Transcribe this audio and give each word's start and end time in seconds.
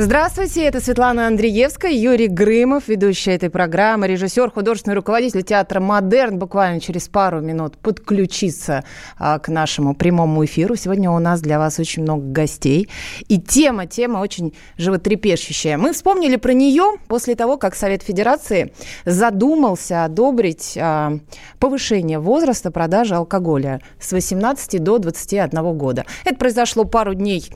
Здравствуйте, 0.00 0.62
это 0.62 0.80
Светлана 0.80 1.26
Андреевская, 1.26 1.90
Юрий 1.90 2.28
Грымов, 2.28 2.86
ведущая 2.86 3.34
этой 3.34 3.50
программы, 3.50 4.06
режиссер, 4.06 4.52
художественный 4.52 4.94
руководитель 4.94 5.42
театра 5.42 5.80
«Модерн». 5.80 6.38
Буквально 6.38 6.80
через 6.80 7.08
пару 7.08 7.40
минут 7.40 7.76
подключатся 7.78 8.84
а, 9.18 9.40
к 9.40 9.48
нашему 9.48 9.96
прямому 9.96 10.44
эфиру. 10.44 10.76
Сегодня 10.76 11.10
у 11.10 11.18
нас 11.18 11.40
для 11.40 11.58
вас 11.58 11.80
очень 11.80 12.04
много 12.04 12.22
гостей. 12.22 12.88
И 13.26 13.40
тема, 13.40 13.86
тема 13.86 14.18
очень 14.18 14.54
животрепещущая. 14.76 15.76
Мы 15.76 15.92
вспомнили 15.92 16.36
про 16.36 16.52
нее 16.52 16.92
после 17.08 17.34
того, 17.34 17.56
как 17.56 17.74
Совет 17.74 18.04
Федерации 18.04 18.72
задумался 19.04 20.04
одобрить 20.04 20.78
а, 20.80 21.18
повышение 21.58 22.20
возраста 22.20 22.70
продажи 22.70 23.16
алкоголя 23.16 23.80
с 23.98 24.12
18 24.12 24.80
до 24.80 24.98
21 24.98 25.76
года. 25.76 26.06
Это 26.24 26.36
произошло 26.36 26.84
пару 26.84 27.14
дней 27.14 27.50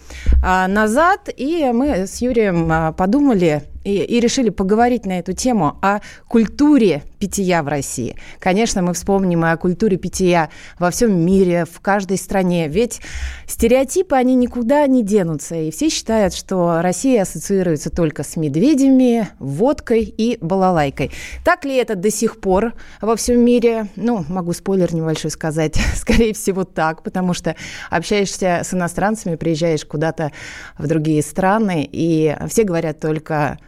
а, 0.45 0.67
назад, 0.67 1.29
и 1.37 1.70
мы 1.73 2.09
с 2.09 2.20
Юрием 2.20 2.32
Юрием 2.33 2.73
а, 2.73 2.93
подумали 2.93 3.63
и, 3.85 4.03
и 4.03 4.21
решили 4.21 4.51
поговорить 4.51 5.07
на 5.07 5.19
эту 5.19 5.33
тему 5.33 5.79
о 5.83 6.01
культуре 6.29 7.03
питья 7.19 7.63
в 7.63 7.69
России. 7.69 8.17
Конечно, 8.39 8.83
мы 8.83 8.95
вспомним 8.95 9.45
и 9.45 9.49
о 9.49 9.57
культуре 9.57 9.97
питья 9.97 10.51
во 10.79 10.91
всем 10.91 11.25
мире, 11.25 11.65
в 11.71 11.81
каждой 11.81 12.17
стране. 12.17 12.69
Ведь 12.69 13.01
стереотипы, 13.47 14.17
они 14.17 14.35
никуда 14.35 14.87
не 14.87 15.03
денутся. 15.03 15.55
И 15.55 15.71
все 15.71 15.89
считают, 15.89 16.35
что 16.35 16.81
Россия 16.83 17.23
ассоциируется 17.23 17.91
только 17.91 18.25
с 18.25 18.37
медведями, 18.37 19.29
водкой 19.39 20.03
и 20.03 20.39
балалайкой. 20.41 21.11
Так 21.45 21.65
ли 21.65 21.77
это 21.77 21.95
до 21.95 22.11
сих 22.11 22.41
пор 22.41 22.75
во 23.01 23.17
всем 23.17 23.39
мире? 23.41 23.87
Ну, 23.97 24.25
могу 24.28 24.53
спойлер 24.53 24.93
небольшой 24.95 25.31
сказать. 25.31 25.77
Скорее 25.95 26.34
всего, 26.34 26.65
так, 26.65 27.03
потому 27.03 27.34
что 27.34 27.55
общаешься 27.91 28.62
с 28.65 28.75
иностранцами, 28.75 29.37
приезжаешь 29.37 29.84
куда-то 29.84 30.33
в 30.78 30.87
другие 30.87 31.23
страны, 31.23 31.89
и 31.91 32.37
все 32.49 32.65
говорят 32.65 32.99
только 33.01 33.59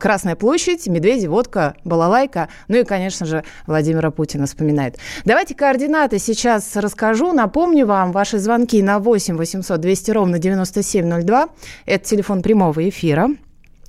Красная 0.00 0.36
площадь, 0.36 0.86
медведи, 0.86 1.26
водка, 1.26 1.74
балалайка. 1.84 2.48
Ну 2.68 2.78
и, 2.78 2.84
конечно 2.84 3.26
же, 3.26 3.44
Владимира 3.66 4.10
Путина 4.10 4.46
вспоминает. 4.46 4.96
Давайте 5.24 5.54
координаты 5.54 6.18
сейчас 6.18 6.76
расскажу. 6.76 7.32
Напомню 7.32 7.86
вам, 7.86 8.12
ваши 8.12 8.38
звонки 8.38 8.82
на 8.82 8.98
8 8.98 9.36
800 9.36 9.80
200 9.80 10.10
ровно 10.12 10.38
9702. 10.38 11.48
Это 11.84 12.04
телефон 12.04 12.42
прямого 12.42 12.88
эфира. 12.88 13.28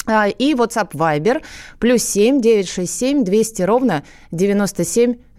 А, 0.08 0.28
и 0.28 0.54
WhatsApp 0.54 0.92
Viber 0.92 1.42
плюс 1.80 2.04
7 2.04 2.42
967 2.42 3.24
200 3.26 3.62
ровно 3.64 4.04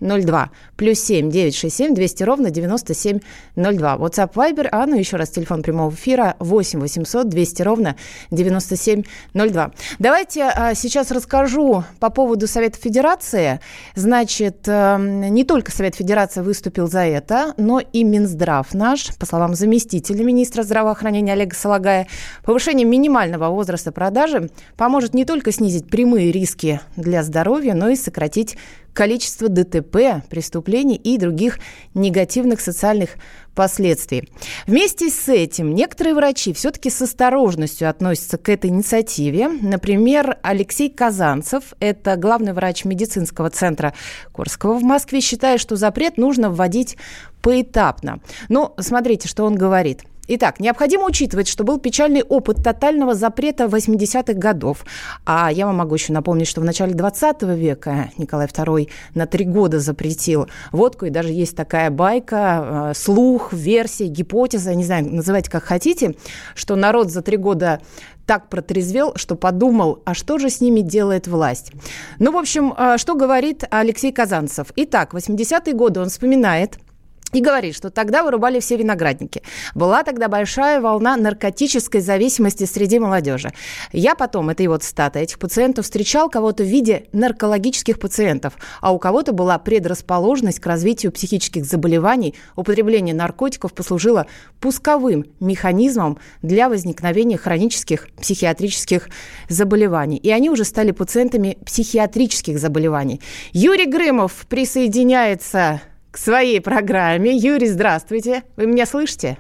9702. 0.01 0.51
Плюс 0.77 1.01
7 1.01 1.31
967 1.31 1.95
200 1.95 2.23
ровно 2.23 2.51
9702. 2.51 3.97
WhatsApp 3.97 4.33
Viber, 4.33 4.69
а 4.71 4.87
ну 4.87 4.97
еще 4.97 5.17
раз 5.17 5.31
телефон 5.31 5.63
прямого 5.63 5.93
эфира 5.93 6.37
8 6.39 6.81
800 6.81 7.29
200 7.29 7.63
ровно 7.63 7.97
9702. 8.31 9.73
Давайте 9.99 10.45
а, 10.45 10.75
сейчас 10.75 11.11
расскажу 11.11 11.85
по 12.01 12.11
поводу 12.11 12.47
Совета 12.47 12.79
Федерации. 12.79 13.61
Значит, 13.95 14.69
а, 14.69 14.99
не 14.99 15.45
только 15.45 15.73
Совет 15.73 15.95
Федерации 15.95 16.41
выступил 16.41 16.89
за 16.89 17.01
это, 17.01 17.55
но 17.57 17.81
и 17.81 18.05
Минздрав 18.05 18.73
наш, 18.75 19.17
по 19.17 19.27
словам 19.27 19.55
заместителя 19.55 20.25
министра 20.25 20.63
здравоохранения 20.63 21.33
Олега 21.33 21.55
Салагая, 21.55 22.07
повышение 22.45 22.87
минимального 22.87 23.49
возраста 23.49 23.93
продажи 23.93 24.51
поможет 24.77 25.15
не 25.15 25.25
только 25.25 25.53
снизить 25.53 25.89
прямые 25.89 26.31
риски 26.33 26.81
для 26.97 27.23
здоровья, 27.23 27.75
но 27.75 27.89
и 27.89 27.97
сократить 27.97 28.57
количество 28.93 29.49
ДТП, 29.49 30.23
преступлений 30.29 30.97
и 30.97 31.19
других 31.19 31.59
негативных 31.95 32.61
социальных 32.61 33.11
последствий. 33.55 34.29
Вместе 34.67 35.11
с 35.11 35.29
этим 35.29 35.75
некоторые 35.75 36.15
врачи 36.15 36.53
все-таки 36.53 36.91
с 36.91 37.03
осторожностью 37.03 37.91
относятся 37.91 38.39
к 38.39 38.49
этой 38.49 38.71
инициативе. 38.71 39.49
Например, 39.49 40.39
Алексей 40.43 40.89
Казанцев, 40.91 41.75
это 41.81 42.17
главный 42.17 42.53
врач 42.53 42.85
медицинского 42.85 43.51
центра 43.51 43.95
Курского 44.33 44.75
в 44.75 44.83
Москве, 44.83 45.21
считает, 45.21 45.61
что 45.61 45.77
запрет 45.77 46.19
нужно 46.19 46.51
вводить 46.51 46.97
поэтапно. 47.43 48.21
Но 48.49 48.75
смотрите, 48.79 49.29
что 49.29 49.45
он 49.45 49.55
говорит– 49.57 50.03
Итак, 50.31 50.61
необходимо 50.61 51.07
учитывать, 51.07 51.49
что 51.49 51.65
был 51.65 51.79
печальный 51.79 52.23
опыт 52.23 52.63
тотального 52.63 53.15
запрета 53.15 53.65
80-х 53.65 54.35
годов. 54.35 54.85
А 55.25 55.51
я 55.51 55.65
вам 55.65 55.77
могу 55.77 55.95
еще 55.95 56.13
напомнить, 56.13 56.47
что 56.47 56.61
в 56.61 56.65
начале 56.65 56.93
20 56.93 57.43
века 57.45 58.11
Николай 58.19 58.47
II 58.47 58.91
на 59.15 59.27
три 59.27 59.47
года 59.47 59.81
запретил 59.81 60.47
водку. 60.71 61.07
И 61.07 61.11
даже 61.11 61.31
есть 61.31 61.57
такая 61.57 61.89
байка, 61.89 62.91
э, 62.91 62.95
слух, 62.95 63.55
версия, 63.55 64.09
гипотеза, 64.09 64.75
не 64.75 64.85
знаю, 64.85 65.11
называйте 65.11 65.51
как 65.51 65.65
хотите, 65.65 66.15
что 66.55 66.77
народ 66.77 67.11
за 67.11 67.23
три 67.23 67.39
года 67.39 67.81
так 68.27 68.51
протрезвел, 68.51 69.15
что 69.17 69.35
подумал, 69.35 70.03
а 70.05 70.13
что 70.13 70.37
же 70.37 70.51
с 70.51 70.61
ними 70.61 70.81
делает 70.81 71.27
власть? 71.27 71.73
Ну, 72.19 72.33
в 72.33 72.37
общем, 72.37 72.75
э, 72.77 72.99
что 72.99 73.15
говорит 73.15 73.65
Алексей 73.71 74.13
Казанцев? 74.13 74.73
Итак, 74.77 75.15
80-е 75.15 75.73
годы 75.73 76.01
он 76.01 76.11
вспоминает– 76.11 76.79
и 77.33 77.41
говорит, 77.41 77.75
что 77.75 77.91
тогда 77.91 78.23
вырубали 78.23 78.61
все 78.61 78.77
виноградники. 78.77 79.43
Была 79.75 80.03
тогда 80.03 80.29
большая 80.29 80.81
волна 80.81 81.17
наркотической 81.17 82.01
зависимости 82.01 82.65
среди 82.65 82.99
молодежи. 82.99 83.53
Я 83.93 84.15
потом, 84.15 84.51
это 84.51 84.63
его 84.63 84.77
цитата, 84.79 85.19
этих 85.19 85.39
пациентов 85.39 85.85
встречал 85.85 86.31
кого-то 86.31 86.63
в 86.63 86.67
виде 86.67 87.07
наркологических 87.13 87.99
пациентов, 87.99 88.55
а 88.81 88.93
у 88.93 88.99
кого-то 88.99 89.33
была 89.33 89.59
предрасположенность 89.59 90.61
к 90.61 90.67
развитию 90.67 91.13
психических 91.13 91.65
заболеваний. 91.65 92.35
Употребление 92.57 93.15
наркотиков 93.15 93.75
послужило 93.75 94.27
пусковым 94.61 95.27
механизмом 95.41 96.19
для 96.43 96.69
возникновения 96.69 97.37
хронических 97.37 98.09
психиатрических 98.21 99.09
заболеваний. 99.49 100.17
И 100.17 100.31
они 100.31 100.51
уже 100.51 100.65
стали 100.65 100.93
пациентами 100.93 101.59
психиатрических 101.65 102.59
заболеваний. 102.59 103.21
Юрий 103.53 103.87
Грымов 103.87 104.47
присоединяется 104.49 105.81
своей 106.19 106.61
программе. 106.61 107.37
Юрий, 107.37 107.69
здравствуйте. 107.69 108.45
Вы 108.57 108.67
меня 108.67 108.87
слышите? 108.87 109.39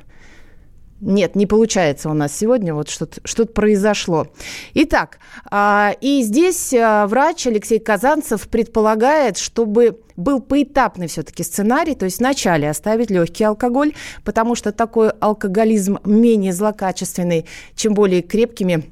Нет, 1.00 1.36
не 1.36 1.46
получается 1.46 2.10
у 2.10 2.12
нас 2.12 2.36
сегодня, 2.36 2.74
вот 2.74 2.88
что-то 2.88 3.20
что 3.24 3.46
произошло. 3.46 4.26
Итак, 4.74 5.18
а, 5.48 5.94
и 6.00 6.22
здесь 6.22 6.74
а, 6.74 7.06
врач 7.06 7.46
Алексей 7.46 7.78
Казанцев 7.78 8.48
предполагает, 8.48 9.38
чтобы 9.38 10.00
был 10.16 10.40
поэтапный 10.40 11.06
все-таки 11.06 11.44
сценарий, 11.44 11.94
то 11.94 12.04
есть 12.04 12.18
вначале 12.18 12.68
оставить 12.68 13.10
легкий 13.10 13.44
алкоголь, 13.44 13.94
потому 14.24 14.56
что 14.56 14.72
такой 14.72 15.10
алкоголизм 15.10 15.98
менее 16.04 16.52
злокачественный, 16.52 17.46
чем 17.76 17.94
более 17.94 18.22
крепкими 18.22 18.90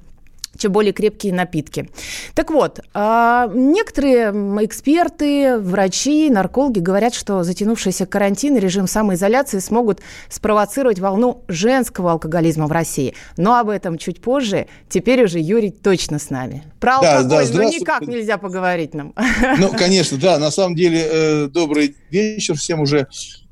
чем 0.59 0.73
более 0.73 0.93
крепкие 0.93 1.33
напитки. 1.33 1.91
Так 2.35 2.51
вот, 2.51 2.81
а, 2.95 3.49
некоторые 3.53 4.31
эксперты, 4.65 5.59
врачи, 5.59 6.31
наркологи 6.31 6.81
говорят, 6.81 7.15
что 7.15 7.43
затянувшийся 7.43 8.07
карантин 8.07 8.57
и 8.57 8.61
режим 8.61 8.87
самоизоляции 8.87 9.59
смогут 9.59 10.01
спровоцировать 10.29 10.99
волну 10.99 11.45
женского 11.49 12.13
алкоголизма 12.13 12.67
в 12.67 12.73
России. 12.73 13.15
Но 13.37 13.57
об 13.57 13.69
этом 13.69 13.99
чуть 13.99 14.21
позже. 14.21 14.67
Теперь 14.89 15.25
уже 15.25 15.39
Юрий 15.39 15.71
точно 15.71 16.19
с 16.19 16.31
нами. 16.31 16.65
Про 16.81 17.01
да, 17.01 17.19
алкоголь 17.19 17.49
да, 17.49 17.55
ну 17.55 17.69
никак 17.69 18.03
нельзя 18.07 18.39
поговорить 18.39 18.95
нам. 18.95 19.15
Ну, 19.59 19.71
конечно, 19.71 20.19
да. 20.19 20.39
На 20.39 20.51
самом 20.51 20.75
деле, 20.75 21.07
э, 21.11 21.47
добрый 21.49 21.97
вечер 22.11 22.57
всем 22.57 22.81
уже. 22.81 23.07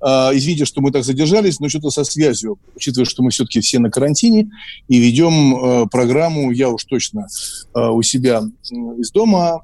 А, 0.06 0.32
извините, 0.34 0.66
что 0.66 0.82
мы 0.82 0.92
так 0.92 1.02
задержались, 1.02 1.60
но 1.60 1.70
что-то 1.70 1.88
со 1.88 2.04
связью, 2.04 2.58
учитывая, 2.76 3.06
что 3.06 3.22
мы 3.22 3.30
все-таки 3.30 3.60
все 3.60 3.78
на 3.78 3.90
карантине 3.90 4.50
и 4.86 4.98
ведем 4.98 5.56
э, 5.56 5.86
программу, 5.90 6.50
я 6.50 6.68
уж 6.68 6.84
точно 6.84 7.26
э, 7.74 7.88
у 7.88 8.02
себя 8.02 8.42
из 8.98 9.10
дома, 9.12 9.62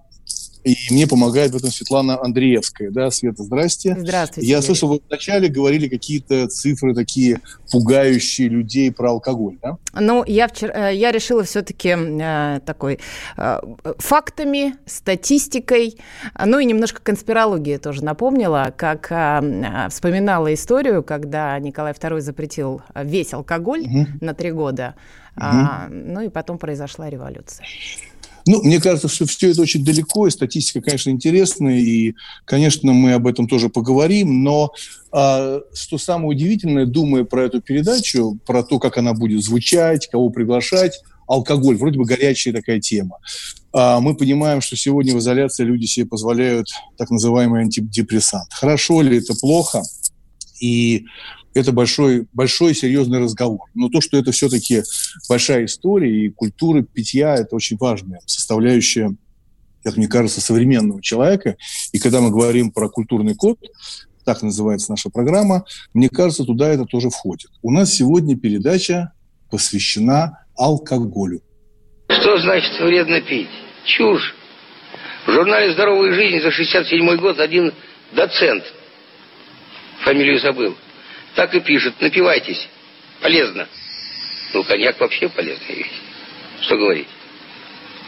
и 0.64 0.76
мне 0.90 1.06
помогает 1.06 1.52
в 1.52 1.56
этом 1.56 1.70
Светлана 1.70 2.20
Андреевская. 2.22 2.90
Да, 2.90 3.10
Света, 3.10 3.44
здрасте. 3.44 3.96
Здравствуйте. 3.98 4.48
Я 4.48 4.60
слышал, 4.60 4.88
вы 4.88 5.00
вначале 5.08 5.48
говорили 5.48 5.88
какие-то 5.88 6.48
цифры 6.48 6.94
такие 6.94 7.40
пугающие 7.70 8.48
людей 8.48 8.92
про 8.92 9.12
алкоголь, 9.12 9.58
да? 9.62 9.78
Ну, 9.94 10.22
я, 10.26 10.48
вчера, 10.48 10.90
э, 10.90 10.96
я 10.96 11.12
решила 11.12 11.44
все-таки 11.44 11.96
э, 11.96 12.60
такой 12.66 12.98
э, 13.36 13.60
фактами, 13.98 14.74
статистикой, 14.86 15.96
ну 16.38 16.58
и 16.58 16.64
немножко 16.64 17.00
конспирологии 17.02 17.78
тоже 17.78 18.04
напомнила, 18.04 18.72
как 18.76 19.10
э, 19.10 19.88
вспоминала 19.88 20.52
историю, 20.52 21.02
когда 21.02 21.58
Николай 21.58 21.92
II 21.92 22.20
запретил 22.20 22.82
весь 22.94 23.32
алкоголь 23.32 23.80
угу. 23.80 24.06
на 24.20 24.34
три 24.34 24.50
года, 24.50 24.94
угу. 25.36 25.44
а, 25.46 25.88
ну 25.88 26.20
и 26.20 26.28
потом 26.28 26.58
произошла 26.58 27.08
революция. 27.08 27.66
Ну, 28.46 28.62
мне 28.62 28.80
кажется, 28.80 29.08
что 29.08 29.26
все 29.26 29.50
это 29.50 29.62
очень 29.62 29.84
далеко, 29.84 30.26
и 30.26 30.30
статистика, 30.30 30.80
конечно, 30.80 31.10
интересная, 31.10 31.78
и, 31.78 32.14
конечно, 32.44 32.92
мы 32.92 33.12
об 33.12 33.26
этом 33.26 33.46
тоже 33.46 33.68
поговорим, 33.68 34.42
но 34.42 34.72
а, 35.12 35.60
что 35.74 35.98
самое 35.98 36.30
удивительное, 36.30 36.86
думая 36.86 37.24
про 37.24 37.44
эту 37.44 37.60
передачу, 37.60 38.38
про 38.46 38.62
то, 38.62 38.78
как 38.78 38.98
она 38.98 39.12
будет 39.12 39.42
звучать, 39.42 40.08
кого 40.08 40.30
приглашать, 40.30 41.00
алкоголь, 41.26 41.76
вроде 41.76 41.98
бы 41.98 42.04
горячая 42.04 42.52
такая 42.52 42.80
тема. 42.80 43.18
а, 43.72 44.00
мы 44.00 44.16
понимаем, 44.16 44.60
что 44.60 44.76
сегодня 44.76 45.14
в 45.14 45.18
изоляции 45.18 45.64
люди 45.64 45.86
себе 45.86 46.06
позволяют 46.06 46.68
так 46.98 47.10
называемый 47.10 47.62
антидепрессант. 47.62 48.52
Хорошо 48.52 49.00
ли 49.00 49.18
это 49.18 49.34
плохо? 49.34 49.82
И 50.60 51.06
это 51.54 51.72
большой, 51.72 52.26
большой 52.32 52.74
серьезный 52.74 53.18
разговор. 53.18 53.60
Но 53.74 53.88
то, 53.88 54.00
что 54.00 54.16
это 54.16 54.32
все-таки 54.32 54.82
большая 55.28 55.64
история, 55.64 56.26
и 56.26 56.30
культура 56.30 56.82
питья– 56.82 57.34
это 57.36 57.56
очень 57.56 57.76
важная 57.76 58.20
составляющая, 58.26 59.14
как 59.82 59.96
мне 59.96 60.08
кажется, 60.08 60.40
современного 60.40 61.02
человека. 61.02 61.56
И 61.92 61.98
когда 61.98 62.20
мы 62.20 62.30
говорим 62.30 62.70
про 62.70 62.88
культурный 62.88 63.34
код, 63.34 63.58
так 64.24 64.42
называется 64.42 64.92
наша 64.92 65.10
программа, 65.10 65.64
мне 65.94 66.08
кажется, 66.08 66.44
туда 66.44 66.68
это 66.68 66.84
тоже 66.84 67.10
входит. 67.10 67.50
У 67.62 67.70
нас 67.70 67.92
сегодня 67.92 68.36
передача 68.36 69.12
посвящена 69.50 70.44
алкоголю. 70.56 71.42
Что 72.08 72.38
значит 72.38 72.80
вредно 72.80 73.20
пить? 73.22 73.48
Чушь. 73.84 74.34
В 75.26 75.32
журнале 75.32 75.72
«Здоровая 75.72 76.12
жизнь» 76.14 76.40
за 76.42 76.50
67 76.50 77.16
год 77.16 77.38
один 77.38 77.72
доцент, 78.12 78.64
фамилию 80.04 80.40
забыл, 80.40 80.76
так 81.34 81.54
и 81.54 81.60
пишет, 81.60 82.00
напивайтесь, 82.00 82.68
полезно. 83.20 83.68
Ну, 84.52 84.64
коньяк 84.64 84.98
вообще 85.00 85.28
полезная 85.28 85.76
вещь. 85.76 86.00
Что 86.62 86.76
говорить? 86.76 87.08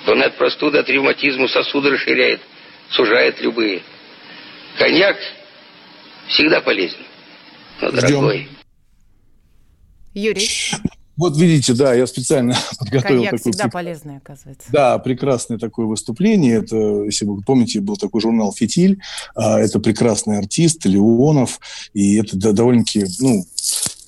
Он 0.06 0.22
от 0.22 0.36
простуды, 0.36 0.78
от 0.78 0.88
ревматизма 0.88 1.48
сосуды 1.48 1.90
расширяет, 1.90 2.40
сужает 2.90 3.40
любые. 3.40 3.82
Коньяк 4.76 5.16
всегда 6.28 6.60
полезен. 6.60 6.98
Но, 7.80 7.90
дорогой. 7.90 8.48
Юрий. 10.14 10.48
Вот 11.22 11.36
видите, 11.36 11.72
да, 11.72 11.94
я 11.94 12.08
специально 12.08 12.52
подготовил 12.80 13.18
Коньяк 13.18 13.36
такой... 13.36 13.52
всегда 13.52 13.68
полезный, 13.68 14.16
оказывается. 14.16 14.66
Да, 14.72 14.98
прекрасное 14.98 15.56
такое 15.56 15.86
выступление. 15.86 16.56
Это, 16.56 17.04
если 17.04 17.26
вы 17.26 17.40
помните, 17.42 17.80
был 17.80 17.96
такой 17.96 18.20
журнал 18.20 18.52
«Фитиль». 18.52 19.00
А, 19.36 19.60
это 19.60 19.78
прекрасный 19.78 20.38
артист 20.38 20.84
Леонов. 20.84 21.60
И 21.92 22.16
это 22.16 22.36
довольно-таки, 22.52 23.06
ну, 23.20 23.44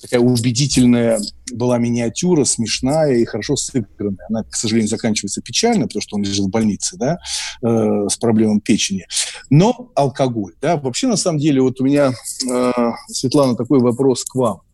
такая 0.01 0.19
убедительная 0.19 1.21
была 1.53 1.77
миниатюра, 1.77 2.43
смешная 2.43 3.13
и 3.13 3.23
хорошо 3.23 3.55
сыгранная. 3.55 4.25
Она, 4.27 4.43
к 4.43 4.53
сожалению, 4.53 4.89
заканчивается 4.89 5.41
печально, 5.41 5.87
потому 5.87 6.01
что 6.01 6.17
он 6.17 6.23
лежит 6.23 6.47
в 6.47 6.49
больнице, 6.49 6.97
да, 6.97 7.19
э, 7.61 8.09
с 8.09 8.17
проблемой 8.17 8.59
печени. 8.59 9.07
Но 9.49 9.89
алкоголь, 9.95 10.55
да, 10.61 10.75
вообще, 10.75 11.07
на 11.07 11.15
самом 11.15 11.39
деле, 11.39 11.61
вот 11.61 11.79
у 11.79 11.85
меня, 11.85 12.11
э, 12.11 12.71
Светлана, 13.07 13.55
такой 13.55 13.79
вопрос 13.79 14.25
к 14.25 14.35
вам. 14.35 14.64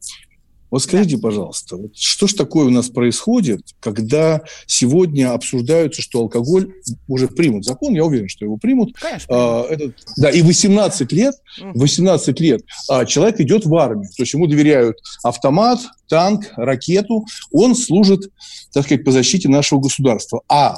Вот 0.71 0.81
скажите, 0.81 1.17
пожалуйста, 1.17 1.75
вот 1.75 1.97
что 1.97 2.27
ж 2.27 2.33
такое 2.33 2.67
у 2.67 2.69
нас 2.69 2.87
происходит, 2.87 3.61
когда 3.81 4.41
сегодня 4.65 5.33
обсуждаются, 5.33 6.01
что 6.01 6.19
алкоголь 6.21 6.73
уже 7.09 7.27
примут 7.27 7.65
закон, 7.65 7.93
я 7.93 8.05
уверен, 8.05 8.29
что 8.29 8.45
его 8.45 8.55
примут. 8.55 8.95
Конечно. 8.97 9.27
А, 9.29 9.65
этот, 9.69 9.97
да, 10.15 10.29
и 10.29 10.41
18 10.41 11.11
лет, 11.11 11.35
18 11.59 12.39
лет 12.39 12.61
а, 12.89 13.05
человек 13.05 13.41
идет 13.41 13.65
в 13.65 13.75
армию, 13.75 14.09
то 14.15 14.23
есть 14.23 14.33
ему 14.33 14.47
доверяют 14.47 14.97
автомат, 15.23 15.81
танк, 16.07 16.45
ракету, 16.55 17.25
он 17.51 17.75
служит, 17.75 18.31
так 18.73 18.85
сказать, 18.85 19.03
по 19.03 19.11
защите 19.11 19.49
нашего 19.49 19.81
государства. 19.81 20.41
А, 20.47 20.77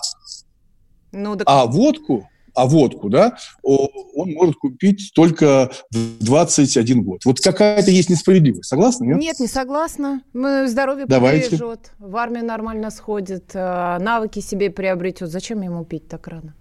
ну, 1.11 1.35
так... 1.35 1.45
а 1.47 1.67
водку 1.67 2.27
а 2.53 2.65
водку, 2.67 3.09
да, 3.09 3.37
он 3.63 4.31
может 4.33 4.55
купить 4.55 5.11
только 5.13 5.71
в 5.91 6.23
21 6.23 7.03
год. 7.03 7.25
Вот 7.25 7.39
какая-то 7.39 7.91
есть 7.91 8.09
несправедливость. 8.09 8.69
Согласна, 8.69 9.05
нет? 9.05 9.17
Нет, 9.17 9.39
не 9.39 9.47
согласна. 9.47 10.21
Мы 10.33 10.67
здоровье 10.67 11.05
Давайте. 11.05 11.49
побережет, 11.49 11.91
в 11.99 12.15
армию 12.17 12.45
нормально 12.45 12.89
сходит, 12.91 13.51
э, 13.53 13.97
навыки 13.99 14.39
себе 14.39 14.69
приобретет. 14.69 15.29
Зачем 15.29 15.61
ему 15.61 15.85
пить 15.85 16.07
так 16.07 16.27
рано? 16.27 16.55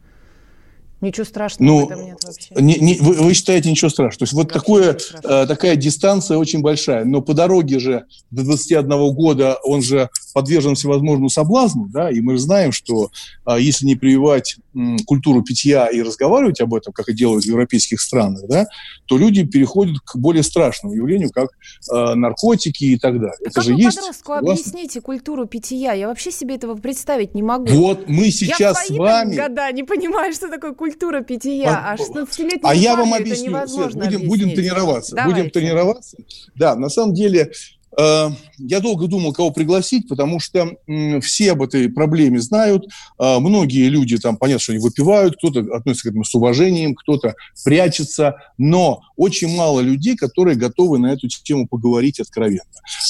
Ничего 1.02 1.24
страшного 1.24 1.68
ну, 1.68 1.86
в 1.86 1.90
этом 1.90 2.04
нет 2.04 2.24
вообще. 2.24 2.54
Не, 2.54 2.78
не, 2.78 2.94
вы, 3.00 3.14
вы 3.14 3.34
считаете 3.34 3.68
ничего 3.70 3.90
страшного? 3.90 4.18
То 4.20 4.22
есть 4.22 4.32
вот 4.32 4.52
такое, 4.52 4.98
э, 5.24 5.46
такая 5.46 5.74
дистанция 5.74 6.38
очень 6.38 6.60
большая. 6.60 7.04
Но 7.04 7.20
по 7.20 7.34
дороге 7.34 7.80
же 7.80 8.04
до 8.30 8.44
21 8.44 9.12
года 9.12 9.58
он 9.64 9.82
же 9.82 10.08
подвержен 10.32 10.76
всевозможному 10.76 11.28
соблазну, 11.28 11.88
да, 11.88 12.10
и 12.10 12.20
мы 12.20 12.38
знаем, 12.38 12.72
что 12.72 13.10
э, 13.46 13.56
если 13.60 13.84
не 13.84 13.96
прививать 13.96 14.56
э, 14.74 14.78
культуру 15.04 15.42
питья 15.42 15.88
и 15.88 16.00
разговаривать 16.02 16.60
об 16.60 16.72
этом, 16.72 16.92
как 16.92 17.08
и 17.08 17.14
делают 17.14 17.44
в 17.44 17.48
европейских 17.48 18.00
странах, 18.00 18.42
да, 18.48 18.66
то 19.06 19.18
люди 19.18 19.44
переходят 19.44 19.98
к 20.04 20.16
более 20.16 20.44
страшному 20.44 20.94
явлению, 20.94 21.30
как 21.30 21.50
э, 21.92 22.14
наркотики 22.14 22.84
и 22.84 22.96
так 22.98 23.14
далее. 23.14 23.34
А 23.40 23.42
Это 23.42 23.54
как 23.54 23.64
же 23.64 23.74
вы 23.74 23.80
есть. 23.80 23.96
подростку 23.96 24.32
согласны? 24.34 24.52
объясните 24.52 25.00
культуру 25.00 25.46
питья? 25.46 25.92
Я 25.92 26.06
вообще 26.06 26.30
себе 26.30 26.54
этого 26.54 26.76
представить 26.76 27.34
не 27.34 27.42
могу. 27.42 27.66
Вот 27.72 28.08
мы 28.08 28.30
сейчас 28.30 28.60
Я 28.60 28.74
с 28.74 28.90
вами... 28.90 29.36
года 29.36 29.70
не 29.72 29.82
понимаю, 29.82 30.32
что 30.32 30.48
такое 30.48 30.72
культура 30.72 30.91
питья. 31.22 31.92
А 31.92 31.96
16-летнему 31.96 32.68
А 32.68 32.74
я 32.74 32.96
вам 32.96 33.14
объясню, 33.14 33.66
Свет, 33.66 33.94
будем, 33.94 34.28
будем 34.28 34.54
тренироваться. 34.54 35.14
Давайте. 35.14 35.38
Будем 35.40 35.50
тренироваться. 35.50 36.16
Да, 36.54 36.74
на 36.76 36.88
самом 36.88 37.14
деле, 37.14 37.52
я 37.96 38.80
долго 38.80 39.06
думал, 39.06 39.32
кого 39.32 39.50
пригласить, 39.50 40.08
потому 40.08 40.40
что 40.40 40.76
все 41.20 41.52
об 41.52 41.62
этой 41.62 41.88
проблеме 41.88 42.40
знают. 42.40 42.86
Э, 43.18 43.38
многие 43.38 43.88
люди 43.88 44.18
там, 44.18 44.36
понятно, 44.36 44.60
что 44.60 44.72
они 44.72 44.80
выпивают, 44.80 45.36
кто-то 45.36 45.60
относится 45.74 46.08
к 46.08 46.10
этому 46.10 46.24
с 46.24 46.34
уважением, 46.34 46.94
кто-то 46.94 47.34
прячется, 47.64 48.36
но 48.58 49.02
очень 49.16 49.54
мало 49.54 49.80
людей, 49.80 50.16
которые 50.16 50.56
готовы 50.56 50.98
на 50.98 51.12
эту 51.12 51.28
тему 51.28 51.66
поговорить 51.66 52.20
откровенно. 52.20 52.62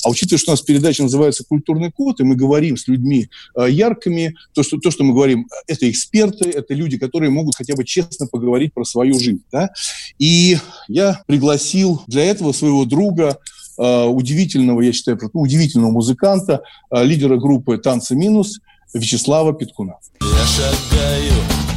А 0.04 0.10
учитывая, 0.10 0.38
что 0.38 0.50
у 0.50 0.54
нас 0.54 0.62
передача 0.62 1.02
называется 1.02 1.44
«Культурный 1.44 1.90
код», 1.90 2.20
и 2.20 2.24
мы 2.24 2.34
говорим 2.34 2.76
с 2.76 2.88
людьми 2.88 3.28
э, 3.56 3.70
яркими, 3.70 4.34
то 4.52 4.62
что, 4.62 4.78
то, 4.78 4.90
что 4.90 5.04
мы 5.04 5.12
говорим, 5.12 5.48
это 5.66 5.88
эксперты, 5.90 6.50
это 6.50 6.74
люди, 6.74 6.98
которые 6.98 7.30
могут 7.30 7.56
хотя 7.56 7.74
бы 7.74 7.84
честно 7.84 8.26
поговорить 8.26 8.74
про 8.74 8.84
свою 8.84 9.18
жизнь. 9.18 9.42
Да? 9.52 9.70
И 10.18 10.58
я 10.88 11.22
пригласил 11.26 12.02
для 12.06 12.24
этого 12.24 12.52
своего 12.52 12.84
друга, 12.84 13.38
э, 13.38 13.61
удивительного, 13.78 14.80
я 14.82 14.92
считаю, 14.92 15.18
ну, 15.32 15.40
удивительного 15.40 15.90
музыканта, 15.90 16.62
э, 16.90 17.04
лидера 17.04 17.36
группы 17.36 17.78
«Танцы 17.78 18.14
минус» 18.14 18.60
Вячеслава 18.94 19.52
Петкуна. 19.54 19.94
Я 20.20 20.44
шагаю 20.46 21.32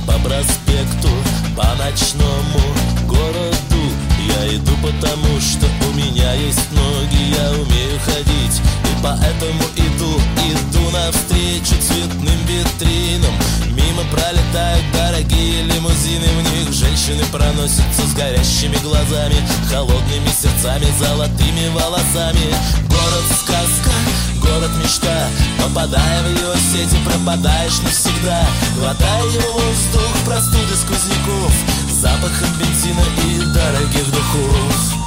по 0.06 0.14
проспекту, 0.28 1.10
по 1.56 1.68
ночному 1.82 2.60
городу. 3.08 3.82
Я 4.28 4.56
иду 4.56 4.72
потому, 4.84 5.40
что 5.40 5.66
у 5.90 5.96
меня 5.96 6.34
есть 6.34 6.72
ноги, 6.72 7.36
я 7.38 7.52
умею 7.52 8.00
ходить. 8.04 8.62
И 8.84 9.04
поэтому 9.04 9.64
иду, 9.78 10.20
иду 10.44 10.92
навстречу 10.92 11.82
цветным 11.82 12.40
витринам 12.48 13.45
Мимо 13.96 14.10
пролетают 14.10 14.84
дорогие 14.92 15.64
лимузины. 15.64 16.28
В 16.28 16.52
них 16.52 16.74
женщины 16.74 17.24
проносятся 17.32 18.02
с 18.06 18.14
горящими 18.14 18.76
глазами 18.84 19.36
Холодными 19.70 20.28
сердцами, 20.28 20.86
золотыми 21.00 21.70
волосами. 21.70 22.54
Город 22.90 23.26
сказка, 23.40 23.92
город 24.42 24.72
мечта. 24.84 25.30
Попадая 25.64 26.24
в 26.24 26.30
его 26.30 26.54
сети, 26.56 26.98
пропадаешь 27.06 27.80
навсегда. 27.84 28.46
Глотая 28.78 29.24
его 29.28 29.54
воздух, 29.54 30.14
простуды 30.26 30.76
сквозняков. 30.76 31.54
Запахом 31.90 32.50
бензина 32.60 33.04
и 33.28 33.40
дорогих 33.54 34.12
духов 34.12 35.05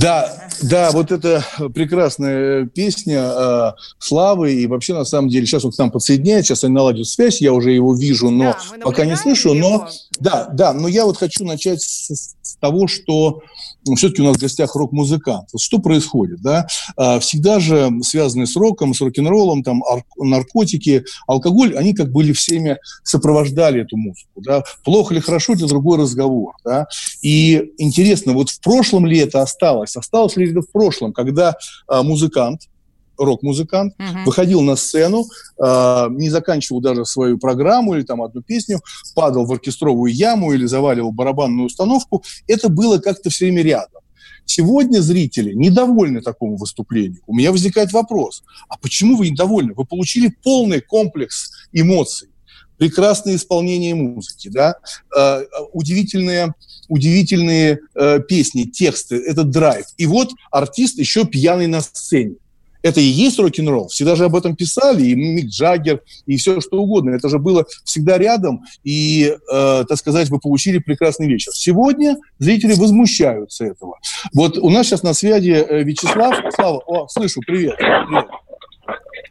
Да, 0.00 0.48
да, 0.62 0.90
вот 0.92 1.12
это 1.12 1.44
прекрасная 1.74 2.64
песня 2.66 3.20
э, 3.22 3.72
Славы, 3.98 4.54
и 4.54 4.66
вообще, 4.66 4.94
на 4.94 5.04
самом 5.04 5.28
деле, 5.28 5.44
сейчас 5.44 5.64
он 5.64 5.72
к 5.72 5.78
нам 5.78 5.90
подсоединяет, 5.90 6.46
сейчас 6.46 6.64
они 6.64 6.72
наладят 6.74 7.06
связь, 7.06 7.40
я 7.40 7.52
уже 7.52 7.72
его 7.72 7.94
вижу, 7.94 8.30
но 8.30 8.52
Да, 8.52 8.58
пока 8.82 9.04
не 9.04 9.16
слышу, 9.16 9.52
его. 9.54 9.68
но... 9.68 9.88
Да, 10.18 10.48
да, 10.52 10.72
но 10.72 10.88
я 10.88 11.04
вот 11.04 11.16
хочу 11.18 11.44
начать 11.44 11.82
с, 11.82 12.10
с 12.42 12.56
того, 12.60 12.86
что 12.86 13.42
ну, 13.86 13.94
все-таки 13.94 14.22
у 14.22 14.26
нас 14.26 14.36
в 14.36 14.40
гостях 14.40 14.74
рок-музыкант. 14.74 15.48
Вот 15.52 15.60
что 15.62 15.78
происходит, 15.78 16.42
да? 16.42 16.66
А, 16.96 17.18
всегда 17.20 17.60
же 17.60 17.90
связанные 18.02 18.46
с 18.46 18.56
роком, 18.56 18.94
с 18.94 19.00
рок-н-роллом, 19.00 19.62
там, 19.62 19.82
ар- 19.84 20.04
наркотики, 20.18 21.04
алкоголь, 21.26 21.76
они 21.76 21.94
как 21.94 22.12
были 22.12 22.32
всеми 22.32 22.78
сопровождали 23.02 23.82
эту 23.82 23.96
музыку, 23.96 24.42
да? 24.42 24.62
Плохо 24.84 25.14
или 25.14 25.20
хорошо, 25.20 25.54
это 25.54 25.66
другой 25.66 25.98
разговор, 25.98 26.54
да? 26.64 26.86
И 27.22 27.72
интересно, 27.78 28.32
вот 28.34 28.50
в 28.50 28.60
прошлом 28.60 29.06
ли 29.06 29.18
это 29.18 29.40
осталось? 29.42 29.89
Осталось 29.96 30.36
ли 30.36 30.50
это 30.50 30.60
в 30.62 30.70
прошлом, 30.70 31.12
когда 31.12 31.56
а, 31.86 32.02
музыкант, 32.02 32.62
рок-музыкант, 33.18 33.94
Мгм. 33.98 34.24
выходил 34.24 34.62
на 34.62 34.76
сцену, 34.76 35.26
э, 35.62 36.06
не 36.10 36.30
заканчивал 36.30 36.80
даже 36.80 37.04
свою 37.04 37.36
программу 37.38 37.94
или 37.94 38.02
там 38.02 38.22
одну 38.22 38.40
песню, 38.42 38.80
падал 39.14 39.44
в 39.44 39.52
оркестровую 39.52 40.10
яму 40.10 40.52
или 40.54 40.64
заваливал 40.64 41.12
барабанную 41.12 41.66
установку. 41.66 42.24
Это 42.46 42.70
было 42.70 42.96
как-то 42.98 43.28
все 43.28 43.44
время 43.44 43.62
рядом. 43.62 44.00
Сегодня 44.46 45.00
зрители 45.00 45.52
недовольны 45.52 46.22
такому 46.22 46.56
выступлению. 46.56 47.20
У 47.26 47.34
меня 47.36 47.52
возникает 47.52 47.92
вопрос, 47.92 48.42
а 48.68 48.78
почему 48.78 49.16
вы 49.16 49.28
недовольны? 49.28 49.74
Вы 49.74 49.84
получили 49.84 50.34
полный 50.42 50.80
комплекс 50.80 51.52
эмоций, 51.72 52.29
прекрасное 52.80 53.36
исполнение 53.36 53.94
музыки, 53.94 54.48
да, 54.48 54.76
э, 55.14 55.44
удивительные, 55.74 56.54
удивительные 56.88 57.80
э, 57.94 58.20
песни, 58.20 58.62
тексты, 58.62 59.16
это 59.16 59.44
драйв. 59.44 59.84
И 59.98 60.06
вот 60.06 60.30
артист 60.50 60.98
еще 60.98 61.26
пьяный 61.26 61.66
на 61.66 61.82
сцене. 61.82 62.36
Это 62.82 62.98
и 62.98 63.04
есть 63.04 63.38
рок-н-ролл. 63.38 63.88
Все 63.88 64.06
даже 64.06 64.24
об 64.24 64.34
этом 64.34 64.56
писали, 64.56 65.04
и 65.04 65.14
Мик 65.14 65.50
Джаггер, 65.50 66.00
и 66.24 66.38
все 66.38 66.62
что 66.62 66.80
угодно. 66.80 67.10
Это 67.10 67.28
же 67.28 67.38
было 67.38 67.66
всегда 67.84 68.16
рядом, 68.16 68.64
и, 68.82 69.36
э, 69.52 69.84
так 69.86 69.98
сказать, 69.98 70.30
вы 70.30 70.40
получили 70.40 70.78
прекрасный 70.78 71.28
вечер. 71.28 71.52
Сегодня 71.52 72.16
зрители 72.38 72.72
возмущаются 72.72 73.66
этого. 73.66 73.98
Вот 74.32 74.56
у 74.56 74.70
нас 74.70 74.86
сейчас 74.86 75.02
на 75.02 75.12
связи 75.12 75.50
э, 75.50 75.82
Вячеслав. 75.82 76.34
Слава, 76.54 76.78
о, 76.86 77.08
слышу, 77.08 77.42
привет. 77.46 77.76
привет. 77.76 78.24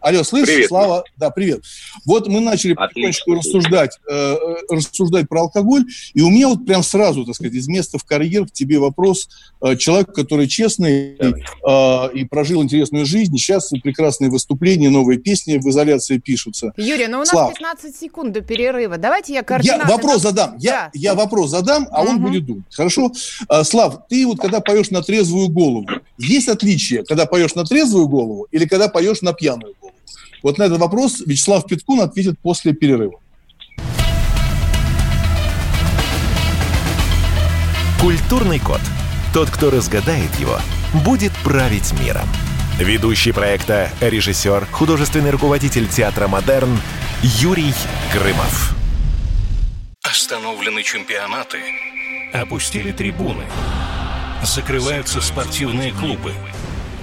Алло, 0.01 0.23
слышишь? 0.23 0.47
Привет. 0.47 0.69
Слава, 0.69 1.03
да, 1.17 1.29
привет. 1.29 1.61
Вот 2.05 2.27
мы 2.29 2.39
начали 2.39 2.73
потихонечку 2.73 3.33
рассуждать, 3.33 3.99
э, 4.09 4.13
э, 4.13 4.55
рассуждать 4.69 5.27
про 5.27 5.41
алкоголь, 5.41 5.85
и 6.13 6.21
у 6.21 6.29
меня 6.29 6.47
вот 6.47 6.65
прям 6.65 6.83
сразу, 6.83 7.25
так 7.25 7.35
сказать, 7.35 7.53
из 7.53 7.67
места 7.67 7.97
в 7.97 8.05
карьер 8.05 8.45
к 8.45 8.51
тебе 8.51 8.79
вопрос. 8.79 9.27
Э, 9.61 9.75
человек, 9.75 10.13
который 10.13 10.47
честный 10.47 11.17
э, 11.19 12.13
и 12.13 12.23
прожил 12.23 12.63
интересную 12.63 13.05
жизнь, 13.05 13.35
сейчас 13.35 13.71
прекрасные 13.83 14.29
выступления, 14.29 14.89
новые 14.89 15.19
песни 15.19 15.57
в 15.57 15.69
изоляции 15.69 16.17
пишутся. 16.17 16.71
Юрий, 16.77 17.07
ну 17.07 17.17
у 17.17 17.19
нас 17.19 17.29
Слав, 17.29 17.53
15 17.53 17.93
секунд 17.93 18.31
до 18.31 18.39
перерыва. 18.39 18.97
Давайте 18.97 19.33
я 19.33 19.43
координаты... 19.43 19.83
Я 19.85 19.95
вопрос 19.97 20.21
задам, 20.21 20.55
я, 20.59 20.71
да. 20.71 20.89
я 20.93 21.13
вопрос 21.13 21.49
задам, 21.49 21.89
а 21.91 22.03
угу. 22.03 22.11
он 22.11 22.21
будет 22.21 22.45
думать. 22.45 22.73
Хорошо? 22.73 23.11
Э, 23.49 23.65
Слав, 23.65 24.07
ты 24.07 24.25
вот 24.25 24.39
когда 24.39 24.61
поешь 24.61 24.91
на 24.91 25.01
трезвую 25.01 25.49
голову, 25.49 25.89
есть 26.17 26.47
отличие, 26.47 27.03
когда 27.03 27.25
поешь 27.25 27.53
на 27.55 27.65
трезвую 27.65 28.07
голову 28.07 28.47
или 28.51 28.65
когда 28.65 28.87
поешь 28.87 29.21
на 29.21 29.33
пьяную 29.33 29.75
голову? 29.77 29.88
Вот 30.41 30.57
на 30.57 30.63
этот 30.63 30.79
вопрос 30.79 31.21
Вячеслав 31.25 31.65
Петкун 31.65 32.01
ответит 32.01 32.39
после 32.39 32.73
перерыва. 32.73 33.19
Культурный 37.99 38.59
код. 38.59 38.79
Тот, 39.33 39.49
кто 39.49 39.69
разгадает 39.69 40.33
его, 40.39 40.57
будет 41.03 41.33
править 41.43 41.91
миром. 41.99 42.27
Ведущий 42.79 43.33
проекта, 43.33 43.89
режиссер, 43.99 44.65
художественный 44.71 45.31
руководитель 45.31 45.87
театра 45.87 46.29
«Модерн» 46.29 46.79
Юрий 47.21 47.73
Грымов. 48.13 48.73
Остановлены 50.01 50.81
чемпионаты. 50.83 51.57
Опустили 52.33 52.93
трибуны. 52.93 53.43
Закрываются 54.43 55.19
спортивные 55.19 55.91
клубы. 55.91 56.33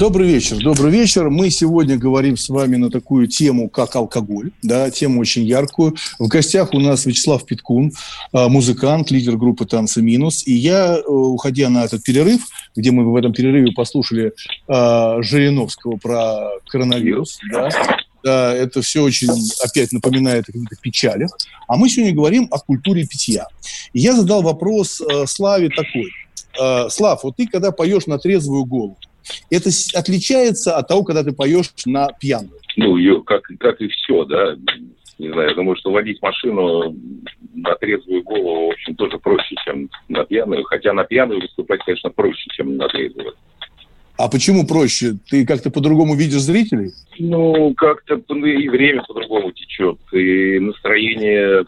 Добрый 0.00 0.28
вечер, 0.28 0.56
добрый 0.56 0.90
вечер. 0.90 1.28
Мы 1.28 1.50
сегодня 1.50 1.98
говорим 1.98 2.38
с 2.38 2.48
вами 2.48 2.76
на 2.76 2.90
такую 2.90 3.26
тему, 3.26 3.68
как 3.68 3.94
алкоголь, 3.96 4.50
да, 4.62 4.90
тему 4.90 5.20
очень 5.20 5.44
яркую. 5.44 5.94
В 6.18 6.26
гостях 6.26 6.72
у 6.72 6.80
нас 6.80 7.04
Вячеслав 7.04 7.44
Питкун, 7.44 7.92
а, 8.32 8.48
музыкант, 8.48 9.10
лидер 9.10 9.36
группы 9.36 9.66
«Танцы 9.66 10.00
минус». 10.00 10.46
И 10.46 10.54
я, 10.54 10.96
э, 10.96 11.02
уходя 11.06 11.68
на 11.68 11.84
этот 11.84 12.02
перерыв, 12.02 12.40
где 12.74 12.92
мы 12.92 13.12
в 13.12 13.14
этом 13.14 13.34
перерыве 13.34 13.72
послушали 13.72 14.32
э, 14.68 15.22
Жириновского 15.22 15.98
про 15.98 16.48
коронавирус, 16.70 17.38
да, 17.52 17.68
да, 18.24 18.54
это 18.54 18.80
все 18.80 19.02
очень 19.02 19.28
опять 19.62 19.92
напоминает 19.92 20.48
о 20.48 20.52
каких-то 20.52 20.76
печалях. 20.80 21.30
А 21.68 21.76
мы 21.76 21.90
сегодня 21.90 22.14
говорим 22.14 22.48
о 22.50 22.58
культуре 22.58 23.06
питья. 23.06 23.48
И 23.92 24.00
я 24.00 24.14
задал 24.14 24.40
вопрос 24.40 25.02
э, 25.02 25.26
Славе 25.26 25.68
такой. 25.68 26.10
Э, 26.58 26.88
Слав, 26.88 27.22
вот 27.22 27.36
ты 27.36 27.46
когда 27.46 27.70
поешь 27.70 28.06
на 28.06 28.18
трезвую 28.18 28.64
голову, 28.64 28.96
это 29.50 29.70
отличается 29.94 30.76
от 30.76 30.88
того, 30.88 31.04
когда 31.04 31.22
ты 31.22 31.32
поешь 31.32 31.70
на 31.86 32.08
пьяную? 32.12 32.52
Ну, 32.76 33.22
как, 33.22 33.42
как 33.58 33.80
и 33.80 33.88
все, 33.88 34.24
да. 34.24 34.56
Не 35.18 35.30
знаю, 35.32 35.50
я 35.50 35.54
думаю, 35.54 35.76
что 35.76 35.90
водить 35.92 36.22
машину 36.22 36.96
на 37.54 37.74
трезвую 37.74 38.22
голову, 38.22 38.68
в 38.68 38.70
общем, 38.70 38.94
тоже 38.94 39.18
проще, 39.18 39.54
чем 39.64 39.90
на 40.08 40.24
пьяную. 40.24 40.64
Хотя 40.64 40.92
на 40.94 41.04
пьяную 41.04 41.42
выступать, 41.42 41.80
конечно, 41.84 42.10
проще, 42.10 42.48
чем 42.54 42.76
на 42.76 42.88
трезвую. 42.88 43.34
А 44.16 44.28
почему 44.28 44.66
проще? 44.66 45.14
Ты 45.30 45.46
как-то 45.46 45.70
по-другому 45.70 46.14
видишь 46.14 46.42
зрителей? 46.42 46.92
Ну, 47.18 47.74
как-то 47.74 48.14
и 48.14 48.68
время 48.68 49.02
по-другому 49.06 49.50
течет, 49.52 49.98
и 50.12 50.58
настроение 50.58 51.64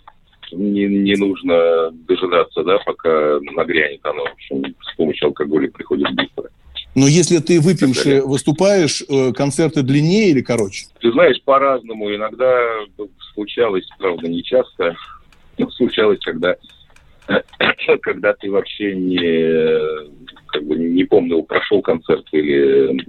не, 0.52 0.86
не 0.86 1.16
нужно 1.16 1.90
дожидаться, 2.06 2.62
да, 2.62 2.78
пока 2.84 3.38
нагрянет 3.40 4.00
оно. 4.04 4.24
В 4.24 4.32
общем, 4.32 4.74
с 4.82 4.96
помощью 4.96 5.28
алкоголя 5.28 5.70
приходит 5.70 6.14
быстро. 6.14 6.50
Но 6.94 7.06
если 7.06 7.38
ты 7.38 7.60
выпивший 7.60 8.20
выступаешь, 8.20 9.02
э, 9.08 9.32
концерты 9.32 9.82
длиннее 9.82 10.30
или 10.30 10.42
короче? 10.42 10.86
Ты 11.00 11.10
знаешь, 11.12 11.42
по-разному. 11.42 12.14
Иногда 12.14 12.80
случалось, 13.34 13.86
правда, 13.98 14.28
не 14.28 14.42
часто, 14.42 14.94
но 15.56 15.70
случалось, 15.70 16.20
когда, 16.20 16.54
когда 18.02 18.34
ты 18.34 18.50
вообще 18.50 18.94
не, 18.94 20.08
как 20.48 20.64
бы 20.64 20.76
не 20.76 21.04
помнил, 21.04 21.42
прошел 21.44 21.80
концерт 21.80 22.26
или 22.32 23.00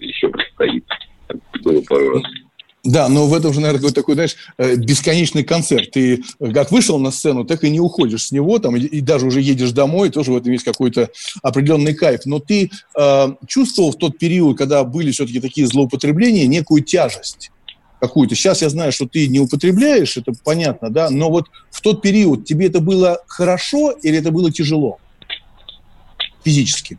еще 0.00 0.28
предстоит. 0.28 0.84
Было 1.62 1.82
пару 1.86 2.14
раз. 2.14 2.22
Да, 2.84 3.08
но 3.08 3.26
в 3.26 3.32
этом 3.32 3.54
же, 3.54 3.60
наверное, 3.60 3.80
какой-то 3.80 4.00
такой, 4.00 4.14
знаешь, 4.14 4.36
э, 4.58 4.76
бесконечный 4.76 5.42
концерт. 5.42 5.90
Ты 5.90 6.22
как 6.52 6.70
вышел 6.70 6.98
на 6.98 7.10
сцену, 7.10 7.44
так 7.44 7.64
и 7.64 7.70
не 7.70 7.80
уходишь 7.80 8.26
с 8.26 8.32
него, 8.32 8.58
там, 8.58 8.76
и 8.76 9.00
даже 9.00 9.26
уже 9.26 9.40
едешь 9.40 9.72
домой, 9.72 10.10
тоже 10.10 10.32
в 10.32 10.36
этом 10.36 10.52
есть 10.52 10.64
какой-то 10.64 11.08
определенный 11.42 11.94
кайф. 11.94 12.26
Но 12.26 12.40
ты 12.40 12.70
э, 12.98 13.28
чувствовал 13.48 13.92
в 13.92 13.96
тот 13.96 14.18
период, 14.18 14.58
когда 14.58 14.84
были 14.84 15.12
все-таки 15.12 15.40
такие 15.40 15.66
злоупотребления, 15.66 16.46
некую 16.46 16.82
тяжесть 16.82 17.50
какую-то. 18.00 18.34
Сейчас 18.34 18.60
я 18.60 18.68
знаю, 18.68 18.92
что 18.92 19.08
ты 19.08 19.28
не 19.28 19.40
употребляешь, 19.40 20.18
это 20.18 20.32
понятно, 20.44 20.90
да, 20.90 21.08
но 21.08 21.30
вот 21.30 21.46
в 21.70 21.80
тот 21.80 22.02
период 22.02 22.44
тебе 22.44 22.66
это 22.66 22.80
было 22.80 23.18
хорошо 23.26 23.92
или 24.02 24.18
это 24.18 24.30
было 24.30 24.52
тяжело 24.52 24.98
физически? 26.44 26.98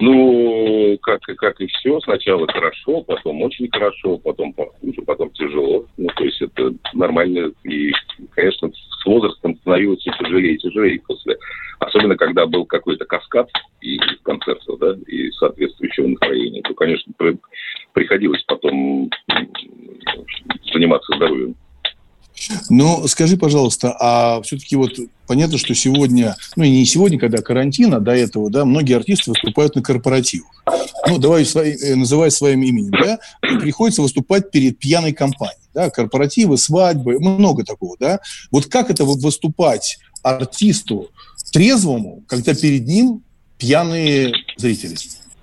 Ну, 0.00 0.96
как, 1.02 1.20
как 1.22 1.60
и 1.60 1.66
все, 1.66 1.98
сначала 2.00 2.46
хорошо, 2.46 3.02
потом 3.02 3.42
очень 3.42 3.68
хорошо, 3.68 4.16
потом 4.18 4.52
похуже, 4.52 5.02
потом 5.02 5.30
тяжело. 5.30 5.86
Ну, 5.96 6.06
то 6.14 6.24
есть 6.24 6.40
это 6.40 6.72
нормально. 6.92 7.50
И, 7.64 7.92
конечно, 8.30 8.70
с 8.70 9.04
возрастом 9.04 9.56
становилось 9.56 10.02
тяжелее 10.02 10.54
и 10.54 10.58
тяжелее 10.58 11.00
после. 11.00 11.36
Особенно, 11.80 12.16
когда 12.16 12.46
был 12.46 12.64
какой-то 12.64 13.06
каскад 13.06 13.50
и 13.80 13.98
концертов, 14.22 14.78
да, 14.78 14.96
и 15.06 15.30
соответствующего 15.32 16.08
настроения, 16.08 16.62
то, 16.62 16.74
конечно, 16.74 17.12
приходилось 17.92 18.42
потом 18.44 19.10
заниматься 20.72 21.16
здоровьем. 21.16 21.56
Ну, 22.70 23.06
скажи, 23.08 23.36
пожалуйста, 23.36 23.96
а 23.98 24.40
все-таки 24.42 24.76
вот 24.76 24.92
понятно, 25.26 25.58
что 25.58 25.74
сегодня, 25.74 26.36
ну 26.56 26.64
и 26.64 26.70
не 26.70 26.84
сегодня, 26.84 27.18
когда 27.18 27.42
карантин, 27.42 27.94
а 27.94 28.00
до 28.00 28.12
этого, 28.12 28.50
да, 28.50 28.64
многие 28.64 28.96
артисты 28.96 29.30
выступают 29.30 29.74
на 29.74 29.82
корпоративах. 29.82 30.64
Ну, 31.08 31.18
давай 31.18 31.44
свои, 31.44 31.76
э, 31.76 31.94
называй 31.94 32.30
своим 32.30 32.62
именем, 32.62 32.92
да, 32.92 33.18
приходится 33.60 34.02
выступать 34.02 34.50
перед 34.50 34.78
пьяной 34.78 35.12
компанией, 35.12 35.68
да, 35.74 35.90
корпоративы, 35.90 36.56
свадьбы, 36.56 37.18
много 37.18 37.64
такого, 37.64 37.96
да. 37.98 38.20
Вот 38.50 38.66
как 38.66 38.90
это 38.90 39.04
выступать 39.04 39.98
артисту 40.22 41.08
трезвому, 41.52 42.24
когда 42.26 42.54
перед 42.54 42.86
ним 42.86 43.22
пьяные 43.58 44.32
зрители? 44.56 44.96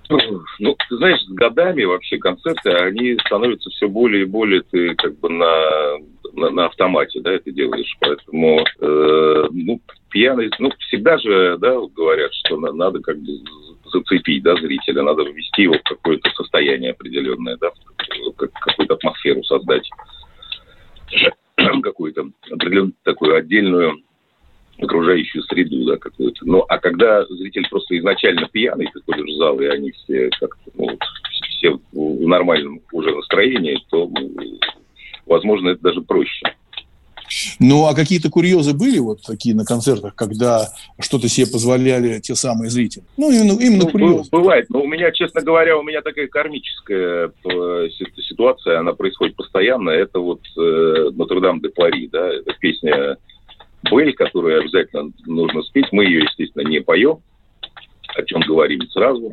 Ну, 0.09 0.75
ты 0.87 0.97
знаешь, 0.97 1.21
с 1.21 1.29
годами 1.29 1.83
вообще 1.83 2.17
концерты, 2.17 2.69
они 2.69 3.17
становятся 3.25 3.69
все 3.71 3.87
более 3.87 4.23
и 4.23 4.27
более 4.27 4.61
ты 4.61 4.93
как 4.95 5.19
бы 5.19 5.29
на 5.29 5.97
на, 6.35 6.49
на 6.49 6.65
автомате, 6.65 7.19
да, 7.21 7.31
это 7.33 7.51
делаешь. 7.51 7.95
Поэтому, 7.99 8.63
э, 8.79 9.47
ну, 9.51 9.81
пьяный, 10.09 10.49
ну, 10.59 10.71
всегда 10.87 11.17
же, 11.17 11.57
да, 11.59 11.75
говорят, 11.95 12.33
что 12.33 12.57
на, 12.57 12.71
надо 12.71 12.99
как 12.99 13.17
бы 13.17 13.39
зацепить, 13.85 14.43
да, 14.43 14.55
зрителя, 14.55 15.03
надо 15.03 15.23
ввести 15.23 15.63
его 15.63 15.75
в 15.75 15.83
какое-то 15.83 16.29
состояние 16.31 16.91
определенное, 16.91 17.57
да, 17.57 17.71
какую-то 18.37 18.95
атмосферу 18.95 19.43
создать, 19.43 19.89
какую-то 21.83 22.29
определенную 22.51 22.93
такую 23.03 23.35
отдельную 23.35 24.01
окружающую 24.81 25.41
среду, 25.43 25.85
да, 25.85 25.97
какую-то. 25.97 26.45
Ну, 26.45 26.65
а 26.67 26.77
когда 26.77 27.25
зритель 27.25 27.67
просто 27.69 27.97
изначально 27.97 28.47
пьяный, 28.51 28.89
ты 28.93 28.99
ходишь 29.05 29.35
в 29.35 29.37
зал, 29.37 29.59
и 29.59 29.65
они 29.65 29.91
все 29.91 30.29
как-то, 30.39 30.71
ну, 30.73 30.97
все 31.57 31.79
в 31.93 32.27
нормальном 32.27 32.81
уже 32.91 33.15
настроении, 33.15 33.79
то, 33.89 34.09
возможно, 35.25 35.69
это 35.69 35.81
даже 35.81 36.01
проще. 36.01 36.45
Ну, 37.59 37.85
а 37.85 37.95
какие-то 37.95 38.29
курьезы 38.29 38.73
были 38.73 38.99
вот 38.99 39.21
такие 39.23 39.55
на 39.55 39.65
концертах, 39.65 40.15
когда 40.15 40.69
что-то 40.99 41.27
себе 41.27 41.47
позволяли 41.47 42.19
те 42.19 42.35
самые 42.35 42.69
зрители? 42.69 43.03
Ну, 43.17 43.31
именно, 43.31 43.59
именно 43.59 43.85
ну, 43.85 43.89
курьезы. 43.89 44.29
Бывает, 44.31 44.69
но 44.69 44.81
у 44.81 44.87
меня, 44.87 45.11
честно 45.11 45.41
говоря, 45.41 45.77
у 45.77 45.83
меня 45.83 46.01
такая 46.01 46.27
кармическая 46.27 47.31
э, 47.43 47.89
ситуация, 48.21 48.79
она 48.79 48.93
происходит 48.93 49.35
постоянно. 49.35 49.89
Это 49.89 50.19
вот 50.19 50.41
э, 50.57 51.09
«Нотр-Дам 51.13 51.61
де 51.61 51.69
Пари», 51.69 52.07
да, 52.11 52.27
это 52.27 52.53
песня 52.59 53.17
Бель, 53.89 54.13
которую 54.13 54.61
обязательно 54.61 55.11
нужно 55.25 55.61
спеть. 55.63 55.87
Мы 55.91 56.05
ее, 56.05 56.21
естественно, 56.21 56.67
не 56.67 56.79
поем, 56.79 57.19
о 58.15 58.23
чем 58.23 58.41
говорим 58.41 58.81
сразу, 58.89 59.31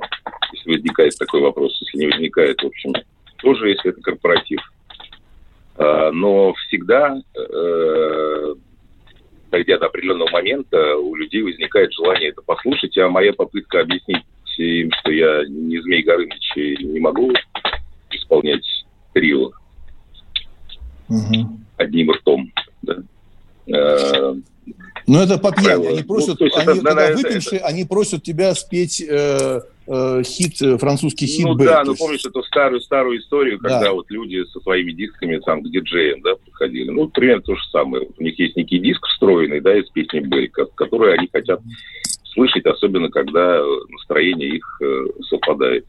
если 0.53 0.73
возникает 0.73 1.17
такой 1.19 1.41
вопрос. 1.41 1.79
Если 1.81 1.99
не 1.99 2.11
возникает, 2.11 2.61
в 2.63 2.67
общем, 2.67 2.93
тоже, 3.39 3.71
если 3.71 3.91
это 3.91 4.01
корпоратив. 4.01 4.61
А, 5.77 6.11
но 6.13 6.53
всегда, 6.55 7.17
э, 7.35 8.55
дойдя 9.51 9.79
до 9.79 9.87
определенного 9.87 10.31
момента, 10.31 10.97
у 10.97 11.15
людей 11.15 11.43
возникает 11.43 11.93
желание 11.93 12.31
это 12.31 12.43
послушать, 12.43 12.97
а 12.99 13.09
моя 13.09 13.33
попытка 13.33 13.81
объяснить 13.81 14.25
им, 14.59 14.91
что 15.01 15.11
я 15.11 15.45
не 15.49 15.81
Змей 15.81 16.03
Горыныч 16.03 16.57
и 16.57 16.85
не 16.85 17.01
могу 17.01 17.33
исполнять 18.11 18.65
трио 19.15 19.51
угу. 21.09 21.59
одним 21.79 22.11
ртом, 22.13 22.53
да, 22.83 22.97
э, 23.67 24.35
ну, 25.07 25.21
это 25.21 25.39
по 25.39 25.53
пьяни. 25.53 25.87
Они 25.87 26.03
просят, 26.03 26.39
ну, 26.39 26.47
они, 26.47 26.63
это, 26.63 26.85
когда 26.85 27.03
это, 27.03 27.17
выпившие, 27.17 27.59
это... 27.59 27.67
они 27.67 27.85
просят 27.85 28.23
тебя 28.23 28.55
спеть 28.55 29.01
э, 29.01 29.61
э, 29.87 30.23
хит, 30.25 30.61
э, 30.63 30.79
французский 30.79 31.27
хит. 31.27 31.47
Ну 31.47 31.55
Б, 31.55 31.65
да, 31.65 31.85
ну 31.85 31.95
помнишь 31.95 32.25
эту 32.25 32.43
старую 32.43 32.81
старую 32.81 33.19
историю, 33.19 33.59
когда 33.59 33.81
да. 33.81 33.93
вот 33.93 34.11
люди 34.11 34.45
со 34.53 34.61
своими 34.61 34.93
дисками 34.93 35.39
там 35.39 35.63
к 35.63 35.71
диджеям, 35.71 36.23
да, 36.23 36.35
приходили. 36.35 36.91
Ну, 36.91 37.09
примерно 37.09 37.43
то 37.43 37.55
же 37.55 37.63
самое. 37.71 38.07
У 38.19 38.23
них 38.23 38.39
есть 38.39 38.57
некий 38.57 38.79
диск 38.79 39.07
встроенный, 39.07 39.61
да, 39.61 39.77
из 39.79 39.89
песни 39.91 40.21
Белль, 40.21 40.51
который 40.51 41.15
они 41.15 41.29
хотят 41.33 41.61
слышать, 42.33 42.67
особенно 42.67 43.11
когда 43.11 43.63
настроение 43.91 44.57
их 44.57 44.81
э, 44.83 45.07
совпадает. 45.29 45.87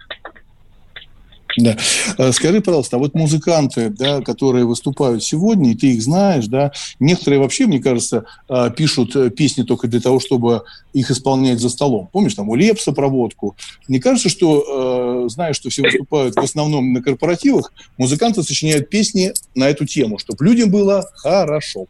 Да. 1.57 1.77
Э, 2.17 2.31
скажи, 2.31 2.61
пожалуйста, 2.61 2.97
а 2.97 2.99
вот 2.99 3.13
музыканты, 3.13 3.89
да, 3.89 4.21
которые 4.21 4.65
выступают 4.65 5.23
сегодня, 5.23 5.71
и 5.71 5.75
ты 5.75 5.93
их 5.93 6.01
знаешь, 6.01 6.47
да, 6.47 6.71
некоторые 6.99 7.39
вообще, 7.39 7.67
мне 7.67 7.79
кажется, 7.79 8.25
э, 8.49 8.71
пишут 8.75 9.15
э, 9.15 9.29
песни 9.29 9.63
только 9.63 9.87
для 9.87 9.99
того, 9.99 10.19
чтобы 10.19 10.63
их 10.93 11.11
исполнять 11.11 11.59
за 11.59 11.69
столом. 11.69 12.09
Помнишь, 12.11 12.33
там, 12.33 12.49
у 12.49 12.55
Лепса 12.55 12.91
проводку. 12.91 13.55
Мне 13.87 13.99
кажется, 13.99 14.29
что, 14.29 15.27
знаешь, 15.29 15.55
что 15.55 15.69
все 15.69 15.81
выступают 15.81 16.35
в 16.35 16.39
основном 16.39 16.93
на 16.93 17.01
корпоративах, 17.01 17.73
музыканты 17.97 18.43
сочиняют 18.43 18.89
песни 18.89 19.33
на 19.55 19.69
эту 19.69 19.85
тему, 19.85 20.19
чтобы 20.19 20.45
людям 20.45 20.69
было 20.69 21.09
хорошо. 21.15 21.87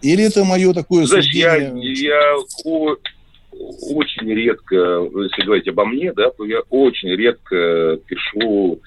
Или 0.00 0.24
это 0.24 0.44
мое 0.44 0.72
такое 0.72 1.06
Знаешь, 1.06 1.24
суждение? 1.24 1.94
Я, 1.94 2.34
я 2.34 2.36
очень 3.52 4.32
редко, 4.32 4.76
если 4.76 5.44
говорить 5.44 5.68
обо 5.68 5.84
мне, 5.84 6.12
да, 6.12 6.30
то 6.30 6.44
я 6.44 6.60
очень 6.70 7.10
редко 7.10 7.98
пишу 8.06 8.80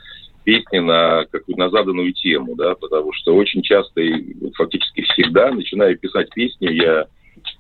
песни 0.44 0.80
на 0.80 1.26
какую 1.32 1.58
на 1.58 1.70
заданную 1.70 2.14
тему, 2.14 2.56
да, 2.56 2.76
потому 2.76 3.12
что 3.14 3.36
очень 3.36 3.62
часто 3.62 4.02
и 4.02 4.52
фактически 4.54 5.02
всегда, 5.02 5.52
начинаю 5.52 5.98
писать 5.98 6.30
песню, 6.34 6.72
я 6.72 7.08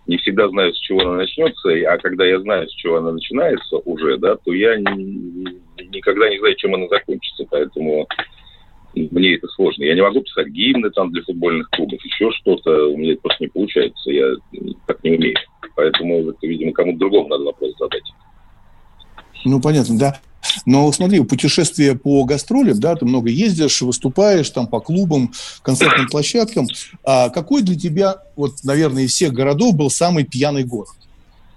не 0.08 0.18
всегда 0.18 0.48
знаю, 0.50 0.74
с 0.74 0.80
чего 0.80 1.02
она 1.02 1.18
начнется, 1.18 1.70
а 1.88 1.98
когда 1.98 2.26
я 2.26 2.40
знаю, 2.40 2.70
с 2.70 2.74
чего 2.74 2.98
она 2.98 3.12
начинается 3.12 3.78
уже, 3.78 4.18
да, 4.18 4.36
то 4.36 4.54
я 4.54 4.78
ни, 4.78 5.58
никогда 5.92 6.30
не 6.30 6.40
знаю, 6.40 6.56
чем 6.56 6.76
она 6.76 6.88
закончится, 6.88 7.46
поэтому 7.50 8.08
мне 8.96 9.36
это 9.36 9.48
сложно. 9.50 9.84
Я 9.84 9.96
не 9.96 10.02
могу 10.02 10.22
писать 10.22 10.48
гимны 10.48 10.90
там 10.92 11.12
для 11.12 11.24
футбольных 11.24 11.70
клубов, 11.70 12.04
еще 12.04 12.32
что-то, 12.32 12.90
у 12.90 12.98
меня 12.98 13.14
это 13.14 13.22
просто 13.22 13.44
не 13.44 13.50
получается, 13.50 14.12
я 14.12 14.36
так 14.88 15.03
не 15.03 15.12
умею. 15.12 15.36
Поэтому 15.75 16.29
это, 16.29 16.48
видимо, 16.48 16.72
кому-то 16.72 17.00
другому 17.00 17.27
надо 17.29 17.44
вопрос 17.44 17.74
задать. 17.77 18.03
Ну, 19.44 19.60
понятно, 19.62 19.98
да. 19.98 20.20
Но 20.66 20.92
смотри, 20.92 21.24
путешествие 21.24 21.98
по 21.98 22.24
гастролям, 22.24 22.79
да, 22.79 22.96
ты 22.96 23.05
много 23.05 23.29
ездишь, 23.29 23.81
выступаешь 23.81 24.50
там 24.50 24.68
по 24.68 24.79
клубам, 24.79 25.31
концертным 25.62 26.08
площадкам. 26.08 26.68
А 27.03 27.29
какой 27.29 27.62
для 27.62 27.75
тебя, 27.75 28.24
вот, 28.36 28.64
наверное, 28.64 29.03
из 29.03 29.14
всех 29.14 29.34
городов 29.34 29.75
был 29.75 29.90
самый 29.90 30.24
пьяный 30.24 30.64
город? 30.64 30.96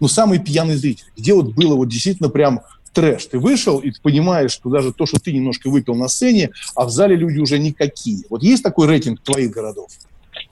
Ну, 0.00 0.08
самый 0.08 0.38
пьяный 0.38 0.76
зритель. 0.76 1.06
Где 1.16 1.34
вот 1.34 1.54
было 1.54 1.74
вот 1.74 1.88
действительно 1.88 2.28
прям 2.28 2.60
трэш. 2.92 3.26
Ты 3.26 3.38
вышел, 3.38 3.78
и 3.78 3.90
ты 3.90 4.00
понимаешь, 4.02 4.52
что 4.52 4.70
даже 4.70 4.92
то, 4.92 5.06
что 5.06 5.18
ты 5.18 5.32
немножко 5.32 5.70
выпил 5.70 5.94
на 5.94 6.08
сцене, 6.08 6.50
а 6.74 6.84
в 6.84 6.90
зале 6.90 7.16
люди 7.16 7.38
уже 7.38 7.58
никакие. 7.58 8.24
Вот 8.30 8.42
есть 8.42 8.62
такой 8.62 8.88
рейтинг 8.88 9.20
твоих 9.20 9.50
городов? 9.50 9.88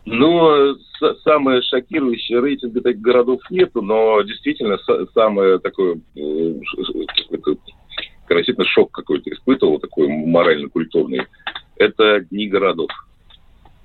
Ну, 0.05 0.77
самое 1.25 1.63
шокирующее 1.63 2.41
рейтинга 2.41 2.81
таких 2.81 3.01
городов 3.01 3.41
нету, 3.51 3.83
но 3.83 4.23
действительно 4.23 4.79
самое 5.15 5.59
такое 5.59 5.99
э, 6.17 6.55
действительно 8.29 8.65
шок 8.65 8.91
какой-то 8.93 9.31
испытывал, 9.31 9.79
такой 9.79 10.09
морально-культурный, 10.09 11.23
это 11.77 12.21
дни 12.31 12.49
городов. 12.49 12.91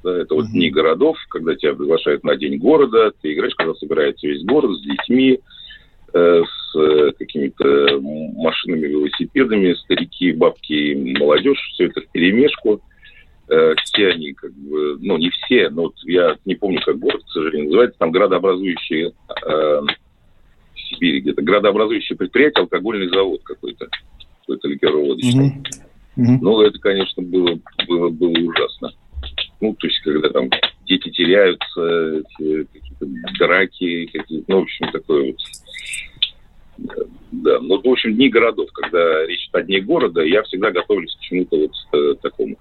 Да, 0.04 0.18
это 0.18 0.34
вот 0.34 0.48
дни 0.48 0.72
городов, 0.72 1.18
когда 1.30 1.56
тебя 1.56 1.74
приглашают 1.74 2.24
на 2.24 2.36
день 2.36 2.58
города, 2.58 3.12
ты 3.22 3.34
играешь, 3.34 3.54
когда 3.56 3.76
собирается 3.76 4.28
весь 4.28 4.44
город 4.44 4.78
с 4.78 4.82
детьми, 4.82 5.40
с 6.14 6.76
э, 6.76 7.12
какими-то 7.18 8.00
машинами, 8.02 8.88
велосипедами, 8.88 9.74
старики, 9.74 10.32
бабки, 10.32 11.16
молодежь, 11.20 11.60
все 11.74 11.86
это 11.86 12.02
в 12.02 12.12
перемешку. 12.12 12.82
Э, 13.50 13.76
все 13.84 14.10
они, 14.10 14.34
как 14.34 14.54
бы, 14.54 14.98
ну, 15.00 15.18
не 15.18 15.30
все, 15.30 15.70
но 15.70 15.84
вот 15.84 15.96
я 16.04 16.38
не 16.46 16.56
помню, 16.56 16.82
как 16.86 16.98
город, 17.00 17.22
к 17.24 17.32
сожалению, 17.32 17.66
называется, 17.66 18.00
там 18.00 18.12
градообразующие 18.12 19.08
э, 19.10 19.82
в 20.74 20.80
Сибири 20.90 21.22
где-то, 21.22 21.42
градообразующее 21.42 22.18
предприятие, 22.18 22.62
алкогольный 22.62 23.10
завод 23.10 23.42
какой-то, 23.44 23.88
какой-то 24.42 24.68
ликероводочный. 24.68 25.50
Mm-hmm. 25.50 25.82
Mm-hmm. 26.18 26.38
Ну, 26.42 26.62
это, 26.62 26.80
конечно, 26.80 27.24
было, 27.24 27.60
было, 27.88 28.10
было 28.10 28.32
ужасно. 28.32 28.92
Ну, 29.60 29.76
то 29.76 29.88
есть, 29.88 30.00
когда 30.00 30.30
там 30.30 30.50
дети 30.86 31.10
теряются, 31.10 32.24
какие-то 32.38 33.06
драки, 33.38 34.06
какие-то, 34.08 34.46
ну, 34.48 34.60
в 34.60 34.64
общем, 34.64 34.92
такое 34.92 35.28
вот 35.28 35.38
да, 37.32 37.60
ну, 37.62 37.82
в 37.82 37.88
общем, 37.88 38.16
дни 38.16 38.30
городов, 38.30 38.70
когда 38.74 39.26
речь 39.26 39.50
о 39.52 39.62
дне 39.62 39.82
города, 39.82 40.22
я 40.22 40.44
всегда 40.44 40.72
готовлюсь 40.72 41.16
к 41.16 41.20
чему-то 41.22 41.58
вот 41.58 41.72
э, 41.94 42.16
такому 42.22 42.58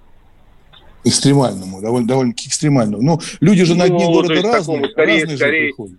экстремальному, 1.04 1.80
довольно, 1.80 2.06
довольно-таки 2.06 2.48
экстремальному. 2.48 3.02
Ну, 3.02 3.18
люди 3.40 3.64
же 3.64 3.74
ну, 3.74 3.80
на 3.80 3.88
дне 3.88 4.06
города 4.06 4.35
разные, 4.35 4.52
такому, 4.52 4.88
скорее, 4.88 5.20
разные 5.20 5.37
скорее, 5.37 5.66
приходят. 5.68 5.98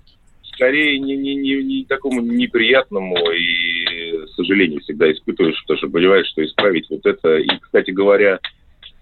Скорее 0.53 0.99
не, 0.99 1.17
не, 1.17 1.35
не, 1.35 1.63
не 1.63 1.85
такому 1.85 2.21
неприятному 2.21 3.15
и, 3.31 4.25
к 4.25 4.29
сожалению, 4.35 4.79
всегда 4.81 5.11
испытываешь, 5.11 5.59
потому 5.63 5.77
что 5.77 5.89
понимаешь, 5.89 6.27
что 6.27 6.45
исправить 6.45 6.87
вот 6.89 7.05
это. 7.05 7.37
И, 7.37 7.47
кстати 7.61 7.89
говоря, 7.89 8.39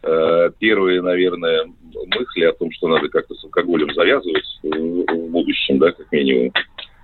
э, 0.04 0.52
первые, 0.58 1.02
наверное, 1.02 1.66
мысли 1.94 2.46
о 2.46 2.54
том, 2.54 2.72
что 2.72 2.88
надо 2.88 3.10
как-то 3.10 3.36
с 3.36 3.44
алкоголем 3.44 3.94
завязывать 3.94 4.46
в 4.64 5.30
будущем, 5.30 5.80
да, 5.80 5.92
как 5.92 6.10
минимум, 6.12 6.54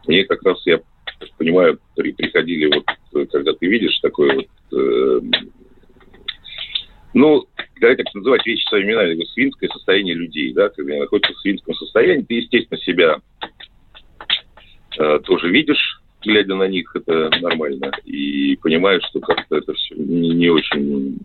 мне 0.08 0.24
как 0.24 0.42
раз, 0.44 0.62
я 0.66 0.80
понимаю, 1.38 1.80
при, 1.96 2.12
приходили 2.12 2.74
вот, 2.74 3.30
когда 3.32 3.54
ты 3.54 3.68
видишь 3.68 4.00
такое 4.00 4.36
вот 4.36 4.48
э, 4.78 5.20
ну, 7.16 7.46
давайте 7.80 8.04
так 8.04 8.14
называть 8.14 8.46
вещи 8.46 8.68
своими 8.68 8.92
именами, 8.92 9.24
свинское 9.34 9.70
состояние 9.70 10.16
людей, 10.16 10.52
да, 10.54 10.68
когда 10.68 11.00
находятся 11.00 11.34
в 11.34 11.40
свинском 11.40 11.74
состоянии, 11.76 12.24
ты, 12.24 12.36
естественно, 12.36 12.78
себя 12.82 13.22
э, 15.00 15.20
тоже 15.24 15.50
видишь, 15.50 16.02
глядя 16.22 16.56
на 16.56 16.68
них, 16.68 16.94
это 16.94 17.30
нормально, 17.42 17.92
и 18.04 18.58
понимаешь, 18.58 19.04
что 19.10 19.22
как-то 19.22 19.58
это 19.58 19.74
все 19.74 19.96
не, 19.96 20.32
не 20.32 20.50
очень 20.50 21.18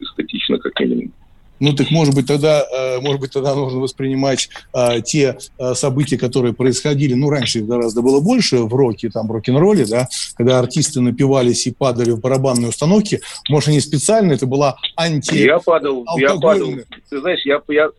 эстетично, 0.00 0.58
как 0.58 0.78
минимум. 0.80 1.12
Ну, 1.60 1.72
так 1.72 1.90
может 1.90 2.14
быть 2.14 2.26
тогда, 2.26 2.62
э, 2.62 3.00
может 3.00 3.20
быть 3.20 3.32
тогда 3.32 3.54
нужно 3.54 3.80
воспринимать 3.80 4.48
э, 4.74 5.00
те 5.02 5.38
э, 5.58 5.74
события, 5.74 6.16
которые 6.16 6.54
происходили, 6.54 7.14
ну, 7.14 7.30
раньше 7.30 7.60
гораздо 7.60 8.02
было 8.02 8.20
больше 8.20 8.58
в 8.58 8.74
роке, 8.74 9.10
там, 9.10 9.30
рок-н-ролле, 9.30 9.84
да, 9.86 10.08
когда 10.36 10.58
артисты 10.58 11.00
напивались 11.00 11.66
и 11.66 11.72
падали 11.72 12.10
в 12.10 12.20
барабанные 12.20 12.68
установки, 12.68 13.20
может, 13.48 13.68
они 13.68 13.80
специально, 13.80 14.32
это 14.32 14.46
была 14.46 14.76
анти 14.96 15.34
Я 15.34 15.58
падал, 15.58 16.04
я 16.16 16.36
падал. 16.36 16.70
Ты 17.10 17.20
знаешь, 17.20 17.40
я, 17.44 17.60
я, 17.68 17.90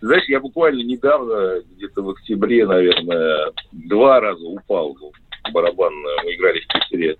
знаешь, 0.00 0.28
я 0.28 0.40
буквально 0.40 0.82
недавно, 0.82 1.62
где-то 1.76 2.02
в 2.02 2.10
октябре, 2.10 2.66
наверное, 2.66 3.52
два 3.72 4.20
раза 4.20 4.44
упал 4.44 4.94
в 4.94 5.52
барабанную, 5.52 6.16
мы 6.24 6.34
играли 6.34 6.60
в 6.60 6.66
Питере, 6.68 7.16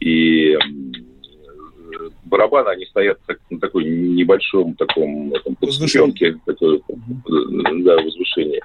и 0.00 0.56
барабаны, 2.34 2.70
они 2.70 2.84
стоят 2.86 3.18
так, 3.26 3.38
на 3.48 3.60
такой 3.60 3.84
небольшом 3.84 4.74
таком 4.74 5.32
этом, 5.32 5.54
подступенке, 5.54 6.36
такое, 6.44 6.80
да, 7.28 7.96
возвышение. 8.02 8.60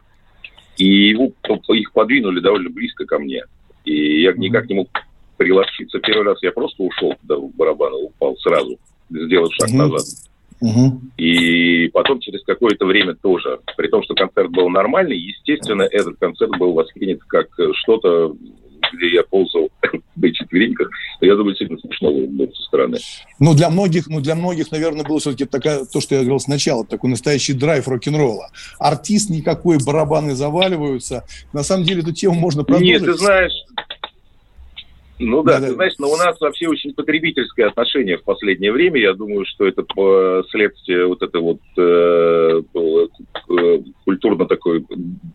И 0.77 1.09
его, 1.09 1.31
их 1.75 1.91
подвинули 1.91 2.39
довольно 2.39 2.71
близко 2.71 3.05
ко 3.05 3.19
мне. 3.19 3.43
И 3.85 4.21
я 4.21 4.33
никак 4.33 4.67
не 4.69 4.75
мог 4.75 4.87
приловчиться. 5.37 5.99
Первый 5.99 6.25
раз 6.25 6.41
я 6.41 6.51
просто 6.51 6.81
ушел 6.81 7.13
да, 7.23 7.35
в 7.35 7.51
барабаны, 7.55 8.05
упал 8.05 8.35
сразу. 8.37 8.79
сделав 9.09 9.53
шаг 9.53 9.71
назад. 9.71 10.05
Угу. 10.61 11.01
И 11.17 11.89
потом 11.89 12.19
через 12.19 12.43
какое-то 12.43 12.85
время 12.85 13.13
тоже, 13.13 13.59
при 13.77 13.87
том, 13.87 14.03
что 14.03 14.15
концерт 14.15 14.49
был 14.51 14.69
нормальный, 14.69 15.17
естественно, 15.17 15.83
этот 15.83 16.17
концерт 16.19 16.51
был 16.57 16.73
воспринят 16.73 17.21
как 17.27 17.47
что-то, 17.73 18.35
где 18.93 19.15
я 19.15 19.23
ползал 19.23 19.69
на 20.15 20.33
четвереньках. 20.33 20.89
Я 21.21 21.35
думаю, 21.35 21.55
действительно 21.55 21.79
смешно 21.79 22.11
было 22.11 22.47
со 22.53 22.63
стороны. 22.63 22.97
Ну, 23.39 23.53
для 23.53 23.69
многих, 23.69 24.07
ну, 24.07 24.21
для 24.21 24.35
многих, 24.35 24.71
наверное, 24.71 25.03
было 25.03 25.19
все-таки 25.19 25.45
такая, 25.45 25.85
то, 25.85 26.01
что 26.01 26.15
я 26.15 26.21
говорил 26.21 26.39
сначала, 26.39 26.85
такой 26.85 27.09
настоящий 27.09 27.53
драйв 27.53 27.87
рок-н-ролла. 27.87 28.49
Артист 28.79 29.29
никакой, 29.29 29.77
барабаны 29.83 30.35
заваливаются. 30.35 31.25
На 31.53 31.63
самом 31.63 31.85
деле, 31.85 32.01
эту 32.01 32.13
тему 32.13 32.35
можно 32.35 32.63
продолжить. 32.63 33.01
Нет, 33.01 33.05
ты 33.05 33.13
знаешь, 33.13 33.53
ну 35.19 35.43
да, 35.43 35.59
да, 35.59 35.67
ты 35.67 35.73
знаешь, 35.73 35.93
но 35.99 36.09
у 36.09 36.15
нас 36.15 36.39
вообще 36.39 36.69
очень 36.69 36.93
потребительское 36.93 37.67
отношение 37.67 38.17
в 38.17 38.23
последнее 38.23 38.71
время. 38.71 39.01
Я 39.01 39.13
думаю, 39.13 39.45
что 39.45 39.67
это 39.67 39.83
следствие 40.49 41.07
вот 41.07 41.21
этой 41.21 41.41
вот 41.41 41.59
э, 41.77 42.61
э, 42.73 43.79
культурно 44.05 44.45
такой, 44.45 44.85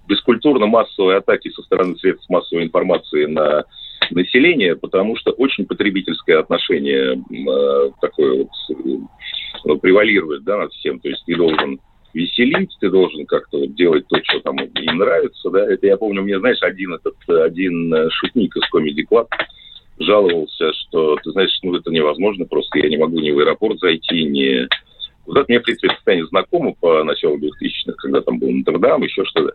бескультурно-массовой 0.08 1.18
атаки 1.18 1.50
со 1.50 1.60
стороны 1.62 1.96
средств 1.96 2.30
массовой 2.30 2.64
информации 2.64 3.26
на 3.26 3.64
население, 4.10 4.74
потому 4.74 5.16
что 5.16 5.32
очень 5.32 5.66
потребительское 5.66 6.40
отношение 6.40 7.16
э, 7.16 7.90
такое 8.00 8.44
вот 8.44 8.50
э, 8.70 9.76
превалирует 9.82 10.44
да, 10.44 10.58
над 10.58 10.72
всем. 10.72 10.98
То 10.98 11.10
есть 11.10 11.22
ты 11.26 11.36
должен 11.36 11.78
веселить, 12.14 12.70
ты 12.80 12.88
должен 12.88 13.26
как-то 13.26 13.58
вот 13.58 13.74
делать 13.74 14.06
то, 14.08 14.16
что 14.22 14.40
там 14.40 14.56
им 14.56 14.96
нравится, 14.96 15.50
да. 15.50 15.70
Это 15.70 15.86
я 15.86 15.98
помню, 15.98 16.22
мне, 16.22 16.38
знаешь, 16.38 16.62
один 16.62 16.94
этот, 16.94 17.16
один 17.28 17.94
шутник 18.10 18.56
из 18.56 18.62
Comedy 18.72 19.04
Club, 19.10 19.26
жаловался, 19.98 20.72
что, 20.72 21.16
ты 21.22 21.30
знаешь, 21.30 21.56
ну, 21.62 21.74
это 21.76 21.90
невозможно, 21.90 22.44
просто 22.46 22.78
я 22.78 22.88
не 22.88 22.96
могу 22.96 23.18
ни 23.20 23.30
в 23.30 23.38
аэропорт 23.38 23.78
зайти, 23.78 24.24
ни... 24.24 24.66
Вот 25.26 25.38
это 25.38 25.46
мне, 25.48 25.60
в 25.60 25.62
принципе, 25.62 25.88
состояние 25.88 26.26
знакомо 26.26 26.74
по 26.78 27.02
началу 27.02 27.38
2000-х, 27.38 27.94
когда 27.96 28.20
там 28.20 28.38
был 28.38 28.50
Нотр-Дам, 28.50 29.02
еще 29.02 29.24
что-то. 29.24 29.54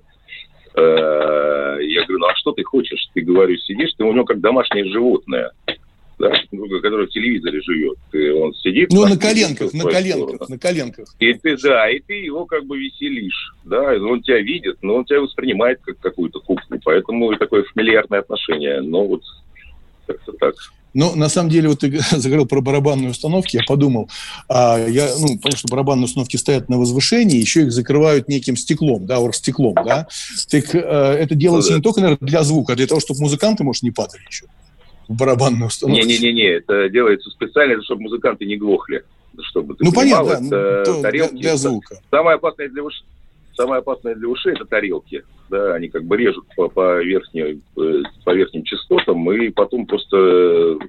Э, 0.75 1.77
я 1.81 2.05
говорю, 2.05 2.19
ну 2.19 2.27
а 2.27 2.35
что 2.35 2.53
ты 2.53 2.63
хочешь? 2.63 3.07
Ты, 3.13 3.21
говорю, 3.21 3.55
сидишь, 3.57 3.93
ты 3.97 4.03
у 4.03 4.13
него 4.13 4.25
как 4.25 4.39
домашнее 4.39 4.85
животное, 4.85 5.51
да, 6.17 6.31
которое 6.81 7.07
в 7.07 7.11
телевизоре 7.11 7.61
живет. 7.61 7.97
Ты, 8.11 8.33
он 8.33 8.53
сидит... 8.55 8.89
Ну, 8.91 9.05
на 9.05 9.17
коленках, 9.17 9.73
на 9.73 9.83
коленках, 9.83 10.35
сторону. 10.35 10.45
на 10.49 10.59
коленках. 10.59 11.15
И 11.19 11.33
ты, 11.33 11.57
да, 11.57 11.89
и 11.89 11.99
ты 11.99 12.13
его 12.13 12.45
как 12.45 12.65
бы 12.65 12.77
веселишь, 12.77 13.53
да, 13.63 13.93
он 13.93 14.21
тебя 14.21 14.39
видит, 14.39 14.77
но 14.81 14.95
он 14.95 15.05
тебя 15.05 15.21
воспринимает 15.21 15.79
как 15.81 15.99
какую-то 15.99 16.39
куклу, 16.39 16.79
поэтому 16.83 17.35
такое 17.37 17.63
фамильярное 17.63 18.19
отношение. 18.19 18.81
Но 18.81 19.05
вот 19.05 19.21
как-то 20.13 20.31
так. 20.33 20.55
Ну, 20.93 21.15
на 21.15 21.29
самом 21.29 21.49
деле, 21.49 21.69
вот 21.69 21.79
ты 21.79 21.99
заговорил 22.11 22.47
про 22.47 22.61
барабанные 22.61 23.11
установки, 23.11 23.57
я 23.57 23.63
подумал, 23.67 24.09
а, 24.47 24.77
я, 24.87 25.09
ну, 25.19 25.27
понятно, 25.27 25.57
что 25.57 25.67
барабанные 25.69 26.05
установки 26.05 26.37
стоят 26.37 26.67
на 26.69 26.77
возвышении, 26.77 27.37
еще 27.37 27.61
их 27.61 27.71
закрывают 27.71 28.27
неким 28.27 28.55
стеклом, 28.55 29.05
да, 29.05 29.19
оргстеклом, 29.19 29.75
да. 29.75 30.07
Так 30.49 30.73
э, 30.73 30.79
это 30.79 31.35
делается 31.35 31.71
ну, 31.71 31.75
да. 31.75 31.77
не 31.77 31.83
только, 31.83 32.01
наверное, 32.01 32.27
для 32.27 32.43
звука, 32.43 32.73
а 32.73 32.75
для 32.75 32.87
того, 32.87 32.99
чтобы 32.99 33.21
музыканты, 33.21 33.63
может, 33.63 33.83
не 33.83 33.91
падали 33.91 34.21
еще 34.27 34.45
в 35.07 35.15
барабанную 35.15 35.67
установку. 35.67 36.05
Не-не-не, 36.05 36.47
это 36.47 36.89
делается 36.89 37.29
специально, 37.31 37.81
чтобы 37.83 38.03
музыканты 38.03 38.45
не 38.45 38.57
глохли. 38.57 39.03
Чтобы 39.41 39.75
ты 39.75 39.85
ну, 39.85 39.93
понимал, 39.93 40.25
понятно, 40.25 40.55
это 40.55 40.91
ну, 40.91 41.01
тарелки, 41.01 41.31
для, 41.31 41.41
для 41.41 41.57
звука. 41.57 41.99
Самое 42.11 42.35
опасное 42.35 42.67
для 42.67 42.83
самое 43.59 43.79
опасное 43.79 44.15
для 44.15 44.27
ушей– 44.27 44.53
это 44.55 44.65
тарелки 44.65 45.23
да, 45.49 45.75
они 45.75 45.89
как 45.89 46.03
бы 46.05 46.17
режут 46.17 46.45
по, 46.55 46.69
по, 46.69 47.01
верхней, 47.01 47.61
э, 47.77 48.03
по 48.23 48.33
верхним 48.33 48.63
частотам, 48.63 49.31
и 49.31 49.49
потом 49.49 49.85
просто 49.85 50.15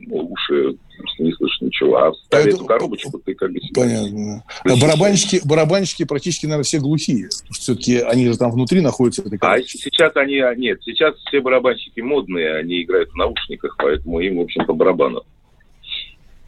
ну, 0.07 0.29
уши 0.31 0.77
не 1.19 1.33
слышишь 1.33 1.61
ничего. 1.63 1.97
А 1.97 2.13
ставя 2.27 2.51
эту 2.51 2.65
коробочку, 2.65 3.19
ты 3.19 3.35
как 3.35 3.53
бы... 3.53 3.61
Понятно. 3.75 4.45
А 4.65 4.77
барабанщики, 4.77 5.41
барабанщики 5.45 6.05
практически, 6.05 6.47
наверное, 6.47 6.65
все 6.65 6.79
глухие. 6.79 7.29
Все-таки 7.51 7.99
они 7.99 8.29
же 8.29 8.37
там 8.37 8.53
внутри 8.53 8.81
находятся. 8.81 9.23
А 9.41 9.61
сейчас 9.63 10.15
они... 10.17 10.39
А, 10.41 10.55
нет, 10.55 10.81
сейчас 10.85 11.17
все 11.17 11.41
барабанщики 11.41 12.01
модные, 12.01 12.57
они 12.57 12.83
играют 12.83 13.11
в 13.11 13.17
наушниках, 13.17 13.77
поэтому 13.79 14.21
им, 14.21 14.39
в 14.39 14.43
общем, 14.43 14.65
по 14.67 14.75
барабану 14.75 15.23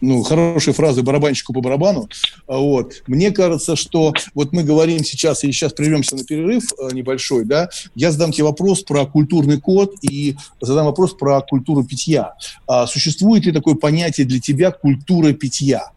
ну, 0.02 0.22
хорошие 0.24 0.74
фразы 0.74 1.02
барабанщику 1.02 1.52
по 1.52 1.60
барабану. 1.60 2.08
А 2.46 2.58
вот. 2.58 3.02
Мне 3.06 3.30
кажется, 3.30 3.76
что 3.76 4.12
вот 4.34 4.52
мы 4.52 4.64
говорим 4.64 5.04
сейчас, 5.04 5.44
и 5.44 5.52
сейчас 5.52 5.72
прервемся 5.72 6.16
на 6.16 6.24
перерыв 6.24 6.64
э, 6.72 6.88
небольшой, 6.92 7.44
да, 7.44 7.70
я 7.94 8.10
задам 8.10 8.32
тебе 8.32 8.44
вопрос 8.44 8.82
про 8.82 9.06
культурный 9.06 9.60
код 9.60 9.94
и 10.02 10.36
задам 10.60 10.86
вопрос 10.86 11.14
про 11.14 11.40
культуру 11.40 11.84
питья. 11.84 12.34
А 12.66 12.86
существует 12.86 13.46
ли 13.46 13.52
такое 13.52 13.76
понятие 13.76 14.26
для 14.26 14.40
тебя 14.40 14.72
культура 14.72 15.32
питья? 15.32 15.92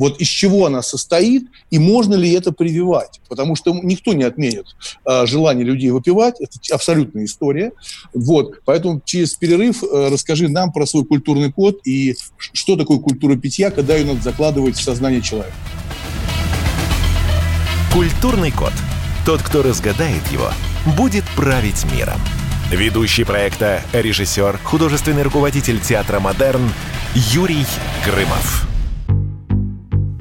Вот 0.00 0.18
из 0.18 0.28
чего 0.28 0.64
она 0.64 0.80
состоит 0.80 1.44
и 1.70 1.78
можно 1.78 2.14
ли 2.14 2.32
это 2.32 2.52
прививать? 2.52 3.20
Потому 3.28 3.54
что 3.54 3.74
никто 3.74 4.14
не 4.14 4.22
отменит 4.24 4.64
э, 5.06 5.26
желание 5.26 5.62
людей 5.62 5.90
выпивать. 5.90 6.40
Это 6.40 6.58
абсолютная 6.72 7.26
история. 7.26 7.72
Вот. 8.14 8.62
Поэтому 8.64 9.02
через 9.04 9.34
перерыв 9.34 9.84
э, 9.84 10.08
расскажи 10.10 10.48
нам 10.48 10.72
про 10.72 10.86
свой 10.86 11.04
культурный 11.04 11.52
код 11.52 11.80
и 11.84 12.16
что 12.38 12.76
такое 12.76 12.98
культура 12.98 13.36
питья, 13.36 13.70
когда 13.70 13.94
ее 13.94 14.06
надо 14.06 14.22
закладывать 14.22 14.78
в 14.78 14.82
сознание 14.82 15.20
человека. 15.20 15.52
Культурный 17.92 18.52
код. 18.52 18.72
Тот, 19.26 19.42
кто 19.42 19.62
разгадает 19.62 20.26
его, 20.32 20.50
будет 20.96 21.24
править 21.36 21.84
миром. 21.92 22.18
Ведущий 22.70 23.24
проекта, 23.24 23.82
режиссер, 23.92 24.60
художественный 24.64 25.24
руководитель 25.24 25.78
театра 25.78 26.20
«Модерн» 26.20 26.72
Юрий 27.14 27.66
Грымов. 28.06 28.69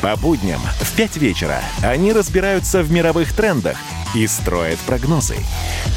По 0.00 0.14
будням 0.16 0.60
в 0.80 0.96
5 0.96 1.16
вечера 1.16 1.60
они 1.82 2.12
разбираются 2.12 2.82
в 2.82 2.90
мировых 2.92 3.32
трендах 3.32 3.76
и 4.14 4.26
строят 4.28 4.78
прогнозы. 4.80 5.36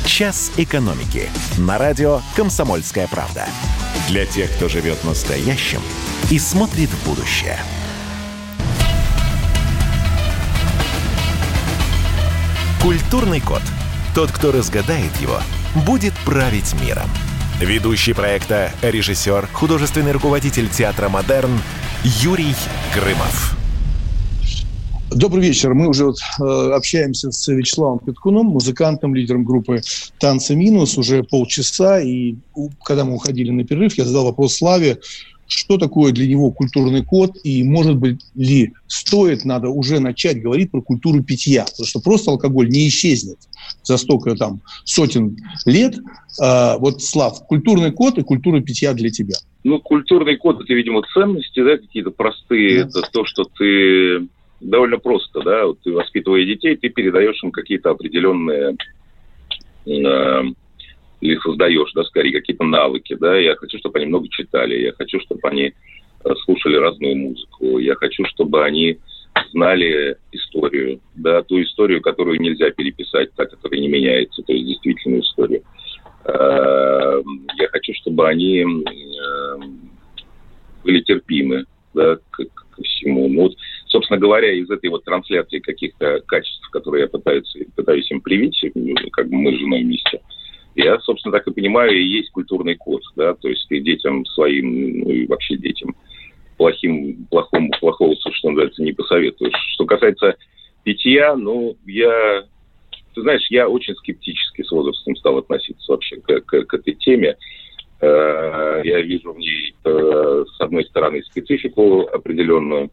«Час 0.05 0.51
экономики» 0.57 1.29
на 1.57 1.77
радио 1.77 2.21
«Комсомольская 2.35 3.07
правда». 3.07 3.45
Для 4.07 4.25
тех, 4.25 4.51
кто 4.55 4.69
живет 4.69 5.03
настоящим 5.03 5.81
и 6.31 6.39
смотрит 6.39 6.89
в 6.89 7.07
будущее. 7.07 7.59
Культурный 12.81 13.39
код. 13.39 13.61
Тот, 14.15 14.31
кто 14.31 14.51
разгадает 14.51 15.15
его, 15.21 15.39
будет 15.85 16.13
править 16.25 16.73
миром. 16.81 17.09
Ведущий 17.59 18.13
проекта, 18.13 18.71
режиссер, 18.81 19.47
художественный 19.53 20.11
руководитель 20.11 20.67
театра 20.67 21.07
«Модерн» 21.07 21.61
Юрий 22.03 22.55
Грымов. 22.95 23.60
Добрый 25.13 25.43
вечер. 25.43 25.73
Мы 25.73 25.89
уже 25.89 26.05
вот, 26.05 26.19
э, 26.39 26.71
общаемся 26.71 27.31
с 27.31 27.45
Вячеславом 27.51 27.99
Петкуном, 27.99 28.45
музыкантом, 28.45 29.13
лидером 29.13 29.43
группы 29.43 29.81
«Танцы 30.19 30.55
минус» 30.55 30.97
уже 30.97 31.23
полчаса. 31.23 31.99
И 31.99 32.35
когда 32.85 33.03
мы 33.03 33.15
уходили 33.15 33.51
на 33.51 33.65
перерыв, 33.65 33.97
я 33.97 34.05
задал 34.05 34.23
вопрос 34.23 34.55
Славе, 34.55 34.99
что 35.47 35.77
такое 35.77 36.13
для 36.13 36.27
него 36.27 36.51
культурный 36.51 37.03
код, 37.03 37.31
и, 37.43 37.61
может 37.61 37.97
быть, 37.97 38.21
ли 38.35 38.71
стоит, 38.87 39.43
надо 39.43 39.67
уже 39.67 39.99
начать 39.99 40.41
говорить 40.41 40.71
про 40.71 40.81
культуру 40.81 41.21
питья, 41.21 41.65
потому 41.65 41.87
что 41.87 41.99
просто 41.99 42.31
алкоголь 42.31 42.69
не 42.69 42.87
исчезнет 42.87 43.37
за 43.83 43.97
столько 43.97 44.35
там 44.35 44.61
сотен 44.85 45.35
лет. 45.65 45.97
А, 46.39 46.77
вот, 46.77 47.01
Слав, 47.01 47.45
культурный 47.47 47.91
код 47.91 48.17
и 48.17 48.23
культура 48.23 48.61
питья 48.61 48.93
для 48.93 49.09
тебя. 49.09 49.35
Ну, 49.65 49.81
культурный 49.81 50.37
код– 50.37 50.61
это, 50.63 50.73
видимо, 50.73 51.01
ценности, 51.13 51.61
да, 51.61 51.77
какие-то 51.77 52.11
простые. 52.11 52.85
Да. 52.85 52.89
Это 52.89 53.09
то, 53.11 53.25
что 53.25 53.43
ты 53.43 54.29
довольно 54.61 54.97
просто, 54.97 55.41
да, 55.41 55.65
вот 55.65 55.79
ты 55.81 55.91
воспитывая 55.91 56.45
детей, 56.45 56.75
ты 56.75 56.89
передаешь 56.89 57.43
им 57.43 57.51
какие-то 57.51 57.89
определенные 57.89 58.75
э, 59.85 60.43
или 61.21 61.37
создаешь, 61.39 61.91
да, 61.93 62.03
скорее, 62.03 62.33
какие-то 62.33 62.63
навыки, 62.63 63.15
да, 63.19 63.37
я 63.37 63.55
хочу, 63.55 63.77
чтобы 63.79 63.99
они 63.99 64.07
много 64.07 64.27
читали, 64.29 64.75
я 64.81 64.93
хочу, 64.93 65.19
чтобы 65.21 65.41
они 65.43 65.73
э, 66.23 66.29
слушали 66.45 66.77
разную 66.77 67.15
музыку, 67.15 67.79
я 67.79 67.95
хочу, 67.95 68.23
чтобы 68.25 68.63
они 68.63 68.99
знали 69.51 70.17
историю, 70.31 70.99
да, 71.15 71.41
ту 71.43 71.61
историю, 71.61 72.01
которую 72.01 72.39
нельзя 72.39 72.69
переписать, 72.71 73.33
та, 73.35 73.45
которая 73.45 73.79
не 73.79 73.87
меняется, 73.87 74.43
то 74.43 74.53
есть 74.53 74.67
действительную 74.67 75.21
историю. 75.21 75.63
Э, 76.25 77.21
я 77.57 77.67
хочу, 77.69 77.93
чтобы 77.95 78.27
они 78.27 78.59
э, 78.61 79.59
были 80.83 81.01
терпимы, 81.01 81.65
да, 81.93 82.17
к, 82.29 82.37
ко 82.37 82.83
всему. 82.83 83.27
Ну, 83.27 83.43
вот, 83.43 83.55
собственно 83.91 84.19
говоря, 84.19 84.51
из 84.51 84.69
этой 84.69 84.89
вот 84.89 85.03
трансляции 85.03 85.59
каких-то 85.59 86.21
качеств, 86.25 86.67
которые 86.71 87.03
я 87.03 87.07
пытаюсь, 87.07 87.55
пытаюсь 87.75 88.09
им 88.09 88.21
привить, 88.21 88.59
как 89.11 89.29
бы 89.29 89.35
мы 89.35 89.53
с 89.53 89.59
женой 89.59 89.83
вместе, 89.83 90.21
Я, 90.75 90.97
собственно, 90.99 91.37
так 91.37 91.47
и 91.47 91.53
понимаю, 91.53 91.91
и 91.91 92.03
есть 92.03 92.31
культурный 92.31 92.75
код, 92.75 93.01
да, 93.15 93.33
то 93.35 93.49
есть 93.49 93.67
ты 93.67 93.81
детям 93.81 94.25
своим, 94.25 94.99
ну 94.99 95.09
и 95.09 95.27
вообще 95.27 95.57
детям 95.57 95.95
плохим, 96.57 97.27
плохому, 97.29 97.69
плохого, 97.79 98.15
что 98.15 98.49
называется, 98.49 98.83
не 98.83 98.93
посоветуешь. 98.93 99.53
Что 99.73 99.85
касается 99.85 100.35
питья, 100.83 101.35
ну, 101.35 101.75
я, 101.85 102.43
ты 103.13 103.21
знаешь, 103.21 103.45
я 103.49 103.67
очень 103.67 103.95
скептически 103.95 104.63
с 104.63 104.71
возрастом 104.71 105.15
стал 105.17 105.39
относиться 105.39 105.91
вообще 105.91 106.17
к, 106.17 106.41
к, 106.41 106.63
к 106.63 106.73
этой 106.73 106.93
теме. 106.93 107.35
Э, 107.99 108.81
я 108.83 109.01
вижу 109.01 109.33
в 109.33 109.37
ней, 109.37 109.75
э, 109.83 110.45
с 110.55 110.61
одной 110.61 110.85
стороны, 110.85 111.23
специфику 111.23 112.07
определенную, 112.13 112.91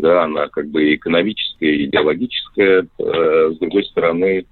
да, 0.00 0.24
она 0.24 0.48
как 0.48 0.68
бы 0.68 0.94
экономическая, 0.94 1.84
идеологическая, 1.84 2.86
э, 2.98 3.52
с 3.54 3.58
другой 3.58 3.84
стороны, 3.84 4.44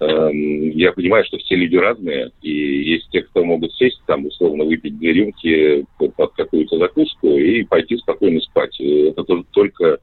эм, 0.00 0.70
я 0.70 0.92
понимаю, 0.92 1.24
что 1.24 1.38
все 1.38 1.56
люди 1.56 1.76
разные, 1.76 2.30
и 2.42 2.50
есть 2.50 3.08
те, 3.10 3.22
кто 3.22 3.44
могут 3.44 3.72
сесть, 3.74 4.00
там, 4.06 4.26
условно, 4.26 4.64
выпить 4.64 4.98
две 4.98 5.12
рюмки 5.12 5.86
под 5.98 6.32
какую-то 6.34 6.78
закуску 6.78 7.28
и 7.36 7.64
пойти 7.64 7.96
спокойно 7.96 8.40
спать. 8.40 8.78
Это 8.80 9.24
только 9.50 9.98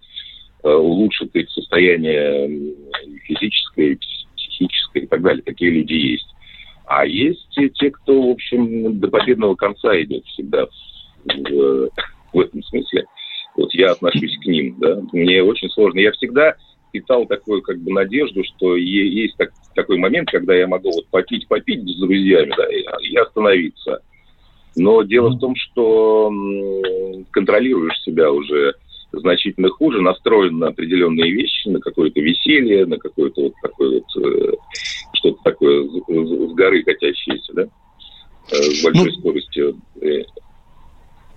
улучшит 0.64 1.36
их 1.36 1.50
состояние 1.52 2.74
физическое, 3.26 4.00
психическое 4.36 5.02
и 5.02 5.08
так 5.08 5.22
далее. 5.22 5.44
Такие 5.44 5.70
люди 5.70 5.94
есть. 5.94 6.28
А 6.88 7.06
есть 7.06 7.48
те, 7.76 7.92
кто, 7.92 8.30
в 8.30 8.32
общем, 8.32 9.00
до 9.00 9.08
победного 9.08 9.56
конца 9.56 10.00
идет 10.02 10.26
всегда 10.26 10.68
в, 11.26 11.90
в 12.34 12.40
этом 12.40 12.64
смысле. 12.64 13.06
Вот 13.56 13.74
я 13.74 13.92
отношусь 13.92 14.38
к 14.42 14.46
ним, 14.46 14.76
да. 14.80 15.02
Мне 15.14 15.44
очень 15.44 15.70
сложно. 15.70 16.00
Я 16.00 16.12
всегда 16.12 16.56
питал 16.92 17.26
такую 17.26 17.62
как 17.62 17.80
бы 17.80 17.92
надежду, 17.92 18.44
что 18.44 18.76
есть 18.76 19.36
так, 19.38 19.52
такой 19.74 19.98
момент, 19.98 20.30
когда 20.30 20.56
я 20.56 20.68
могу 20.68 20.92
вот 20.92 21.08
попить, 21.08 21.48
попить 21.48 21.82
с 21.82 22.00
друзьями, 22.00 22.54
да, 22.56 22.66
и, 22.70 23.12
и 23.12 23.16
остановиться. 23.18 24.02
Но 24.78 25.04
дело 25.04 25.30
в 25.30 25.40
том, 25.40 25.56
что 25.56 26.32
контролируешь 27.32 28.02
себя 28.02 28.32
уже 28.32 28.76
значительно 29.14 29.70
хуже, 29.70 30.02
настроен 30.02 30.58
на 30.58 30.68
определенные 30.68 31.32
вещи, 31.32 31.70
на 31.70 31.80
какое-то 31.80 32.20
веселье, 32.20 32.86
на 32.86 32.98
какое-то 32.98 33.44
вот 33.44 33.54
такое 33.62 34.02
вот 34.02 34.26
э, 34.26 34.52
что-то 35.14 35.38
такое 35.44 35.88
с, 35.88 36.54
горы 36.54 36.84
катящееся, 36.84 37.54
да, 37.54 37.62
э, 38.52 38.56
с 38.56 38.84
большой 38.84 39.12
ну, 39.12 39.20
скоростью. 39.20 39.78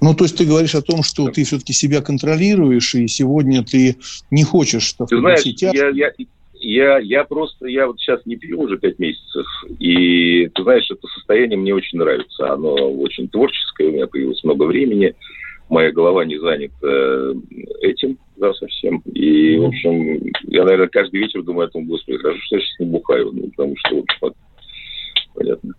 Э. 0.00 0.04
Ну, 0.04 0.14
то 0.14 0.24
есть 0.24 0.36
ты 0.36 0.44
говоришь 0.44 0.74
о 0.74 0.82
том, 0.82 1.02
что 1.02 1.28
ты 1.28 1.44
все-таки 1.44 1.72
себя 1.72 2.00
контролируешь, 2.00 2.94
и 2.94 3.08
сегодня 3.08 3.64
ты 3.64 3.96
не 4.30 4.44
хочешь... 4.44 4.94
Ты 5.08 5.18
знаешь, 5.18 5.42
я, 5.44 5.88
я, 5.88 6.12
я, 6.60 6.98
я 6.98 7.24
просто, 7.24 7.66
я 7.66 7.86
вот 7.86 7.98
сейчас 8.00 8.24
не 8.26 8.36
пью 8.36 8.60
уже 8.60 8.78
пять 8.78 8.98
месяцев, 8.98 9.46
и 9.78 10.48
ты 10.48 10.62
знаешь, 10.62 10.90
это 10.90 11.06
состояние 11.08 11.58
мне 11.58 11.74
очень 11.74 11.98
нравится. 11.98 12.52
Оно 12.52 12.74
очень 12.74 13.28
творческое, 13.28 13.88
у 13.88 13.92
меня 13.92 14.06
появилось 14.06 14.42
много 14.44 14.64
времени, 14.64 15.14
моя 15.68 15.92
голова 15.92 16.24
не 16.24 16.38
занята 16.38 17.34
этим, 17.82 18.18
да, 18.36 18.52
совсем. 18.54 19.02
И, 19.12 19.56
в 19.58 19.66
общем, 19.66 20.32
я, 20.44 20.64
наверное, 20.64 20.88
каждый 20.88 21.20
вечер 21.20 21.42
думаю 21.42 21.68
о 21.68 21.70
том, 21.70 21.86
господи, 21.86 22.18
хорошо, 22.18 22.40
что 22.44 22.56
я 22.56 22.62
сейчас 22.62 22.80
не 22.80 22.86
бухаю, 22.86 23.30
ну, 23.32 23.48
потому 23.50 23.74
что, 23.76 23.96
в 23.96 23.98
общем, 23.98 24.34
понятно. 25.34 25.74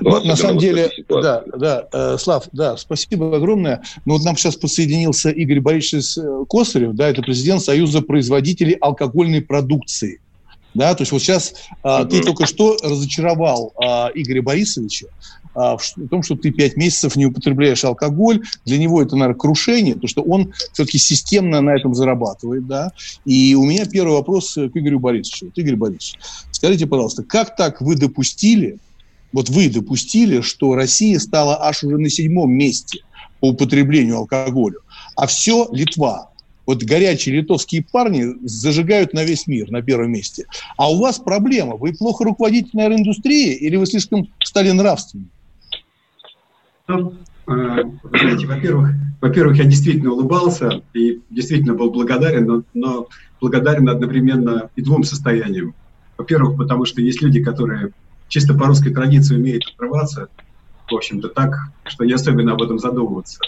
Ну, 0.00 0.24
на 0.24 0.36
самом 0.36 0.58
деле, 0.58 0.90
да, 1.08 1.42
да, 1.56 1.88
э, 1.92 2.16
Слав, 2.18 2.48
да, 2.52 2.76
спасибо 2.76 3.36
огромное. 3.36 3.82
Ну, 4.04 4.14
вот 4.14 4.24
нам 4.24 4.36
сейчас 4.36 4.56
подсоединился 4.56 5.30
Игорь 5.30 5.60
Борисович 5.60 6.18
э, 6.18 6.44
Косарев, 6.48 6.94
да, 6.94 7.08
это 7.08 7.22
президент 7.22 7.62
Союза 7.62 8.02
производителей 8.02 8.74
алкогольной 8.74 9.42
продукции. 9.42 10.20
Да, 10.74 10.94
то 10.94 11.02
есть 11.02 11.12
вот 11.12 11.20
сейчас 11.20 11.54
а, 11.82 12.04
ты 12.04 12.22
только 12.22 12.46
что 12.46 12.78
разочаровал 12.82 13.74
а, 13.76 14.10
Игоря 14.14 14.42
Борисовича, 14.42 15.06
а, 15.54 15.76
в 15.76 15.82
том, 16.10 16.22
что 16.22 16.34
ты 16.34 16.50
пять 16.50 16.76
месяцев 16.76 17.14
не 17.14 17.26
употребляешь 17.26 17.84
алкоголь, 17.84 18.42
для 18.64 18.78
него 18.78 19.02
это, 19.02 19.16
наверное, 19.16 19.38
крушение, 19.38 19.94
потому 19.94 20.08
что 20.08 20.22
он 20.22 20.52
все-таки 20.72 20.96
системно 20.98 21.60
на 21.60 21.76
этом 21.76 21.94
зарабатывает, 21.94 22.66
да. 22.66 22.92
И 23.26 23.54
у 23.54 23.64
меня 23.64 23.84
первый 23.84 24.12
вопрос 24.12 24.54
к 24.54 24.70
Игорю 24.74 24.98
Борисовичу. 24.98 25.46
Вот, 25.46 25.58
Игорь 25.58 25.76
Борисович, 25.76 26.18
скажите, 26.52 26.86
пожалуйста, 26.86 27.22
как 27.22 27.54
так 27.54 27.82
вы 27.82 27.96
допустили, 27.96 28.78
вот 29.32 29.48
вы 29.48 29.68
допустили, 29.68 30.40
что 30.40 30.74
Россия 30.74 31.18
стала 31.18 31.64
аж 31.64 31.84
уже 31.84 31.98
на 31.98 32.10
седьмом 32.10 32.52
месте 32.52 33.00
по 33.40 33.50
употреблению 33.50 34.18
алкоголя, 34.18 34.76
а 35.16 35.26
все 35.26 35.68
Литва, 35.72 36.32
вот 36.66 36.82
горячие 36.84 37.36
литовские 37.36 37.84
парни 37.90 38.34
зажигают 38.46 39.12
на 39.12 39.24
весь 39.24 39.46
мир 39.46 39.70
на 39.70 39.82
первом 39.82 40.12
месте. 40.12 40.46
А 40.76 40.90
у 40.90 41.00
вас 41.00 41.18
проблема. 41.18 41.76
Вы 41.76 41.92
плохо 41.92 42.24
руководите, 42.24 42.70
наверное, 42.72 42.98
индустрией 42.98 43.54
или 43.54 43.76
вы 43.76 43.86
слишком 43.86 44.28
стали 44.42 44.70
нравственны? 44.70 45.26
Ну, 46.86 47.14
э, 47.48 47.82
знаете, 48.12 48.46
во-первых, 48.46 48.90
во-первых, 49.20 49.58
я 49.58 49.64
действительно 49.64 50.12
улыбался 50.12 50.82
и 50.94 51.20
действительно 51.30 51.74
был 51.74 51.90
благодарен, 51.90 52.46
но, 52.46 52.62
но 52.74 53.08
благодарен 53.40 53.88
одновременно 53.88 54.70
и 54.76 54.82
двум 54.82 55.04
состояниям. 55.04 55.74
Во-первых, 56.16 56.56
потому 56.56 56.84
что 56.84 57.00
есть 57.00 57.22
люди, 57.22 57.42
которые 57.42 57.92
чисто 58.32 58.54
по 58.54 58.66
русской 58.66 58.94
традиции 58.94 59.36
умеют 59.36 59.62
отрываться, 59.74 60.28
в 60.90 60.94
общем-то, 60.94 61.28
так, 61.28 61.54
что 61.84 62.04
не 62.04 62.14
особенно 62.14 62.52
об 62.52 62.62
этом 62.62 62.78
задумываться. 62.78 63.38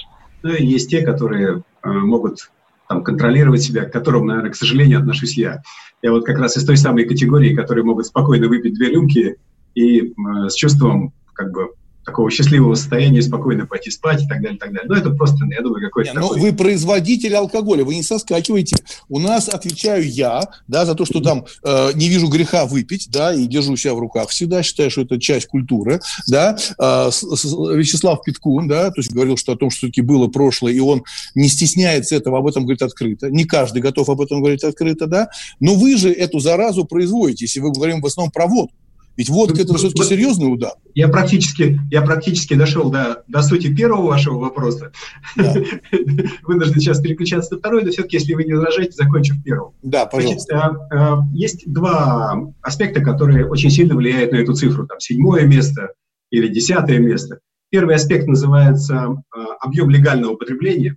Ну 0.42 0.52
и 0.52 0.64
есть 0.64 0.90
те, 0.90 1.00
которые 1.00 1.62
э, 1.82 1.88
могут 1.88 2.50
там, 2.86 3.02
контролировать 3.02 3.62
себя, 3.62 3.86
к 3.86 3.92
которым, 3.92 4.26
наверное, 4.26 4.50
к 4.50 4.56
сожалению, 4.56 4.98
отношусь 4.98 5.38
я. 5.38 5.62
Я 6.02 6.12
вот 6.12 6.26
как 6.26 6.38
раз 6.38 6.58
из 6.58 6.66
той 6.66 6.76
самой 6.76 7.06
категории, 7.06 7.54
которые 7.54 7.82
могут 7.82 8.04
спокойно 8.04 8.46
выпить 8.46 8.74
две 8.74 8.90
рюмки 8.90 9.36
и 9.74 10.00
э, 10.00 10.48
с 10.48 10.54
чувством 10.54 11.14
как 11.32 11.50
бы 11.50 11.70
такого 12.04 12.30
счастливого 12.30 12.74
состояния, 12.74 13.22
спокойно 13.22 13.66
пойти 13.66 13.90
спать 13.90 14.22
и 14.22 14.26
так 14.26 14.42
далее, 14.42 14.56
и 14.56 14.58
так 14.58 14.72
далее. 14.72 14.88
Но 14.88 14.96
это 14.96 15.10
просто, 15.10 15.44
я 15.50 15.62
думаю, 15.62 15.82
какой-то 15.82 16.10
не, 16.10 16.14
такой... 16.14 16.40
вы 16.40 16.52
производитель 16.52 17.34
алкоголя, 17.34 17.84
вы 17.84 17.94
не 17.94 18.02
соскакиваете. 18.02 18.76
У 19.08 19.18
нас 19.18 19.48
отвечаю 19.48 20.08
я, 20.08 20.42
да, 20.68 20.84
за 20.84 20.94
то, 20.94 21.04
что 21.04 21.20
там 21.20 21.46
э, 21.64 21.90
не 21.94 22.08
вижу 22.08 22.28
греха 22.28 22.66
выпить, 22.66 23.08
да, 23.10 23.32
и 23.34 23.46
держу 23.46 23.76
себя 23.76 23.94
в 23.94 23.98
руках 23.98 24.28
всегда, 24.28 24.62
считаю, 24.62 24.90
что 24.90 25.02
это 25.02 25.18
часть 25.18 25.46
культуры, 25.46 26.00
да. 26.28 26.56
Э, 26.78 27.10
с, 27.10 27.20
с, 27.20 27.44
Вячеслав 27.44 28.22
Питкун, 28.22 28.68
да, 28.68 28.90
то 28.90 29.00
есть 29.00 29.12
говорил, 29.12 29.36
что 29.36 29.52
о 29.52 29.56
том, 29.56 29.70
что 29.70 29.78
все-таки 29.78 30.02
было 30.02 30.28
прошлое, 30.28 30.72
и 30.72 30.80
он 30.80 31.04
не 31.34 31.48
стесняется 31.48 32.16
этого, 32.16 32.38
об 32.38 32.46
этом 32.46 32.64
говорит 32.64 32.82
открыто. 32.82 33.30
Не 33.30 33.44
каждый 33.44 33.80
готов 33.82 34.08
об 34.08 34.20
этом 34.20 34.40
говорить 34.40 34.64
открыто, 34.64 35.06
да. 35.06 35.28
Но 35.60 35.74
вы 35.74 35.96
же 35.96 36.12
эту 36.12 36.38
заразу 36.38 36.84
производите, 36.84 37.44
если 37.44 37.60
вы 37.60 37.72
говорим 37.72 38.00
в 38.00 38.06
основном 38.06 38.30
про 38.30 38.46
водку. 38.46 38.74
Ведь 39.16 39.28
водка 39.28 39.62
это 39.62 39.74
все-таки 39.74 40.02
серьезный 40.02 40.52
удар. 40.52 40.72
Я 40.94 41.08
практически, 41.08 41.78
я 41.90 42.02
практически 42.02 42.54
дошел 42.54 42.90
до, 42.90 43.22
до 43.28 43.42
сути 43.42 43.72
первого 43.74 44.06
вашего 44.06 44.38
вопроса. 44.38 44.92
Да. 45.36 45.54
Вынужден 46.42 46.80
сейчас 46.80 47.00
переключаться 47.00 47.54
на 47.54 47.60
второй, 47.60 47.84
но 47.84 47.90
все-таки, 47.90 48.16
если 48.16 48.34
вы 48.34 48.44
не 48.44 48.54
возражаете, 48.54 48.92
закончу 48.92 49.34
первым. 49.44 49.72
Да, 49.82 50.06
пожалуйста. 50.06 50.58
Значит, 50.58 50.78
а, 50.90 51.14
а, 51.14 51.22
есть 51.32 51.62
два 51.72 52.52
аспекта, 52.62 53.00
которые 53.02 53.48
очень 53.48 53.70
сильно 53.70 53.94
влияют 53.94 54.32
на 54.32 54.36
эту 54.36 54.54
цифру. 54.54 54.86
Там 54.86 54.98
седьмое 54.98 55.46
место 55.46 55.92
или 56.30 56.48
десятое 56.48 56.98
место. 56.98 57.38
Первый 57.70 57.94
аспект 57.94 58.26
называется 58.26 59.22
а, 59.30 59.44
объем 59.60 59.90
легального 59.90 60.32
употребления, 60.32 60.96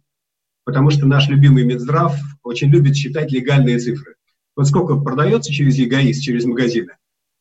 потому 0.66 0.90
что 0.90 1.06
наш 1.06 1.28
любимый 1.28 1.66
Минздрав 1.66 2.16
очень 2.44 2.70
любит 2.70 2.96
считать 2.96 3.32
легальные 3.32 3.78
цифры. 3.80 4.16
Вот 4.56 4.68
сколько 4.68 4.96
продается 4.96 5.54
через 5.54 5.80
эгоист, 5.80 6.24
через 6.24 6.46
магазины, 6.46 6.94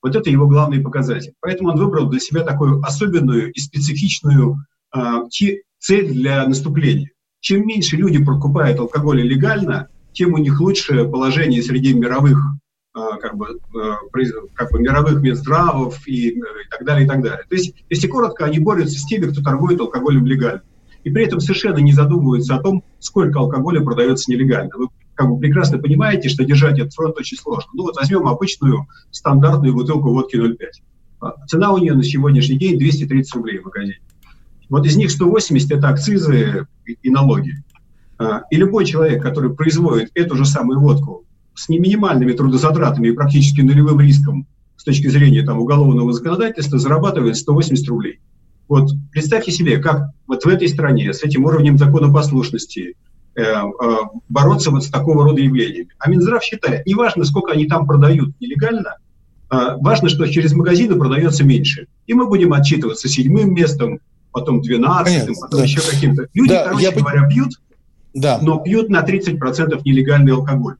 вот 0.06 0.16
это 0.16 0.30
его 0.30 0.46
главный 0.46 0.80
показатель. 0.80 1.32
Поэтому 1.40 1.70
он 1.70 1.78
выбрал 1.78 2.08
для 2.08 2.20
себя 2.20 2.42
такую 2.42 2.80
особенную 2.82 3.52
и 3.52 3.58
специфичную 3.58 4.56
э, 4.94 5.00
цель 5.78 6.12
для 6.12 6.46
наступления. 6.46 7.10
Чем 7.40 7.66
меньше 7.66 7.96
люди 7.96 8.24
покупают 8.24 8.78
алкоголь 8.78 9.22
легально, 9.22 9.88
тем 10.12 10.34
у 10.34 10.38
них 10.38 10.60
лучшее 10.60 11.08
положение 11.08 11.62
среди 11.62 11.92
мировых 11.92 12.38
э, 12.94 13.00
как 13.20 13.36
бы, 13.36 13.58
э, 13.74 14.24
как 14.54 14.70
бы 14.70 14.78
мировых 14.78 15.20
Минздравов 15.20 16.06
и, 16.06 16.28
и 16.30 16.40
так 16.70 16.84
далее, 16.84 17.04
и 17.04 17.08
так 17.08 17.22
далее. 17.22 17.44
То 17.48 17.56
есть, 17.56 17.74
если 17.90 18.06
коротко, 18.06 18.44
они 18.44 18.60
борются 18.60 18.98
с 18.98 19.06
теми, 19.06 19.26
кто 19.26 19.42
торгует 19.42 19.80
алкоголем 19.80 20.24
легально. 20.24 20.62
И 21.02 21.10
при 21.10 21.24
этом 21.24 21.40
совершенно 21.40 21.78
не 21.78 21.92
задумываются 21.92 22.54
о 22.54 22.62
том, 22.62 22.84
сколько 23.00 23.38
алкоголя 23.40 23.80
продается 23.80 24.30
нелегально. 24.30 24.70
Вы 24.76 24.88
как 25.16 25.30
бы 25.30 25.38
прекрасно 25.38 25.78
понимаете, 25.78 26.28
что 26.28 26.44
держать 26.44 26.78
этот 26.78 26.94
фронт 26.94 27.16
очень 27.18 27.38
сложно. 27.38 27.70
Ну 27.74 27.84
вот 27.84 27.96
возьмем 27.96 28.28
обычную 28.28 28.86
стандартную 29.10 29.74
бутылку 29.74 30.10
водки 30.10 30.36
0,5. 30.36 30.56
А, 31.20 31.46
цена 31.46 31.72
у 31.72 31.78
нее 31.78 31.94
на 31.94 32.04
сегодняшний 32.04 32.58
день 32.58 32.78
230 32.78 33.34
рублей 33.34 33.58
в 33.58 33.64
магазине. 33.64 33.98
Вот 34.68 34.84
из 34.86 34.96
них 34.96 35.10
180– 35.10 35.70
это 35.72 35.88
акцизы 35.88 36.66
и 36.84 37.10
налоги. 37.10 37.52
А, 38.18 38.42
и 38.50 38.56
любой 38.56 38.84
человек, 38.84 39.22
который 39.22 39.54
производит 39.54 40.10
эту 40.14 40.36
же 40.36 40.44
самую 40.44 40.80
водку 40.80 41.24
с 41.54 41.68
не 41.70 41.78
минимальными 41.78 42.32
трудозатратами 42.32 43.08
и 43.08 43.12
практически 43.12 43.62
нулевым 43.62 44.00
риском 44.00 44.46
с 44.76 44.84
точки 44.84 45.06
зрения 45.06 45.42
там, 45.42 45.58
уголовного 45.58 46.12
законодательства, 46.12 46.78
зарабатывает 46.78 47.36
180 47.36 47.88
рублей. 47.88 48.20
Вот 48.68 48.90
представьте 49.12 49.50
себе, 49.50 49.78
как 49.78 50.10
вот 50.26 50.44
в 50.44 50.48
этой 50.48 50.68
стране 50.68 51.12
с 51.14 51.22
этим 51.22 51.44
уровнем 51.44 51.78
законопослушности, 51.78 52.96
бороться 54.28 54.70
вот 54.70 54.84
с 54.84 54.88
такого 54.88 55.24
рода 55.24 55.40
явлениями. 55.40 55.90
А 55.98 56.08
Минздрав 56.08 56.42
считает, 56.42 56.86
неважно, 56.86 57.24
сколько 57.24 57.52
они 57.52 57.66
там 57.66 57.86
продают 57.86 58.34
нелегально, 58.40 58.96
А, 59.48 59.76
важно, 59.76 60.08
что 60.08 60.26
через 60.26 60.52
магазины 60.52 60.96
продается 60.96 61.44
меньше. 61.44 61.86
И 62.06 62.14
мы 62.14 62.26
будем 62.26 62.52
отчитываться 62.52 63.08
седьмым 63.08 63.54
местом, 63.54 64.00
потом 64.32 64.60
двенадцатым, 64.60 65.34
потом 65.40 65.60
да. 65.60 65.64
еще 65.64 65.80
каким-то. 65.80 66.26
Люди, 66.34 66.50
да, 66.50 66.64
короче 66.64 66.84
я... 66.84 66.92
говоря, 66.92 67.28
пьют, 67.28 67.52
да. 68.12 68.38
но 68.42 68.58
пьют 68.58 68.88
на 68.88 69.04
30% 69.04 69.80
нелегальный 69.84 70.32
алкоголь. 70.32 70.76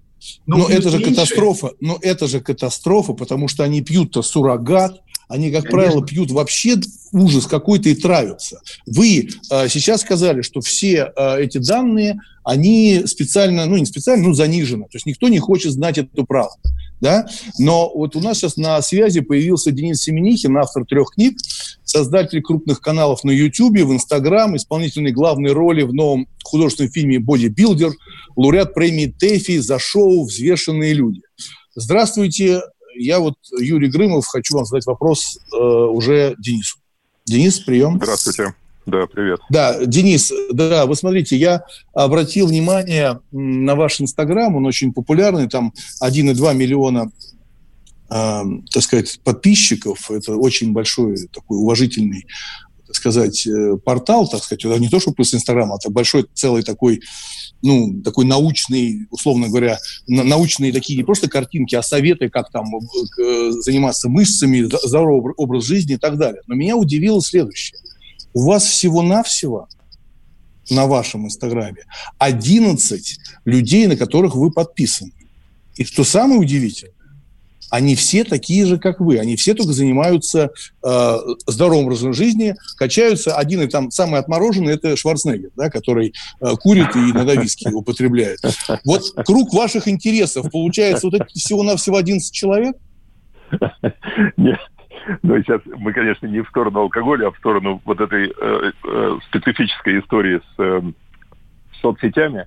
Но, 0.47 0.57
но 0.57 0.69
это 0.69 0.89
же 0.89 0.99
меньше. 0.99 1.11
катастрофа, 1.11 1.71
но 1.81 1.99
это 2.01 2.27
же 2.27 2.41
катастрофа, 2.41 3.13
потому 3.13 3.49
что 3.49 3.63
они 3.65 3.83
пьют-то 3.83 4.23
суррогат, 4.23 5.03
они, 5.29 5.51
как 5.51 5.65
Конечно. 5.65 5.71
правило, 5.71 6.07
пьют 6.07 6.31
вообще 6.31 6.77
ужас 7.13 7.47
какой-то 7.47 7.89
и 7.89 7.95
травятся. 7.95 8.61
Вы 8.87 9.29
э, 9.51 9.69
сейчас 9.69 10.03
сказали, 10.03 10.43
что 10.43 10.61
все 10.61 11.13
э, 11.17 11.43
эти 11.43 11.59
данные, 11.59 12.21
они 12.45 13.03
специально, 13.07 13.67
ну 13.67 13.77
не 13.77 13.87
специально, 13.87 14.29
ну 14.29 14.35
занижены. 14.35 14.85
То 14.85 14.97
есть 14.97 15.07
никто 15.07 15.29
не 15.29 15.39
хочет 15.39 15.73
знать 15.73 15.99
эту 15.99 16.25
правду. 16.25 16.61
Да? 17.01 17.27
Но 17.59 17.91
вот 17.95 18.17
у 18.17 18.21
нас 18.21 18.39
сейчас 18.39 18.57
на 18.57 18.81
связи 18.83 19.21
появился 19.21 19.71
Денис 19.71 20.03
Семенихин, 20.03 20.57
автор 20.57 20.87
трех 20.87 21.11
книг, 21.11 21.37
создатель 21.85 22.41
крупных 22.41 22.81
каналов 22.81 23.25
на 23.25 23.33
YouTube, 23.33 23.81
в 23.81 23.93
Instagram, 23.93 24.57
исполнительной 24.57 25.13
главной 25.13 25.53
роли 25.53 25.83
в 25.83 25.93
новом 25.93 26.29
художественном 26.45 26.93
фильме 26.93 27.19
«Бодибилдер», 27.19 27.93
лауреат 28.37 28.75
премии 28.75 29.07
ТЭФИ 29.07 29.59
за 29.59 29.79
шоу 29.79 30.25
«Взвешенные 30.25 30.95
люди». 30.95 31.21
Здравствуйте, 31.75 32.63
я 32.99 33.19
вот, 33.19 33.35
Юрий 33.59 33.89
Грымов, 33.89 34.27
хочу 34.27 34.55
вам 34.55 34.65
задать 34.65 34.87
вопрос 34.87 35.39
э, 35.53 35.57
уже 35.57 36.35
Денису. 36.39 36.79
Денис, 37.25 37.59
прием. 37.61 37.97
Здравствуйте. 37.97 38.55
Да, 38.87 39.07
привет. 39.07 39.41
Да, 39.51 39.85
Денис, 39.85 40.33
да, 40.53 40.87
вы 40.87 40.95
смотрите, 40.95 41.37
я 41.37 41.65
обратил 41.93 42.47
внимание 42.47 43.19
на 43.33 43.75
ваш 43.75 44.01
Инстаграм, 44.01 44.55
он 44.55 44.65
очень 44.65 44.93
популярный, 44.93 45.49
там 45.49 45.73
1,2 46.03 46.55
миллиона 46.55 47.11
э, 48.09 48.43
так 48.71 48.83
сказать, 48.83 49.19
подписчиков. 49.25 50.09
Это 50.11 50.37
очень 50.37 50.73
большой 50.73 51.17
такой 51.33 51.59
уважительный 51.59 52.27
сказать, 53.13 53.47
э, 53.47 53.77
портал, 53.85 54.29
так 54.29 54.43
сказать, 54.43 54.65
не 54.81 54.89
то, 54.89 55.01
что 55.01 55.13
плюс 55.13 55.35
Инстаграм, 55.35 55.73
а 55.73 55.77
это 55.77 55.91
большой 55.91 56.27
целый 56.35 56.63
такой 56.63 57.01
ну, 57.63 58.03
такой 58.03 58.27
научный, 58.27 59.07
условно 59.11 59.49
говоря, 59.49 59.79
научные 60.07 60.73
такие 60.73 60.97
не 60.97 61.05
просто 61.05 61.29
картинки, 61.29 61.75
а 61.75 61.83
советы, 61.83 62.29
как 62.29 62.51
там 62.51 62.67
э, 62.77 63.51
заниматься 63.63 64.09
мышцами, 64.09 64.69
здоровый 64.87 65.33
образ 65.37 65.65
жизни 65.65 65.95
и 65.95 65.99
так 65.99 66.19
далее. 66.19 66.43
Но 66.47 66.55
меня 66.55 66.77
удивило 66.77 67.21
следующее. 67.23 67.79
У 68.35 68.45
вас 68.45 68.67
всего-навсего 68.67 69.69
на 70.71 70.87
вашем 70.87 71.27
Инстаграме 71.27 71.85
11 72.19 73.19
людей, 73.45 73.87
на 73.87 73.97
которых 73.97 74.35
вы 74.35 74.51
подписаны. 74.51 75.13
И 75.77 75.85
что 75.85 76.05
самое 76.05 76.41
удивительное, 76.41 76.95
они 77.71 77.95
все 77.95 78.25
такие 78.25 78.67
же, 78.67 78.79
как 78.79 79.01
вы. 79.01 79.19
Они 79.19 79.37
все 79.37 79.55
только 79.55 79.73
занимаются 79.73 80.51
э, 80.83 81.17
здоровым 81.47 81.87
образом 81.87 82.13
жизни, 82.13 82.55
качаются. 82.77 83.37
Один 83.37 83.63
и 83.63 83.67
там 83.67 83.91
самый 83.91 84.21
отмороженный– 84.21 84.73
это 84.75 84.97
Шварценеггер, 84.97 85.51
да, 85.57 85.71
который 85.71 86.15
э, 86.41 86.47
курит 86.61 86.95
и 86.97 87.11
иногда 87.11 87.35
виски 87.35 87.69
употребляет. 87.69 88.39
Вот 88.85 89.03
круг 89.27 89.53
ваших 89.53 89.89
интересов, 89.89 90.51
получается, 90.51 91.07
вот 91.07 91.15
это 91.15 91.27
всего-навсего 91.35 91.97
11 91.97 92.33
человек? 92.33 92.77
Нет. 94.37 94.59
Ну, 95.23 95.41
сейчас 95.41 95.61
мы, 95.65 95.93
конечно, 95.93 96.27
не 96.27 96.43
в 96.43 96.49
сторону 96.49 96.81
алкоголя, 96.81 97.29
а 97.29 97.31
в 97.31 97.39
сторону 97.39 97.81
вот 97.85 98.01
этой 98.01 98.29
э, 98.29 98.73
э, 98.85 99.19
специфической 99.29 100.01
истории 100.01 100.39
с 100.39 100.55
э, 100.59 100.83
соцсетями 101.81 102.47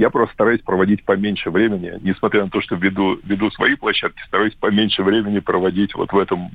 я 0.00 0.08
просто 0.08 0.32
стараюсь 0.32 0.62
проводить 0.62 1.04
поменьше 1.04 1.50
времени, 1.50 1.92
несмотря 2.00 2.44
на 2.44 2.50
то, 2.50 2.62
что 2.62 2.74
веду, 2.74 3.20
веду 3.22 3.50
свои 3.50 3.74
площадки, 3.76 4.22
стараюсь 4.26 4.54
поменьше 4.54 5.02
времени 5.02 5.40
проводить 5.40 5.94
вот 5.94 6.10
в 6.10 6.18
этом 6.18 6.50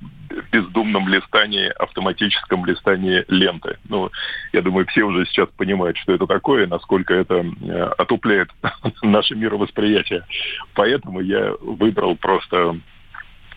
бездумном 0.51 1.07
листании, 1.07 1.67
автоматическом 1.67 2.65
листании 2.65 3.23
ленты. 3.27 3.77
Ну, 3.87 4.09
я 4.51 4.63
думаю, 4.63 4.87
все 4.87 5.03
уже 5.03 5.27
сейчас 5.27 5.47
понимают, 5.57 5.95
что 5.97 6.13
это 6.13 6.25
такое, 6.25 6.65
насколько 6.65 7.13
это 7.13 7.45
э, 7.45 7.83
отупляет 7.99 8.49
наше 9.03 9.35
мировосприятие. 9.35 10.23
Поэтому 10.73 11.19
я 11.19 11.53
выбрал 11.61 12.15
просто 12.15 12.79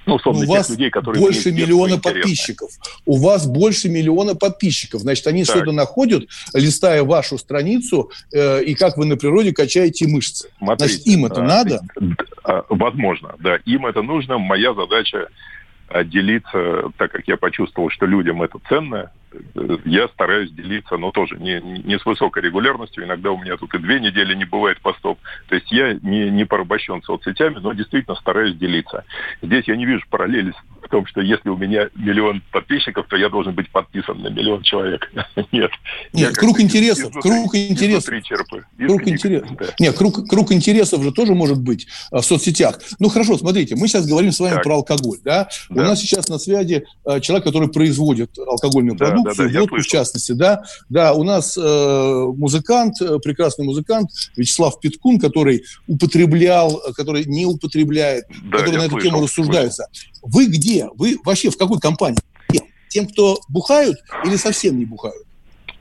ну, 0.08 0.14
условно, 0.16 0.44
у 0.44 0.48
вас 0.48 0.70
людей, 0.70 0.90
которые 0.90 1.20
больше 1.20 1.52
миллиона 1.52 1.98
подписчиков. 1.98 2.70
У 3.06 3.16
вас 3.18 3.46
больше 3.46 3.88
миллиона 3.88 4.34
подписчиков. 4.34 5.02
Значит, 5.02 5.26
они 5.26 5.44
что-то 5.44 5.72
находят, 5.72 6.28
листая 6.54 7.02
вашу 7.04 7.38
страницу, 7.38 8.10
э, 8.32 8.62
и 8.64 8.74
как 8.74 8.96
вы 8.96 9.06
на 9.06 9.16
природе 9.16 9.52
качаете 9.52 10.06
мышцы. 10.08 10.50
Смотрите, 10.58 10.94
Значит, 10.94 11.06
им 11.06 11.26
это 11.26 11.40
а, 11.42 11.44
надо? 11.44 11.80
А, 12.44 12.64
возможно, 12.68 13.34
да. 13.38 13.56
Им 13.64 13.86
это 13.86 14.02
нужно. 14.02 14.38
Моя 14.38 14.74
задача 14.74 15.28
делиться, 16.04 16.90
так 16.96 17.12
как 17.12 17.26
я 17.26 17.36
почувствовал, 17.36 17.90
что 17.90 18.06
людям 18.06 18.42
это 18.42 18.58
ценно, 18.68 19.10
я 19.84 20.08
стараюсь 20.08 20.50
делиться, 20.52 20.96
но 20.96 21.10
тоже 21.10 21.36
не, 21.36 21.60
не 21.60 21.98
с 21.98 22.06
высокой 22.06 22.42
регулярностью. 22.42 23.04
Иногда 23.04 23.30
у 23.30 23.38
меня 23.38 23.56
тут 23.56 23.74
и 23.74 23.78
две 23.78 24.00
недели 24.00 24.34
не 24.34 24.44
бывает 24.44 24.80
постов. 24.80 25.18
То 25.48 25.54
есть 25.54 25.70
я 25.70 25.94
не, 25.94 26.30
не 26.30 26.44
порабощен 26.44 27.02
соцсетями, 27.02 27.58
но 27.60 27.72
действительно 27.72 28.16
стараюсь 28.16 28.56
делиться. 28.56 29.04
Здесь 29.42 29.66
я 29.66 29.76
не 29.76 29.86
вижу 29.86 30.04
параллели 30.10 30.54
в 30.82 30.88
том, 30.88 31.06
что 31.06 31.20
если 31.20 31.48
у 31.50 31.56
меня 31.56 31.88
миллион 31.94 32.42
подписчиков, 32.52 33.06
то 33.08 33.16
я 33.16 33.28
должен 33.28 33.54
быть 33.54 33.70
подписан 33.70 34.20
на 34.22 34.28
миллион 34.28 34.62
человек. 34.62 35.10
Нет. 35.52 35.70
Нет, 36.12 36.36
круг 36.36 36.60
интересов. 36.60 37.12
Круг 37.20 37.54
интересов. 37.54 38.14
Круг 38.78 39.06
интересов. 39.06 39.50
Нет, 39.78 39.96
круг, 39.96 40.28
круг 40.28 40.52
интересов 40.52 41.02
же 41.02 41.12
тоже 41.12 41.34
может 41.34 41.60
быть 41.60 41.86
а, 42.10 42.20
в 42.20 42.24
соцсетях. 42.24 42.78
Ну 42.98 43.08
хорошо, 43.08 43.36
смотрите, 43.36 43.76
мы 43.76 43.88
сейчас 43.88 44.06
говорим 44.06 44.32
с 44.32 44.40
вами 44.40 44.62
про 44.62 44.76
алкоголь. 44.76 45.18
Да? 45.24 45.48
У 45.68 45.74
нас 45.74 46.00
сейчас 46.00 46.28
на 46.28 46.38
связи 46.38 46.86
а, 47.04 47.20
человек, 47.20 47.44
который 47.44 47.68
производит 47.68 48.38
алкогольную 48.38 48.96
да, 48.96 49.27
продукцию, 49.36 49.48
да, 49.48 49.54
да, 49.54 49.60
водку 49.60 49.76
в 49.76 49.86
частности. 49.86 50.32
Да? 50.32 50.62
да, 50.88 51.12
у 51.12 51.22
нас 51.22 51.56
э, 51.56 52.24
музыкант, 52.36 53.00
э, 53.00 53.18
прекрасный 53.18 53.64
музыкант 53.64 54.10
Вячеслав 54.36 54.80
Питкун, 54.80 55.18
который 55.18 55.64
употреблял, 55.86 56.80
который 56.96 57.24
не 57.24 57.46
употребляет, 57.46 58.24
да, 58.50 58.58
который 58.58 58.76
на 58.76 58.82
эту 58.82 58.92
слышал, 58.92 59.10
тему 59.10 59.22
рассуждается. 59.22 59.86
Слышал. 59.92 60.28
Вы 60.30 60.46
где? 60.46 60.88
Вы 60.94 61.18
вообще 61.24 61.50
в 61.50 61.56
какой 61.56 61.78
компании? 61.78 62.18
Тем, 62.88 63.06
кто 63.06 63.38
бухают 63.50 63.98
или 64.24 64.36
совсем 64.36 64.78
не 64.78 64.86
бухают? 64.86 65.27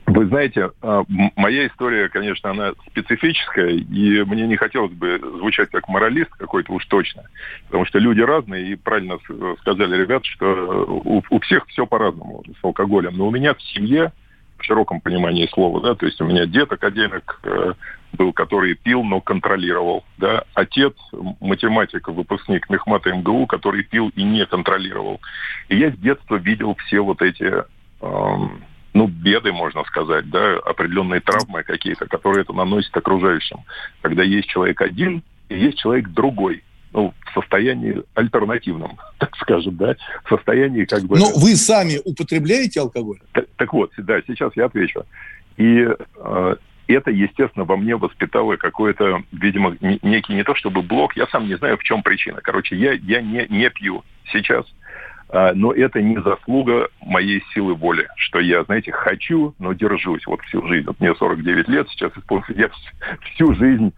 Вы 0.08 0.26
знаете, 0.26 0.70
а, 0.80 1.04
моя 1.36 1.66
история, 1.66 2.08
конечно, 2.08 2.50
она 2.50 2.72
специфическая, 2.88 3.72
и 3.72 4.24
мне 4.24 4.46
не 4.46 4.56
хотелось 4.56 4.92
бы 4.92 5.18
звучать 5.18 5.70
как 5.70 5.86
моралист 5.86 6.30
какой-то 6.30 6.72
уж 6.72 6.86
точно, 6.86 7.24
потому 7.66 7.84
что 7.84 7.98
люди 7.98 8.22
разные, 8.22 8.72
и 8.72 8.76
правильно 8.76 9.18
сказали 9.60 10.00
ребята, 10.00 10.24
что 10.24 10.84
у, 11.04 11.22
у 11.28 11.40
всех 11.40 11.66
все 11.66 11.86
по-разному 11.86 12.42
с 12.58 12.64
алкоголем. 12.64 13.18
Но 13.18 13.26
у 13.28 13.30
меня 13.30 13.52
в 13.52 13.60
семье, 13.60 14.12
в 14.56 14.64
широком 14.64 15.02
понимании 15.02 15.46
слова, 15.52 15.82
да, 15.82 15.94
то 15.94 16.06
есть 16.06 16.20
у 16.22 16.24
меня 16.24 16.46
дед 16.46 16.72
академик 16.72 17.40
э, 17.44 17.74
был, 18.14 18.32
который 18.32 18.76
пил, 18.76 19.04
но 19.04 19.20
контролировал, 19.20 20.04
да, 20.16 20.44
отец 20.54 20.94
математик, 21.40 22.08
выпускник 22.08 22.70
Мехмата 22.70 23.12
МГУ, 23.12 23.46
который 23.46 23.84
пил 23.84 24.10
и 24.16 24.22
не 24.22 24.46
контролировал. 24.46 25.20
И 25.68 25.76
я 25.76 25.90
с 25.90 25.98
детства 25.98 26.36
видел 26.36 26.76
все 26.76 27.00
вот 27.00 27.20
эти 27.20 27.52
эм, 28.00 28.62
ну, 28.98 29.06
беды, 29.06 29.52
можно 29.52 29.84
сказать, 29.84 30.28
да, 30.28 30.56
определенные 30.58 31.20
травмы 31.20 31.62
какие-то, 31.62 32.06
которые 32.06 32.42
это 32.42 32.52
наносит 32.52 32.96
окружающим. 32.96 33.58
Когда 34.02 34.24
есть 34.24 34.48
человек 34.48 34.80
один 34.80 35.22
и 35.48 35.56
есть 35.56 35.78
человек 35.78 36.08
другой, 36.08 36.64
ну, 36.92 37.14
в 37.26 37.32
состоянии 37.32 38.02
альтернативном, 38.14 38.98
так 39.18 39.36
скажем, 39.36 39.76
да, 39.76 39.94
в 40.24 40.28
состоянии 40.28 40.84
как 40.84 41.04
бы... 41.04 41.16
Но 41.16 41.26
вы 41.36 41.54
сами 41.54 42.00
употребляете 42.04 42.80
алкоголь? 42.80 43.20
Так, 43.32 43.46
так 43.56 43.72
вот, 43.72 43.92
да, 43.98 44.20
сейчас 44.26 44.50
я 44.56 44.64
отвечу. 44.64 45.04
И 45.58 45.86
э, 46.16 46.56
это, 46.88 47.10
естественно, 47.12 47.64
во 47.64 47.76
мне 47.76 47.94
воспитало 47.94 48.56
какой-то, 48.56 49.22
видимо, 49.30 49.76
некий 49.80 50.34
не 50.34 50.42
то 50.42 50.56
чтобы 50.56 50.82
блок, 50.82 51.16
я 51.16 51.28
сам 51.28 51.46
не 51.46 51.56
знаю, 51.56 51.78
в 51.78 51.84
чем 51.84 52.02
причина. 52.02 52.40
Короче, 52.42 52.74
я, 52.74 52.94
я 52.94 53.20
не, 53.22 53.46
не 53.48 53.70
пью 53.70 54.02
сейчас, 54.32 54.64
а, 54.66 54.87
но 55.32 55.72
это 55.72 56.00
не 56.00 56.20
заслуга 56.22 56.88
моей 57.00 57.42
силы 57.52 57.74
воли, 57.74 58.08
что 58.16 58.38
я, 58.40 58.64
знаете, 58.64 58.92
хочу, 58.92 59.54
но 59.58 59.72
держусь 59.72 60.26
вот 60.26 60.40
всю 60.42 60.66
жизнь. 60.66 60.86
Вот 60.86 61.00
мне 61.00 61.14
49 61.14 61.68
лет 61.68 61.88
сейчас 61.90 62.12
исполнится, 62.16 62.52
я 62.54 62.70
всю 63.20 63.54
жизнь 63.54 63.92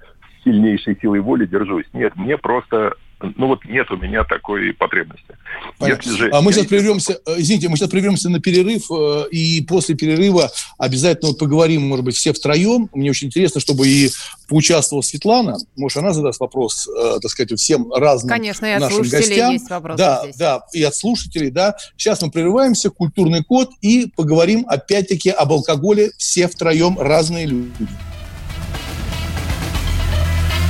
сильнейшей 0.45 0.99
силой 1.01 1.20
воли 1.20 1.47
держусь. 1.47 1.87
Нет, 1.93 2.16
мне 2.16 2.37
просто 2.39 2.95
ну 3.23 3.49
вот 3.49 3.64
нет 3.64 3.91
у 3.91 3.97
меня 3.97 4.25
такой 4.25 4.73
потребности. 4.73 5.37
Если 5.81 6.11
же 6.11 6.31
а 6.33 6.41
мы 6.41 6.53
сейчас 6.53 6.66
прервемся, 6.66 7.18
э, 7.27 7.35
извините, 7.39 7.68
мы 7.68 7.77
сейчас 7.77 7.91
прервемся 7.91 8.29
на 8.31 8.41
перерыв, 8.41 8.91
э, 8.91 9.29
и 9.31 9.61
после 9.62 9.95
перерыва 9.95 10.51
обязательно 10.79 11.31
вот 11.31 11.39
поговорим, 11.39 11.83
может 11.83 12.05
быть, 12.05 12.16
все 12.16 12.33
втроем. 12.33 12.89
Мне 12.95 13.11
очень 13.11 13.29
интересно, 13.29 13.61
чтобы 13.61 13.89
и 13.89 14.11
поучаствовала 14.49 15.03
Светлана, 15.03 15.57
может, 15.77 15.99
она 15.99 16.12
задаст 16.12 16.41
вопрос, 16.41 16.89
э, 16.89 17.18
так 17.21 17.31
сказать, 17.31 17.59
всем 17.59 17.93
разным 17.93 18.29
Конечно, 18.29 18.66
и 18.66 18.71
от 18.71 18.81
нашим 18.81 19.03
гостям. 19.03 19.53
есть 19.53 19.71
вопросы 19.71 19.99
да, 19.99 20.21
здесь. 20.25 20.37
да, 20.37 20.62
и 20.73 20.83
от 20.83 20.95
слушателей, 20.95 21.51
да. 21.51 21.77
Сейчас 21.97 22.23
мы 22.23 22.31
прерываемся, 22.31 22.91
культурный 22.91 23.45
код, 23.45 23.71
и 23.81 24.11
поговорим 24.16 24.64
опять-таки 24.68 25.31
об 25.31 25.53
алкоголе 25.53 26.11
все 26.16 26.49
втроем 26.49 26.99
разные 26.99 27.47
люди. 27.47 27.71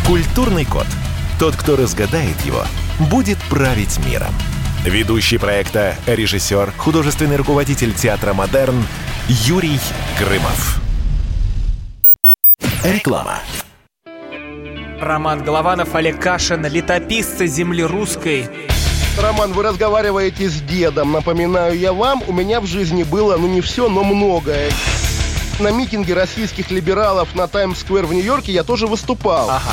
Культурный 0.06 0.64
код. 0.64 0.86
Тот, 1.40 1.56
кто 1.56 1.74
разгадает 1.74 2.38
его, 2.42 2.62
будет 2.98 3.38
править 3.48 3.98
миром. 4.04 4.34
Ведущий 4.84 5.38
проекта, 5.38 5.96
режиссер, 6.06 6.74
художественный 6.76 7.36
руководитель 7.36 7.94
театра 7.94 8.34
«Модерн» 8.34 8.84
Юрий 9.26 9.80
Грымов. 10.18 10.82
Реклама. 12.84 13.38
Роман 15.00 15.42
Голованов, 15.42 15.94
Олег 15.94 16.20
Кашин, 16.20 16.66
летописцы 16.66 17.46
земли 17.46 17.84
русской. 17.84 18.46
Роман, 19.18 19.54
вы 19.54 19.62
разговариваете 19.62 20.46
с 20.46 20.60
дедом. 20.60 21.12
Напоминаю 21.12 21.74
я 21.78 21.94
вам, 21.94 22.22
у 22.28 22.34
меня 22.34 22.60
в 22.60 22.66
жизни 22.66 23.02
было, 23.02 23.38
ну 23.38 23.48
не 23.48 23.62
все, 23.62 23.88
но 23.88 24.04
многое. 24.04 24.70
На 25.58 25.70
митинге 25.70 26.12
российских 26.12 26.70
либералов 26.70 27.34
на 27.34 27.46
Таймс-сквер 27.48 28.04
в 28.04 28.12
Нью-Йорке 28.12 28.52
я 28.52 28.62
тоже 28.62 28.86
выступал. 28.86 29.48
Ага. 29.48 29.72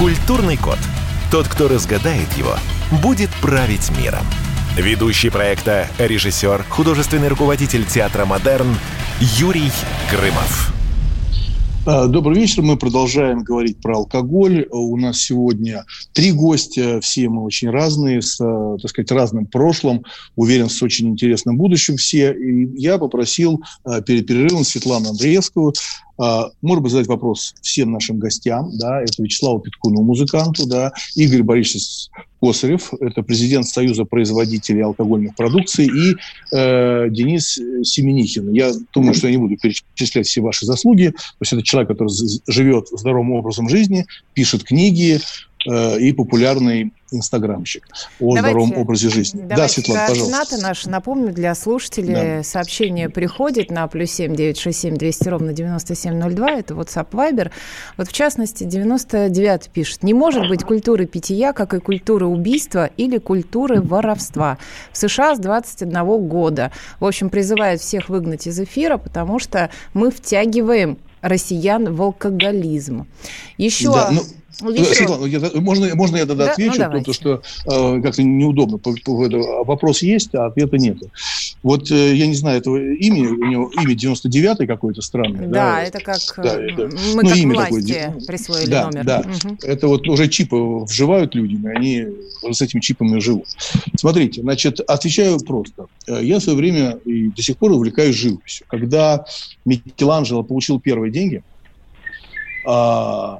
Культурный 0.00 0.56
код. 0.56 0.78
Тот, 1.30 1.46
кто 1.46 1.68
разгадает 1.68 2.32
его, 2.32 2.54
будет 3.02 3.28
править 3.42 3.90
миром. 3.98 4.24
Ведущий 4.74 5.28
проекта, 5.28 5.88
режиссер, 5.98 6.64
художественный 6.70 7.28
руководитель 7.28 7.84
театра 7.84 8.24
«Модерн» 8.24 8.74
Юрий 9.20 9.70
Грымов. 10.10 10.72
А, 11.86 12.06
добрый 12.06 12.38
вечер. 12.38 12.62
Мы 12.62 12.76
продолжаем 12.76 13.42
говорить 13.42 13.78
про 13.80 13.96
алкоголь. 13.96 14.66
У 14.70 14.96
нас 14.96 15.18
сегодня 15.18 15.84
три 16.12 16.30
гостя. 16.30 17.00
Все 17.00 17.28
мы 17.28 17.42
очень 17.42 17.70
разные, 17.70 18.20
с, 18.20 18.36
так 18.36 18.90
сказать, 18.90 19.10
разным 19.10 19.46
прошлым. 19.46 20.04
Уверен, 20.36 20.68
с 20.68 20.82
очень 20.82 21.08
интересным 21.08 21.56
будущим 21.56 21.96
все. 21.96 22.32
И 22.32 22.68
я 22.78 22.98
попросил 22.98 23.62
а, 23.84 24.02
перед 24.02 24.26
перерывом 24.26 24.64
Светлану 24.64 25.10
Андреевскую 25.10 25.74
а, 26.20 26.50
может 26.60 26.82
быть, 26.82 26.92
задать 26.92 27.06
вопрос 27.06 27.54
всем 27.62 27.92
нашим 27.92 28.18
гостям, 28.18 28.76
да, 28.76 29.00
это 29.00 29.22
Вячеславу 29.22 29.58
Питкуну, 29.60 30.02
музыканту, 30.02 30.66
да, 30.66 30.92
Игорь 31.14 31.42
Борисович 31.42 32.10
Косарев, 32.42 32.92
это 33.00 33.22
президент 33.22 33.66
Союза 33.66 34.04
производителей 34.04 34.82
алкогольных 34.82 35.34
продукций, 35.34 35.86
и 35.86 36.16
э, 36.54 37.08
Денис 37.08 37.54
Семенихин. 37.54 38.52
Я 38.52 38.72
думаю, 38.92 39.14
что 39.14 39.28
я 39.28 39.32
не 39.32 39.38
буду 39.38 39.56
перечислять 39.56 40.26
все 40.26 40.42
ваши 40.42 40.66
заслуги. 40.66 41.08
То 41.08 41.36
есть 41.40 41.54
это 41.54 41.62
человек, 41.62 41.88
который 41.88 42.10
живет 42.46 42.88
здоровым 42.88 43.32
образом 43.32 43.70
жизни, 43.70 44.04
пишет 44.34 44.64
книги, 44.64 45.20
и 45.66 46.12
популярный 46.12 46.92
инстаграмщик 47.12 47.88
о 48.20 48.34
давайте, 48.34 48.40
здоровом 48.40 48.78
образе 48.78 49.08
жизни. 49.08 49.42
да, 49.42 49.68
Светлана, 49.68 50.06
пожалуйста. 50.08 50.58
наши 50.58 50.88
напомню 50.88 51.32
для 51.32 51.54
слушателей. 51.54 52.38
Да. 52.38 52.42
Сообщение 52.42 53.08
приходит 53.08 53.70
на 53.70 53.86
плюс 53.88 54.10
семь 54.10 54.34
девять 54.34 54.58
шесть 54.58 54.80
семь 54.80 54.96
двести 54.96 55.28
ровно 55.28 55.52
девяносто 55.52 55.94
семь 55.94 56.14
ноль 56.14 56.34
два. 56.34 56.52
Это 56.52 56.74
WhatsApp 56.74 57.10
Viber. 57.10 57.50
Вот 57.96 58.08
в 58.08 58.12
частности, 58.12 58.64
99 58.64 59.70
пишет. 59.70 60.02
Не 60.02 60.14
может 60.14 60.48
быть 60.48 60.64
культуры 60.64 61.06
питья, 61.06 61.52
как 61.52 61.74
и 61.74 61.80
культуры 61.80 62.26
убийства 62.26 62.90
или 62.96 63.18
культуры 63.18 63.80
воровства. 63.80 64.58
В 64.92 64.98
США 64.98 65.34
с 65.34 65.38
21 65.38 66.28
года. 66.28 66.72
В 67.00 67.06
общем, 67.06 67.28
призывает 67.28 67.80
всех 67.80 68.08
выгнать 68.08 68.46
из 68.46 68.58
эфира, 68.60 68.96
потому 68.96 69.38
что 69.38 69.70
мы 69.94 70.10
втягиваем 70.10 70.98
россиян 71.20 71.92
в 71.94 72.00
алкоголизм. 72.02 73.06
Еще... 73.58 73.92
Да, 73.92 74.10
ну 74.10 74.22
еще... 74.60 74.94
Светлана, 74.94 75.26
я, 75.26 75.40
можно, 75.54 75.94
можно 75.94 76.16
я 76.16 76.26
тогда 76.26 76.46
да? 76.46 76.52
отвечу, 76.52 76.78
ну, 76.78 76.98
потому 76.98 77.14
что 77.14 77.42
э, 77.66 78.02
как-то 78.02 78.22
неудобно. 78.22 78.78
По, 78.78 78.92
по, 78.92 79.28
по, 79.28 79.64
вопрос 79.64 80.02
есть, 80.02 80.34
а 80.34 80.46
ответа 80.46 80.76
нет. 80.76 80.98
Вот 81.62 81.90
э, 81.90 82.14
я 82.14 82.26
не 82.26 82.34
знаю 82.34 82.58
этого 82.58 82.76
имени, 82.76 83.26
у 83.26 83.44
него 83.44 83.70
имя 83.80 83.94
99-й 83.94 84.66
какое-то 84.66 85.02
странное. 85.02 85.46
Да, 85.46 85.76
да, 85.76 85.82
это 85.82 86.00
как 86.00 86.18
да, 86.36 86.60
э, 86.60 86.70
это, 86.70 86.82
мы 87.14 87.22
ну, 87.22 87.28
как 87.28 87.36
имя 87.36 87.54
власти 87.54 87.92
такое, 87.92 88.26
присвоили 88.26 88.70
да, 88.70 88.84
номер. 88.86 89.04
Да, 89.04 89.20
угу. 89.20 89.56
это 89.62 89.88
вот 89.88 90.08
уже 90.08 90.28
чипы 90.28 90.56
вживают 90.56 91.34
людям, 91.34 91.68
и 91.68 91.72
они 91.72 92.06
с 92.50 92.60
этими 92.60 92.80
чипами 92.80 93.18
живут. 93.20 93.46
Смотрите, 93.96 94.40
значит, 94.42 94.80
отвечаю 94.80 95.38
просто. 95.40 95.86
Э, 96.06 96.20
я 96.22 96.38
в 96.38 96.42
свое 96.42 96.58
время 96.58 96.98
и 97.04 97.28
до 97.28 97.42
сих 97.42 97.56
пор 97.56 97.72
увлекаюсь 97.72 98.16
живописью. 98.16 98.66
Когда 98.68 99.24
Микеланджело 99.64 100.42
получил 100.42 100.80
первые 100.80 101.12
деньги, 101.12 101.42
а, 102.64 103.38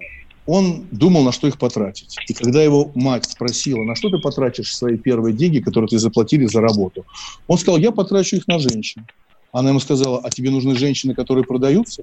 он 0.53 0.89
думал, 0.91 1.23
на 1.23 1.31
что 1.31 1.47
их 1.47 1.59
потратить. 1.59 2.17
И 2.27 2.33
когда 2.33 2.61
его 2.61 2.91
мать 2.97 3.25
спросила, 3.25 3.85
на 3.85 3.95
что 3.95 4.11
ты 4.11 4.19
потратишь 4.19 4.75
свои 4.75 4.97
первые 4.97 5.33
деньги, 5.33 5.61
которые 5.61 5.89
ты 5.89 5.99
заплатили 5.99 6.47
за 6.47 6.61
работу, 6.61 7.05
он 7.47 7.57
сказал, 7.57 7.79
я 7.79 7.93
потрачу 7.93 8.35
их 8.35 8.49
на 8.49 8.59
женщин. 8.59 9.07
Она 9.53 9.69
ему 9.69 9.79
сказала, 9.79 10.19
а 10.19 10.31
тебе 10.31 10.51
нужны 10.51 10.75
женщины, 10.77 11.15
которые 11.15 11.45
продаются? 11.45 12.03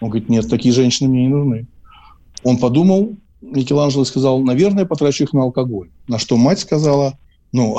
Он 0.00 0.10
говорит, 0.10 0.28
нет, 0.28 0.48
такие 0.48 0.72
женщины 0.72 1.08
мне 1.08 1.22
не 1.22 1.28
нужны. 1.28 1.66
Он 2.44 2.58
подумал, 2.58 3.16
Микеланджело 3.40 4.04
сказал, 4.04 4.40
наверное, 4.42 4.86
потрачу 4.86 5.24
их 5.24 5.32
на 5.32 5.42
алкоголь. 5.42 5.90
На 6.06 6.20
что 6.20 6.36
мать 6.36 6.60
сказала, 6.60 7.18
ну, 7.50 7.78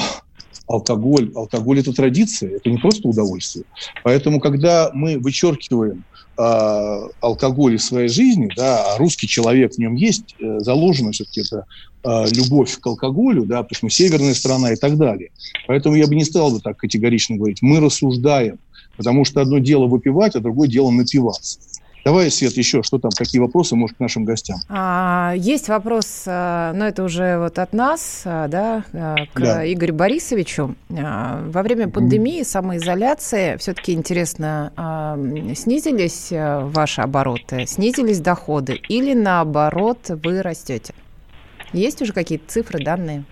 алкоголь, 0.67 1.31
алкоголь– 1.35 1.79
это 1.81 1.93
традиция, 1.93 2.57
это 2.57 2.69
не 2.69 2.77
просто 2.77 3.07
удовольствие. 3.07 3.65
Поэтому, 4.03 4.39
когда 4.39 4.91
мы 4.93 5.17
вычеркиваем 5.17 6.03
э, 6.37 7.07
алкоголь 7.21 7.75
из 7.75 7.85
своей 7.85 8.09
жизни, 8.09 8.49
да, 8.55 8.93
а 8.93 8.97
русский 8.97 9.27
человек 9.27 9.73
в 9.73 9.77
нем 9.77 9.95
есть, 9.95 10.35
э, 10.39 10.59
заложена 10.59 11.11
все-таки 11.11 11.41
это 11.41 11.65
э, 12.03 12.25
любовь 12.35 12.77
к 12.79 12.85
алкоголю, 12.85 13.45
да, 13.45 13.63
потому 13.63 13.89
что 13.89 14.03
северная 14.03 14.33
страна 14.33 14.73
и 14.73 14.75
так 14.75 14.97
далее. 14.97 15.31
Поэтому 15.67 15.95
я 15.95 16.07
бы 16.07 16.15
не 16.15 16.25
стал 16.25 16.51
бы 16.51 16.59
так 16.59 16.77
категорично 16.77 17.37
говорить. 17.37 17.61
Мы 17.61 17.79
рассуждаем, 17.79 18.59
потому 18.97 19.25
что 19.25 19.41
одно 19.41 19.59
дело 19.59 19.87
выпивать, 19.87 20.35
а 20.35 20.39
другое 20.39 20.67
дело 20.67 20.91
напиваться. 20.91 21.59
Давай, 22.07 22.31
Свет, 22.31 22.53
еще 22.53 22.83
что 22.83 22.99
там, 22.99 23.11
какие 23.11 23.41
вопросы, 23.41 23.75
может, 23.75 23.97
к 23.97 23.99
нашим 23.99 24.23
гостям? 24.23 24.59
А, 24.69 25.33
есть 25.35 25.67
вопрос, 25.67 26.23
а, 26.25 26.71
но 26.71 26.87
это 26.87 27.03
уже 27.03 27.37
вот 27.37 27.59
от 27.59 27.73
нас, 27.73 28.21
а, 28.23 28.47
да, 28.47 28.85
а, 28.93 29.15
к 29.33 29.37
да. 29.37 29.73
Игорю 29.73 29.93
Борисовичу. 29.93 30.73
Во 30.87 31.63
время 31.63 31.89
пандемии, 31.89 32.43
самоизоляции, 32.43 33.57
все-таки 33.57 33.91
интересно, 33.91 34.71
снизились 35.53 36.29
ваши 36.31 37.01
обороты, 37.01 37.65
снизились 37.67 38.21
доходы 38.21 38.79
или 38.87 39.13
наоборот 39.13 39.99
вы 40.07 40.41
растете? 40.41 40.93
Есть 41.73 42.01
уже 42.01 42.13
какие-то 42.13 42.49
цифры, 42.49 42.81
данные? 42.81 43.25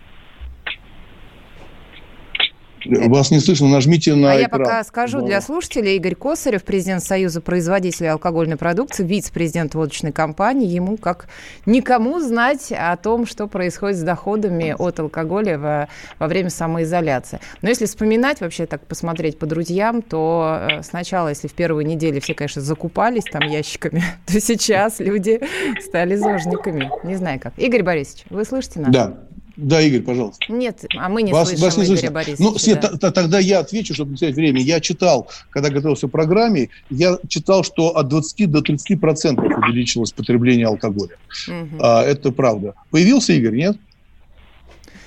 Вас 2.86 3.32
не 3.32 3.40
слышно, 3.40 3.68
нажмите 3.68 4.14
на 4.16 4.34
А 4.34 4.42
экран. 4.42 4.42
я 4.42 4.50
пока 4.50 4.84
скажу 4.84 5.20
да. 5.20 5.26
для 5.26 5.42
слушателей. 5.42 5.96
Игорь 5.96 6.16
Косарев, 6.16 6.64
президент 6.64 7.04
Союза 7.04 7.42
производителей 7.42 8.12
алкогольной 8.12 8.58
продукции, 8.58 9.04
вице-президент 9.04 9.76
водочной 9.76 10.12
компании. 10.12 10.68
Ему, 10.68 10.98
как 10.98 11.28
никому, 11.66 12.20
знать 12.20 12.72
о 12.72 12.96
том, 12.98 13.26
что 13.26 13.48
происходит 13.48 13.98
с 13.98 14.02
доходами 14.02 14.76
от 14.78 15.00
алкоголя 15.00 15.58
во, 15.58 15.88
во 16.20 16.28
время 16.28 16.50
самоизоляции. 16.50 17.40
Но 17.62 17.70
если 17.70 17.86
вспоминать, 17.86 18.42
вообще 18.42 18.66
так 18.66 18.86
посмотреть 18.86 19.40
по 19.40 19.46
друзьям, 19.46 20.02
то 20.02 20.60
э, 20.70 20.84
сначала, 20.84 21.30
если 21.30 21.48
в 21.48 21.54
первые 21.54 21.86
недели 21.86 22.20
все, 22.20 22.34
конечно, 22.34 22.62
закупались 22.62 23.24
там 23.32 23.42
ящиками, 23.48 24.04
то 24.26 24.40
сейчас 24.40 25.00
люди 25.00 25.42
стали 25.82 26.16
зожниками. 26.16 26.92
Не 27.04 27.16
знаю 27.16 27.40
как. 27.40 27.54
Игорь 27.58 27.84
Борисович, 27.84 28.26
вы 28.30 28.46
слышите 28.46 28.80
нас? 28.80 28.92
Да. 28.92 29.14
Да, 29.58 29.82
Игорь, 29.82 30.02
пожалуйста. 30.02 30.52
Нет, 30.52 30.86
а 30.98 31.08
мы 31.10 31.24
не 31.24 31.32
вас, 31.32 31.50
слышим 31.50 31.64
вас 31.64 31.78
не 31.78 31.86
Игоря 31.86 32.12
Борисовича. 32.12 32.44
Ну, 32.44 32.58
Свет, 32.58 32.86
да. 33.00 33.12
тогда 33.12 33.40
я 33.40 33.60
отвечу, 33.60 33.94
чтобы 33.94 34.12
не 34.12 34.18
терять 34.18 34.36
время. 34.36 34.62
Я 34.62 34.82
читал, 34.82 35.30
когда 35.50 35.70
готовился 35.70 36.08
к 36.08 36.12
программе, 36.12 36.70
я 36.90 37.18
читал, 37.30 37.64
что 37.64 37.96
от 37.96 38.08
20 38.08 38.52
до 38.52 38.62
30 38.62 39.00
процентов 39.00 39.46
увеличилось 39.46 40.12
потребление 40.12 40.68
алкоголя. 40.68 41.16
Угу. 41.48 41.78
А, 41.80 42.04
это 42.04 42.32
правда. 42.32 42.74
Появился 42.92 43.34
Игорь, 43.34 43.56
нет? 43.56 43.78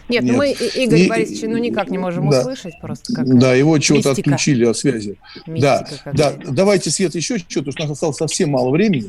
Нет, 0.09 0.25
Нет. 0.25 0.37
мы 0.37 0.53
Игорь 0.53 1.01
и, 1.01 1.09
Борисович 1.09 1.43
ну 1.43 1.59
никак 1.59 1.91
не 1.91 1.99
можем 1.99 2.31
да. 2.31 2.41
услышать 2.41 2.81
просто. 2.81 3.13
Как 3.13 3.39
да, 3.39 3.55
его 3.55 3.79
чего-то 3.79 4.13
отключили 4.13 4.65
от 4.65 4.77
связи. 4.77 5.19
Мистика 5.47 6.01
да, 6.07 6.33
да, 6.33 6.51
давайте, 6.51 6.91
Свет, 6.91 7.15
еще 7.15 7.39
что-то, 7.39 7.73
потому 7.73 7.73
что 7.73 7.83
у 7.83 7.89
нас 7.89 7.91
осталось 7.93 8.17
совсем 8.17 8.51
мало 8.51 8.71
времени. 8.71 9.09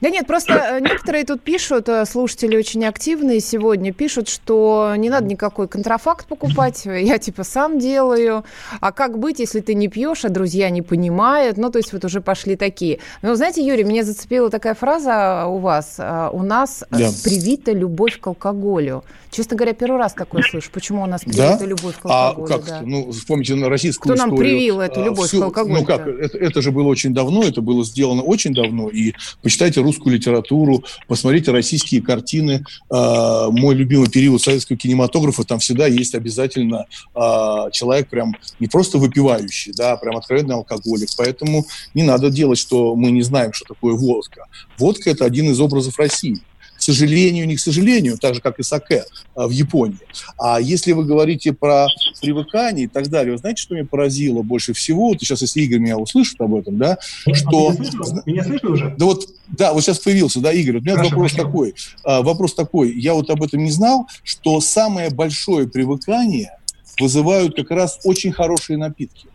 Да 0.00 0.10
нет, 0.10 0.26
просто 0.26 0.54
э, 0.54 0.80
некоторые 0.80 1.24
тут 1.24 1.42
пишут, 1.42 1.88
э, 1.88 2.04
слушатели 2.06 2.56
очень 2.56 2.84
активные 2.84 3.40
сегодня, 3.40 3.92
пишут, 3.92 4.28
что 4.28 4.94
не 4.96 5.10
надо 5.10 5.26
никакой 5.26 5.68
контрафакт 5.68 6.26
покупать, 6.26 6.84
я 6.84 7.18
типа 7.18 7.44
сам 7.44 7.78
делаю, 7.78 8.44
а 8.80 8.92
как 8.92 9.18
быть, 9.18 9.38
если 9.38 9.60
ты 9.60 9.74
не 9.74 9.88
пьешь, 9.88 10.24
а 10.24 10.28
друзья 10.28 10.70
не 10.70 10.82
понимают, 10.82 11.56
ну, 11.56 11.70
то 11.70 11.78
есть 11.78 11.92
вот 11.92 12.04
уже 12.04 12.20
пошли 12.20 12.56
такие. 12.56 12.98
Но, 13.22 13.34
знаете, 13.34 13.66
Юрий, 13.66 13.84
меня 13.84 14.04
зацепила 14.04 14.50
такая 14.50 14.74
фраза 14.74 15.46
у 15.46 15.58
вас, 15.58 15.96
э, 15.98 16.30
у 16.32 16.42
нас 16.42 16.84
да. 16.90 17.10
привита 17.24 17.72
любовь 17.72 18.18
к 18.20 18.26
алкоголю. 18.26 19.04
Честно 19.32 19.56
говоря, 19.56 19.72
первый 19.72 19.96
раз 19.96 20.12
такое 20.12 20.42
слышу. 20.42 20.70
Почему 20.70 21.02
у 21.02 21.06
нас 21.06 21.22
привита 21.22 21.56
да? 21.58 21.64
любовь 21.64 21.94
к 21.94 22.04
а 22.04 22.28
алкоголю? 22.28 22.54
А 22.54 22.58
как? 22.58 22.66
Да. 22.66 22.82
Ну, 22.84 23.12
вспомните 23.12 23.54
на 23.54 23.70
российскую 23.70 24.14
Кто 24.14 24.24
историю. 24.24 24.36
нам 24.36 24.38
привил 24.38 24.80
эту 24.80 25.00
а, 25.00 25.04
любовь 25.06 25.28
всю, 25.28 25.40
к 25.40 25.44
алкоголю? 25.44 25.80
Ну 25.80 25.86
как, 25.86 26.06
это, 26.06 26.36
это 26.36 26.60
же 26.60 26.70
было 26.70 26.88
очень 26.88 27.14
давно, 27.14 27.42
это 27.42 27.62
было 27.62 27.82
сделано 27.82 28.22
очень 28.22 28.52
давно, 28.52 28.90
и 28.90 29.14
почитайте 29.40 29.61
русскую 29.80 30.14
литературу, 30.14 30.84
посмотрите 31.06 31.50
российские 31.50 32.02
картины. 32.02 32.64
А, 32.90 33.50
мой 33.50 33.74
любимый 33.74 34.08
период 34.08 34.42
советского 34.42 34.76
кинематографа, 34.76 35.44
там 35.44 35.58
всегда 35.58 35.86
есть 35.86 36.14
обязательно 36.14 36.86
а, 37.14 37.70
человек 37.70 38.08
прям 38.08 38.36
не 38.60 38.68
просто 38.68 38.98
выпивающий, 38.98 39.72
да, 39.74 39.92
а 39.92 39.96
прям 39.96 40.16
откровенный 40.16 40.54
алкоголик. 40.54 41.08
Поэтому 41.16 41.66
не 41.94 42.02
надо 42.02 42.30
делать, 42.30 42.58
что 42.58 42.94
мы 42.96 43.10
не 43.10 43.22
знаем, 43.22 43.52
что 43.52 43.74
такое 43.74 43.94
водка. 43.94 44.46
Водка– 44.78 45.10
это 45.10 45.24
один 45.24 45.50
из 45.50 45.60
образов 45.60 45.98
России 45.98 46.40
к 46.82 46.84
сожалению, 46.84 47.46
не 47.46 47.54
к 47.54 47.60
сожалению, 47.60 48.18
так 48.18 48.34
же, 48.34 48.40
как 48.40 48.58
и 48.58 48.64
саке 48.64 49.04
а, 49.36 49.46
в 49.46 49.52
Японии. 49.52 50.00
А 50.36 50.60
если 50.60 50.90
вы 50.90 51.04
говорите 51.04 51.52
про 51.52 51.86
привыкание 52.20 52.86
и 52.86 52.88
так 52.88 53.08
далее, 53.08 53.34
вы 53.34 53.38
знаете, 53.38 53.62
что 53.62 53.74
меня 53.74 53.84
поразило 53.84 54.42
больше 54.42 54.72
всего? 54.72 55.10
Вот 55.10 55.20
сейчас, 55.20 55.42
если 55.42 55.60
Игорь 55.60 55.78
меня 55.78 55.96
услышит 55.96 56.40
об 56.40 56.56
этом, 56.56 56.78
да, 56.78 56.98
что... 57.32 57.70
Меня 57.70 57.84
слышно? 57.84 58.22
меня 58.26 58.42
слышно 58.42 58.70
уже? 58.70 58.94
Да 58.98 59.04
вот, 59.04 59.28
да, 59.46 59.72
вот 59.72 59.84
сейчас 59.84 60.00
появился, 60.00 60.40
да, 60.40 60.52
Игорь. 60.52 60.78
У 60.78 60.80
меня 60.80 60.96
Хорошо, 60.96 61.10
вопрос 61.10 61.30
спасибо. 61.30 61.48
такой. 61.48 61.74
А, 62.02 62.22
вопрос 62.22 62.54
такой. 62.54 62.98
Я 62.98 63.14
вот 63.14 63.30
об 63.30 63.44
этом 63.44 63.62
не 63.62 63.70
знал, 63.70 64.08
что 64.24 64.60
самое 64.60 65.10
большое 65.10 65.68
привыкание 65.68 66.58
вызывают 66.98 67.54
как 67.54 67.70
раз 67.70 68.00
очень 68.02 68.32
хорошие 68.32 68.76
напитки. 68.76 69.28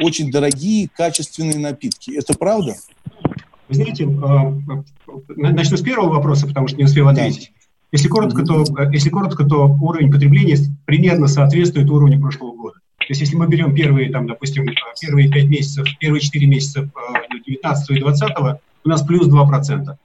Очень 0.00 0.32
дорогие, 0.32 0.88
качественные 0.88 1.58
напитки. 1.58 2.10
Это 2.16 2.34
правда? 2.34 2.74
Вы 3.70 3.76
знаете, 3.76 4.04
а, 4.04 4.52
начну 5.36 5.76
с 5.76 5.80
первого 5.80 6.14
вопроса, 6.14 6.48
потому 6.48 6.66
что 6.66 6.76
не 6.76 6.84
успел 6.84 7.06
ответить. 7.06 7.52
Если 7.92 8.08
коротко, 8.08 8.44
то, 8.44 8.64
если 8.92 9.10
коротко, 9.10 9.44
то 9.44 9.66
уровень 9.80 10.10
потребления 10.10 10.56
примерно 10.86 11.28
соответствует 11.28 11.88
уровню 11.88 12.20
прошлого 12.20 12.56
года. 12.56 12.78
То 12.98 13.06
есть 13.10 13.20
если 13.20 13.36
мы 13.36 13.46
берем 13.46 13.72
первые, 13.72 14.10
там, 14.10 14.26
допустим, 14.26 14.66
первые 15.00 15.30
пять 15.30 15.46
месяцев, 15.46 15.86
первые 16.00 16.20
четыре 16.20 16.48
месяца 16.48 16.90
19 17.46 17.90
и 17.90 18.00
20 18.00 18.30
у 18.84 18.88
нас 18.88 19.02
плюс 19.02 19.28
2%. 19.28 19.84
То 19.84 19.96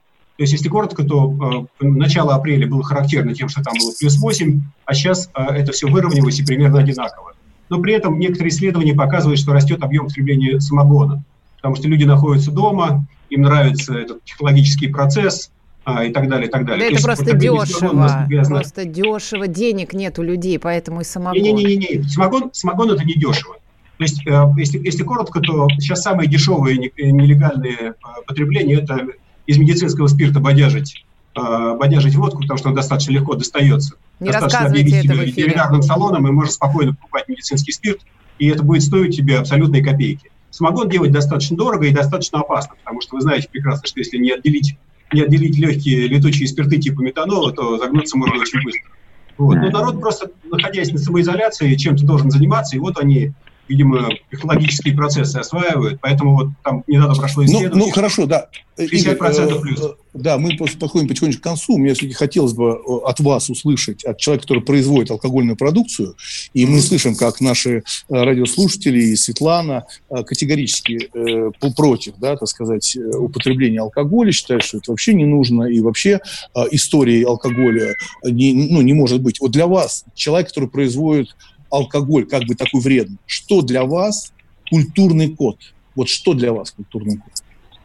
есть, 0.42 0.52
если 0.52 0.68
коротко, 0.68 1.02
то 1.02 1.66
э, 1.80 1.84
начало 1.84 2.34
апреля 2.34 2.68
было 2.68 2.84
характерно 2.84 3.34
тем, 3.34 3.48
что 3.48 3.62
там 3.62 3.74
было 3.80 3.92
плюс 3.98 4.16
8, 4.16 4.60
а 4.84 4.94
сейчас 4.94 5.30
э, 5.34 5.42
это 5.42 5.72
все 5.72 5.88
выровнялось 5.88 6.38
и 6.38 6.44
примерно 6.44 6.78
одинаково. 6.80 7.32
Но 7.68 7.80
при 7.80 7.94
этом 7.94 8.18
некоторые 8.18 8.50
исследования 8.50 8.94
показывают, 8.94 9.40
что 9.40 9.52
растет 9.52 9.82
объем 9.82 10.06
потребления 10.06 10.60
самогона, 10.60 11.24
потому 11.66 11.82
что 11.82 11.88
люди 11.88 12.04
находятся 12.04 12.52
дома, 12.52 13.08
им 13.28 13.42
нравится 13.42 13.94
этот 13.94 14.22
технологический 14.22 14.86
процесс 14.86 15.50
а, 15.84 16.04
и 16.04 16.12
так 16.12 16.28
далее, 16.28 16.46
и 16.46 16.50
так 16.50 16.64
далее. 16.64 16.88
Да 16.88 16.94
это 16.94 17.02
просто 17.02 17.36
дешево, 17.36 18.28
просто 18.46 18.84
дешево, 18.84 19.48
денег 19.48 19.92
нет 19.92 20.16
у 20.20 20.22
людей, 20.22 20.60
поэтому 20.60 21.00
и 21.00 21.04
самогон. 21.04 21.42
Не-не-не, 21.42 22.04
самогон, 22.04 22.50
самогон 22.52 22.92
это 22.92 23.04
не 23.04 23.14
дешево. 23.14 23.56
То 23.98 24.04
есть, 24.04 24.24
э, 24.28 24.44
если, 24.56 24.78
если 24.78 25.02
коротко, 25.02 25.40
то 25.40 25.66
сейчас 25.80 26.02
самые 26.02 26.28
дешевые 26.28 26.76
нелегальные 26.78 27.76
э, 27.76 27.94
потребления– 28.28 28.74
это 28.82 29.00
из 29.46 29.58
медицинского 29.58 30.06
спирта 30.06 30.38
бодяжить, 30.38 31.04
э, 31.34 31.76
бодяжить 31.76 32.14
водку, 32.14 32.42
потому 32.42 32.58
что 32.58 32.68
он 32.68 32.76
достаточно 32.76 33.10
легко 33.10 33.34
достается. 33.34 33.96
Не 34.20 34.30
достаточно 34.30 34.66
объявить 34.66 35.02
себя 35.02 35.14
ветеринарным 35.14 35.82
салоном, 35.82 36.28
и 36.28 36.30
можешь 36.30 36.52
спокойно 36.52 36.94
покупать 36.94 37.26
медицинский 37.26 37.72
спирт, 37.72 38.02
и 38.38 38.46
это 38.46 38.62
будет 38.62 38.84
стоить 38.84 39.16
тебе 39.16 39.38
абсолютные 39.38 39.82
копейки. 39.82 40.30
Самогон 40.56 40.88
делать 40.88 41.12
достаточно 41.12 41.54
дорого 41.54 41.86
и 41.86 41.92
достаточно 41.92 42.40
опасно, 42.40 42.76
потому 42.76 43.02
что 43.02 43.16
вы 43.16 43.20
знаете 43.20 43.46
прекрасно, 43.50 43.86
что 43.86 44.00
если 44.00 44.16
не 44.16 44.30
отделить, 44.30 44.78
не 45.12 45.20
отделить 45.20 45.58
легкие 45.58 46.08
летучие 46.08 46.48
спирты 46.48 46.78
типа 46.78 47.02
метанола, 47.02 47.52
то 47.52 47.76
загнуться 47.76 48.16
можно 48.16 48.40
очень 48.40 48.62
быстро. 48.64 48.90
Вот. 49.36 49.56
Но 49.56 49.68
народ 49.68 50.00
просто, 50.00 50.30
находясь 50.44 50.90
на 50.92 50.98
самоизоляции, 50.98 51.74
чем-то 51.74 52.06
должен 52.06 52.30
заниматься, 52.30 52.74
и 52.74 52.78
вот 52.78 52.98
они 52.98 53.32
видимо, 53.68 54.08
технологические 54.30 54.94
процессы 54.94 55.36
осваивают, 55.36 56.00
поэтому 56.00 56.36
вот 56.36 56.48
там 56.64 56.84
недавно 56.86 57.14
прошло 57.14 57.42
ну, 57.42 57.48
исследование. 57.48 57.78
Ну, 57.78 57.86
ну 57.86 57.92
хорошо, 57.92 58.26
да. 58.26 58.48
50% 58.78 58.92
Игорь, 58.92 59.60
плюс. 59.60 59.80
Э, 59.80 59.88
да, 60.12 60.38
мы 60.38 60.56
подходим 60.56 61.08
потихонечку 61.08 61.40
к 61.40 61.44
концу. 61.44 61.78
Мне 61.78 61.94
все-таки 61.94 62.14
хотелось 62.14 62.52
бы 62.52 62.72
э, 62.72 62.92
от 63.04 63.20
вас 63.20 63.48
услышать, 63.48 64.04
от 64.04 64.18
человека, 64.18 64.42
который 64.44 64.62
производит 64.62 65.10
алкогольную 65.10 65.56
продукцию, 65.56 66.14
и 66.52 66.66
мы 66.66 66.80
слышим, 66.80 67.16
как 67.16 67.40
наши 67.40 67.78
э, 67.78 67.82
радиослушатели 68.08 69.00
и 69.00 69.16
Светлана 69.16 69.86
категорически 70.10 71.08
э, 71.12 71.50
против, 71.74 72.14
да, 72.18 72.36
так 72.36 72.48
сказать, 72.48 72.96
употребления 72.96 73.80
алкоголя, 73.80 74.32
считают, 74.32 74.62
что 74.62 74.78
это 74.78 74.90
вообще 74.90 75.14
не 75.14 75.24
нужно, 75.24 75.64
и 75.64 75.80
вообще 75.80 76.20
э, 76.54 76.60
истории 76.70 77.22
алкоголя 77.22 77.94
не, 78.24 78.52
ну, 78.52 78.82
не 78.82 78.92
может 78.92 79.22
быть. 79.22 79.40
Вот 79.40 79.50
для 79.50 79.66
вас, 79.66 80.04
человек, 80.14 80.48
который 80.48 80.68
производит 80.68 81.36
алкоголь 81.70 82.26
как 82.26 82.44
бы 82.44 82.54
такой 82.54 82.80
вредный. 82.80 83.18
Что 83.26 83.62
для 83.62 83.84
вас 83.84 84.32
культурный 84.70 85.30
код? 85.30 85.58
Вот 85.94 86.08
что 86.08 86.34
для 86.34 86.52
вас 86.52 86.70
культурный 86.70 87.16
код? 87.16 87.32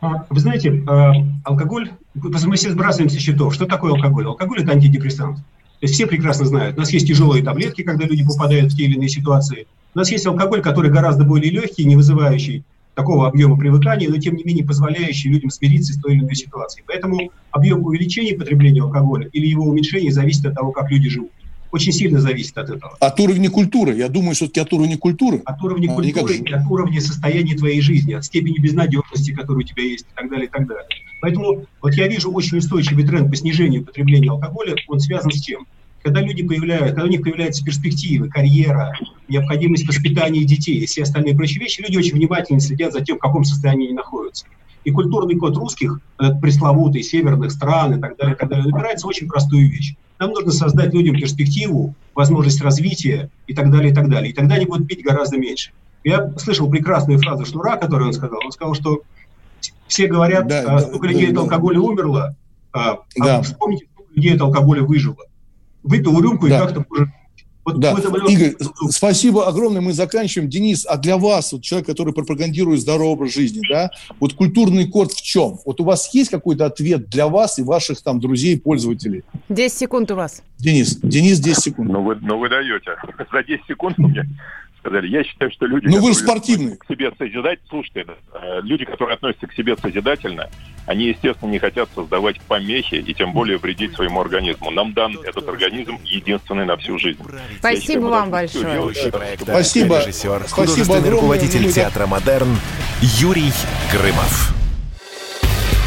А, 0.01 0.25
вы 0.29 0.39
знаете, 0.39 0.69
э, 0.69 1.11
алкоголь, 1.43 1.91
мы 2.15 2.55
все 2.55 2.71
сбрасываем 2.71 3.09
со 3.09 3.19
счетов. 3.19 3.53
Что 3.53 3.65
такое 3.65 3.93
алкоголь? 3.93 4.25
Алкоголь– 4.25 4.61
это 4.63 4.71
антидепрессант. 4.71 5.37
То 5.37 5.85
есть 5.85 5.93
все 5.93 6.07
прекрасно 6.07 6.45
знают. 6.45 6.77
У 6.77 6.79
нас 6.79 6.91
есть 6.91 7.07
тяжелые 7.07 7.43
таблетки, 7.43 7.83
когда 7.83 8.05
люди 8.05 8.25
попадают 8.25 8.71
в 8.71 8.77
те 8.77 8.83
или 8.83 8.95
иные 8.95 9.09
ситуации. 9.09 9.67
У 9.93 9.99
нас 9.99 10.11
есть 10.11 10.25
алкоголь, 10.25 10.61
который 10.61 10.91
гораздо 10.91 11.23
более 11.23 11.51
легкий, 11.51 11.85
не 11.85 11.95
вызывающий 11.95 12.63
такого 12.93 13.27
объема 13.27 13.57
привыкания, 13.57 14.09
но 14.09 14.17
тем 14.17 14.35
не 14.35 14.43
менее 14.43 14.65
позволяющий 14.65 15.29
людям 15.29 15.49
смириться 15.49 15.93
с 15.93 15.97
той 15.97 16.13
или 16.13 16.21
иной 16.21 16.35
ситуацией. 16.35 16.83
Поэтому 16.87 17.31
объем 17.51 17.83
увеличения 17.83 18.37
потребления 18.37 18.81
алкоголя 18.81 19.27
или 19.27 19.47
его 19.47 19.65
уменьшения 19.65 20.11
зависит 20.11 20.45
от 20.45 20.55
того, 20.55 20.71
как 20.71 20.91
люди 20.91 21.09
живут 21.09 21.31
очень 21.71 21.91
сильно 21.91 22.19
зависит 22.19 22.57
от 22.57 22.69
этого. 22.69 22.97
От 22.99 23.19
уровня 23.19 23.49
культуры. 23.49 23.95
Я 23.95 24.09
думаю, 24.09 24.35
все-таки 24.35 24.59
от 24.59 24.71
уровня 24.73 24.97
культуры. 24.97 25.41
От 25.45 25.61
уровня 25.63 25.91
а, 25.91 25.95
культуры 25.95 26.35
и 26.35 26.51
от 26.51 26.65
уровня 26.69 27.01
состояния 27.01 27.55
твоей 27.55 27.81
жизни, 27.81 28.13
от 28.13 28.25
степени 28.25 28.59
безнадежности, 28.59 29.31
которая 29.31 29.63
у 29.63 29.67
тебя 29.67 29.83
есть 29.83 30.05
и 30.05 30.15
так 30.15 30.29
далее, 30.29 30.47
и 30.47 30.49
так 30.49 30.67
далее. 30.67 30.85
Поэтому 31.21 31.65
вот 31.81 31.93
я 31.93 32.07
вижу 32.07 32.31
очень 32.31 32.57
устойчивый 32.57 33.05
тренд 33.05 33.29
по 33.29 33.35
снижению 33.35 33.85
потребления 33.85 34.31
алкоголя. 34.31 34.75
Он 34.87 34.99
связан 34.99 35.31
с 35.31 35.41
чем? 35.41 35.65
Когда 36.03 36.19
люди 36.21 36.43
появляются, 36.43 36.89
когда 36.89 37.03
у 37.03 37.07
них 37.07 37.21
появляются 37.21 37.63
перспективы, 37.63 38.27
карьера, 38.27 38.91
необходимость 39.27 39.87
воспитания 39.87 40.43
детей 40.43 40.79
и 40.79 40.85
все 40.87 41.03
остальные 41.03 41.35
прочие 41.35 41.59
вещи, 41.59 41.81
люди 41.81 41.97
очень 41.97 42.15
внимательно 42.15 42.59
следят 42.59 42.91
за 42.91 43.01
тем, 43.01 43.17
в 43.17 43.19
каком 43.19 43.43
состоянии 43.43 43.87
они 43.87 43.95
находятся. 43.95 44.45
И 44.83 44.89
культурный 44.89 45.35
код 45.35 45.55
русских, 45.57 45.99
этот 46.17 46.41
пресловутый, 46.41 47.03
северных 47.03 47.51
стран 47.51 47.99
и 47.99 48.01
так 48.01 48.17
далее, 48.17 48.35
и 48.35 48.37
так 48.37 48.49
далее, 48.49 48.65
набирается 48.65 49.05
очень 49.05 49.27
простую 49.27 49.69
вещь. 49.69 49.93
Нам 50.21 50.33
нужно 50.33 50.51
создать 50.51 50.93
людям 50.93 51.15
перспективу, 51.15 51.95
возможность 52.13 52.61
развития 52.61 53.31
и 53.47 53.55
так 53.55 53.71
далее, 53.71 53.91
и 53.91 53.95
так 53.95 54.07
далее. 54.07 54.29
И 54.29 54.33
тогда 54.35 54.53
они 54.53 54.67
будут 54.67 54.87
пить 54.87 55.03
гораздо 55.03 55.37
меньше. 55.37 55.71
Я 56.03 56.31
слышал 56.37 56.69
прекрасную 56.69 57.17
фразу 57.17 57.43
Шнура, 57.43 57.75
которую 57.75 58.09
он 58.09 58.13
сказал. 58.13 58.39
Он 58.45 58.51
сказал, 58.51 58.75
что 58.75 59.01
все 59.87 60.05
говорят, 60.05 60.47
да, 60.47 60.75
а, 60.75 60.79
сколько 60.79 61.07
да, 61.07 61.11
людей 61.11 61.31
да, 61.31 61.31
от 61.31 61.37
алкоголя 61.45 61.73
да. 61.73 61.81
умерло, 61.81 62.35
а, 62.71 62.99
да. 63.17 63.39
а 63.39 63.41
вспомните, 63.41 63.87
сколько 63.91 64.13
людей 64.13 64.35
от 64.35 64.41
алкоголя 64.41 64.83
выжило. 64.83 65.25
Выпил 65.81 66.21
рюмку 66.21 66.47
да. 66.47 66.57
и 66.57 66.59
как-то 66.59 66.85
может 66.87 67.09
вот 67.63 67.79
да. 67.79 67.95
Игорь, 68.27 68.55
спасибо 68.89 69.47
огромное, 69.47 69.81
мы 69.81 69.93
заканчиваем. 69.93 70.49
Денис, 70.49 70.85
а 70.89 70.97
для 70.97 71.17
вас, 71.17 71.53
вот 71.53 71.61
человек, 71.61 71.87
который 71.87 72.13
пропагандирует 72.13 72.81
здоровый 72.81 73.13
образ 73.13 73.33
жизни, 73.33 73.61
да, 73.69 73.91
вот 74.19 74.33
культурный 74.33 74.87
код 74.87 75.11
в 75.11 75.21
чем? 75.21 75.59
Вот 75.65 75.79
у 75.79 75.83
вас 75.83 76.13
есть 76.13 76.31
какой-то 76.31 76.65
ответ 76.65 77.09
для 77.09 77.27
вас 77.27 77.59
и 77.59 77.63
ваших 77.63 78.01
там 78.01 78.19
друзей, 78.19 78.59
пользователей? 78.59 79.23
10 79.49 79.77
секунд 79.77 80.11
у 80.11 80.15
вас. 80.15 80.41
Денис, 80.57 80.97
Денис, 80.97 81.39
10 81.39 81.63
секунд. 81.63 81.91
Ну 81.91 82.03
вы, 82.03 82.15
ну 82.21 82.37
вы 82.39 82.49
даете. 82.49 82.91
За 83.31 83.43
10 83.43 83.65
секунд 83.67 83.99
у 83.99 84.07
меня 84.07 84.25
сказали. 84.81 85.07
Я 85.07 85.23
считаю, 85.23 85.51
что 85.51 85.65
люди, 85.65 85.87
ну, 85.87 86.01
вы 86.01 86.13
спортивный. 86.13 86.77
к 86.77 86.85
себе 86.85 87.11
созидать, 87.17 87.59
слушайте, 87.69 88.05
э, 88.33 88.59
люди, 88.63 88.85
которые 88.85 89.15
относятся 89.15 89.47
к 89.47 89.53
себе 89.53 89.77
созидательно, 89.77 90.49
они, 90.87 91.05
естественно, 91.05 91.49
не 91.49 91.59
хотят 91.59 91.89
создавать 91.95 92.41
помехи 92.41 92.95
и 92.95 93.13
тем 93.13 93.31
более 93.33 93.57
вредить 93.57 93.93
своему 93.93 94.19
организму. 94.21 94.71
Нам 94.71 94.93
дан 94.93 95.17
этот 95.23 95.47
организм 95.47 95.97
единственный 96.03 96.65
на 96.65 96.75
всю 96.77 96.97
жизнь. 96.97 97.21
Спасибо 97.59 97.81
считаю, 97.81 98.09
вам 98.09 98.31
большое. 98.31 98.93
Спасибо. 99.39 99.99
Режиссер, 99.99 100.43
Спасибо 100.47 101.09
руководитель 101.09 101.71
театра 101.71 102.07
«Модерн» 102.07 102.49
Юрий 103.01 103.51
Грымов. 103.91 104.55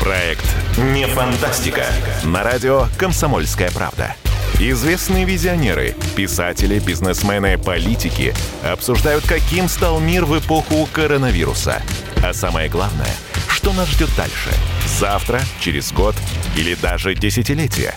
Проект 0.00 0.44
«Не 0.78 1.06
фантастика». 1.06 1.84
На 2.24 2.42
радио 2.42 2.84
«Комсомольская 2.98 3.70
правда». 3.70 4.14
Известные 4.60 5.24
визионеры, 5.24 5.94
писатели, 6.14 6.78
бизнесмены, 6.78 7.58
политики 7.58 8.32
обсуждают, 8.62 9.26
каким 9.26 9.68
стал 9.68 9.98
мир 9.98 10.24
в 10.24 10.38
эпоху 10.38 10.88
коронавируса. 10.92 11.82
А 12.22 12.32
самое 12.32 12.68
главное– 12.68 13.10
что 13.64 13.72
нас 13.72 13.88
ждет 13.88 14.10
дальше? 14.14 14.50
Завтра, 14.86 15.40
через 15.58 15.90
год 15.90 16.14
или 16.54 16.74
даже 16.74 17.14
десятилетие? 17.14 17.96